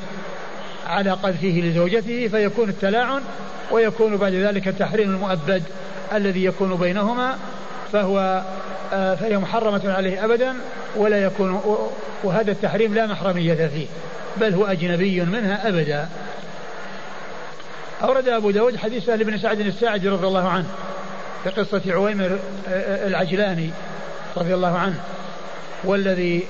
[0.86, 3.22] على قذفه لزوجته فيكون التلاعن
[3.70, 5.62] ويكون بعد ذلك التحريم المؤبد
[6.12, 7.38] الذي يكون بينهما
[7.92, 8.42] فهو
[8.92, 10.54] آه، فهي محرمة عليه أبدا
[10.96, 11.60] ولا يكون
[12.24, 13.86] وهذا التحريم لا محرمية فيه
[14.36, 16.08] بل هو أجنبي منها أبدا.
[18.02, 20.66] أورد أبو داود حديث سهل بن سعد الساعدي رضي الله عنه
[21.44, 22.38] في قصة عويمر
[23.06, 23.70] العجلاني
[24.36, 25.00] رضي الله عنه
[25.84, 26.46] والذي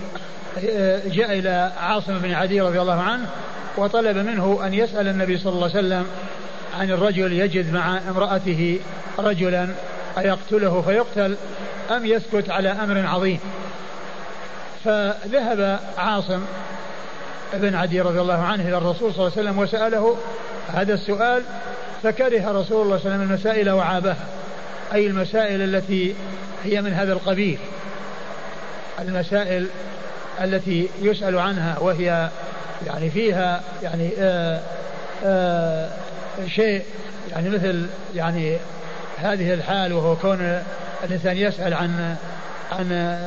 [0.68, 3.26] آه، جاء إلى عاصم بن عدي رضي الله عنه
[3.76, 6.06] وطلب منه أن يسأل النبي صلى الله عليه وسلم
[6.78, 8.78] عن الرجل يجد مع امرأته
[9.18, 9.68] رجلا
[10.18, 11.36] أيقتله فيقتل
[11.96, 13.38] أم يسكت على أمر عظيم.
[14.84, 16.44] فذهب عاصم
[17.54, 20.16] بن عدي رضي الله عنه إلى الرسول صلى الله عليه وسلم وسأله
[20.68, 21.42] هذا السؤال
[22.02, 24.26] فكره رسول الله صلى الله عليه وسلم المسائل وعابها
[24.92, 26.14] أي المسائل التي
[26.64, 27.58] هي من هذا القبيل؟
[29.00, 29.66] المسائل
[30.40, 32.30] التي يسأل عنها وهي
[32.86, 34.60] يعني فيها يعني آآ
[35.24, 35.88] آه،
[36.44, 36.82] آآ شيء
[37.32, 38.56] يعني مثل يعني
[39.18, 40.62] هذه الحال وهو كون
[41.04, 42.16] الإنسان يسأل عن
[42.72, 43.18] عن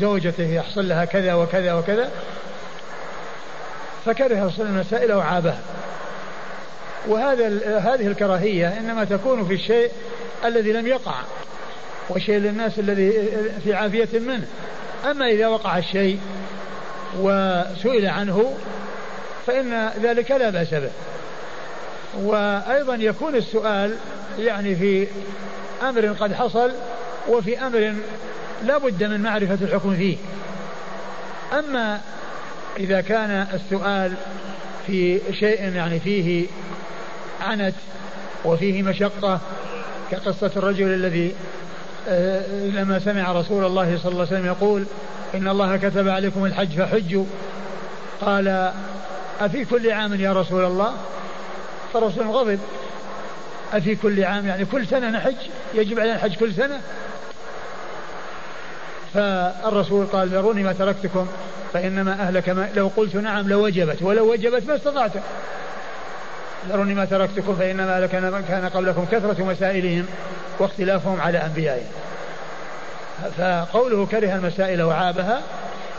[0.00, 2.10] زوجته يحصل لها كذا وكذا وكذا
[4.06, 5.58] فكره صلى المسائل وعابها
[7.06, 7.46] وهذا
[7.78, 9.90] هذه الكراهية إنما تكون في الشيء
[10.44, 11.14] الذي لم يقع
[12.10, 13.12] وشيء للناس الذي
[13.64, 14.46] في عافية منه.
[15.10, 16.18] أما إذا وقع الشيء
[17.18, 18.54] وسئل عنه
[19.46, 20.90] فإن ذلك لا بأس به.
[22.18, 23.94] وأيضا يكون السؤال
[24.38, 25.06] يعني في
[25.82, 26.72] أمر قد حصل
[27.28, 27.94] وفي أمر
[28.64, 30.16] لا بد من معرفة الحكم فيه.
[31.58, 32.00] أما
[32.78, 34.12] إذا كان السؤال
[34.86, 36.46] في شيء يعني فيه
[37.40, 37.74] عنت
[38.44, 39.40] وفيه مشقة
[40.10, 41.34] كقصة الرجل الذي
[42.08, 44.84] آه، لما سمع رسول الله صلى الله عليه وسلم يقول
[45.34, 47.24] إن الله كتب عليكم الحج فحجوا
[48.20, 48.72] قال
[49.40, 50.92] أفي كل عام يا رسول الله؟
[51.92, 52.58] فالرسول غضب.
[53.72, 55.34] أفي كل عام يعني كل سنة نحج؟
[55.74, 56.80] يجب علينا الحج كل سنة؟
[59.16, 61.26] فالرسول قال ذروني ما تركتكم
[61.72, 65.12] فإنما أهلك ما لو قلت نعم لوجبت ولو وجبت ما استطعت.
[66.68, 68.10] ذروني ما تركتكم فإنما أهلك
[68.48, 70.06] كان قبلكم كثرة مسائلهم
[70.58, 71.86] واختلافهم على أنبيائهم.
[73.38, 75.42] فقوله كره المسائل وعابها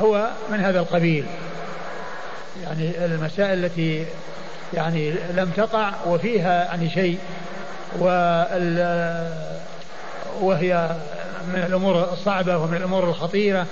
[0.02, 1.26] هو من هذا القبيل.
[2.64, 4.06] يعني المسائل التي
[4.74, 7.20] يعني لم تقع وفيها يعني شيء
[10.42, 10.90] وهي
[11.54, 13.66] من الأمور الصعبة ومن الأمور الخطيرة.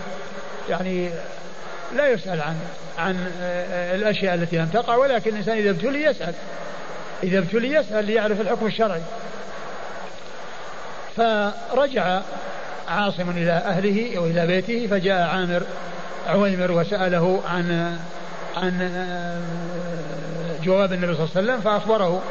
[0.69, 1.09] يعني
[1.95, 2.55] لا يسأل عن
[2.97, 3.31] عن
[3.95, 6.33] الأشياء التي لم تقع ولكن الإنسان إذا ابتلي يسأل.
[7.23, 9.01] إذا ابتلي يسأل ليعرف الحكم الشرعي.
[11.17, 12.21] فرجع
[12.87, 15.63] عاصم إلى أهله وإلى بيته فجاء عامر
[16.27, 17.97] عويمر وسأله عن
[18.57, 18.91] عن
[20.63, 22.21] جواب النبي صلى الله عليه وسلم فأخبره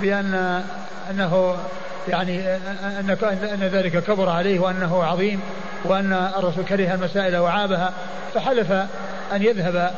[0.00, 0.62] بان
[1.10, 1.56] أنه
[2.08, 3.16] يعني أن
[3.52, 5.40] أن ذلك كبر عليه وأنه عظيم
[5.84, 7.92] وأن الرسول كره المسائل وعابها
[8.34, 8.72] فحلف
[9.32, 9.90] أن يذهب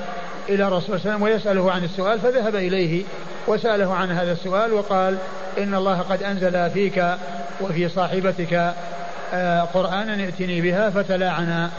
[0.49, 3.05] إلى الرسول صلى الله عليه وسلم ويسأله عن السؤال فذهب إليه
[3.47, 5.19] وسأله عن هذا السؤال وقال
[5.59, 7.05] إن الله قد أنزل فيك
[7.61, 8.75] وفي صاحبتك
[9.35, 11.71] آه، قرآنا ائتني بها فتلاعنا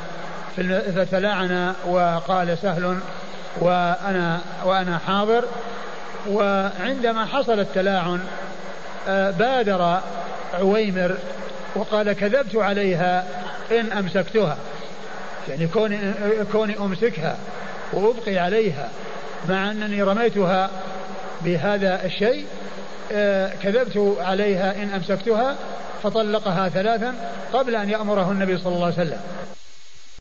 [0.96, 2.98] فتلاعنا وقال سهل
[3.62, 5.44] وأنا وأنا حاضر
[6.30, 8.20] وعندما حصل التلاعن
[9.32, 10.00] بادر
[10.54, 11.18] عويمر
[11.76, 13.26] وقال كذبت عليها
[13.72, 14.58] إن أمسكتها.
[15.50, 15.98] يعني كوني,
[16.52, 17.38] كوني أمسكها
[17.94, 18.90] وأبقي عليها
[19.50, 20.70] مع أنني رميتها
[21.42, 22.46] بهذا الشيء
[23.12, 25.56] آه، كذبت عليها إن أمسكتها
[26.04, 27.14] فطلقها ثلاثا
[27.54, 29.20] قبل أن يأمره النبي صلى الله عليه وسلم.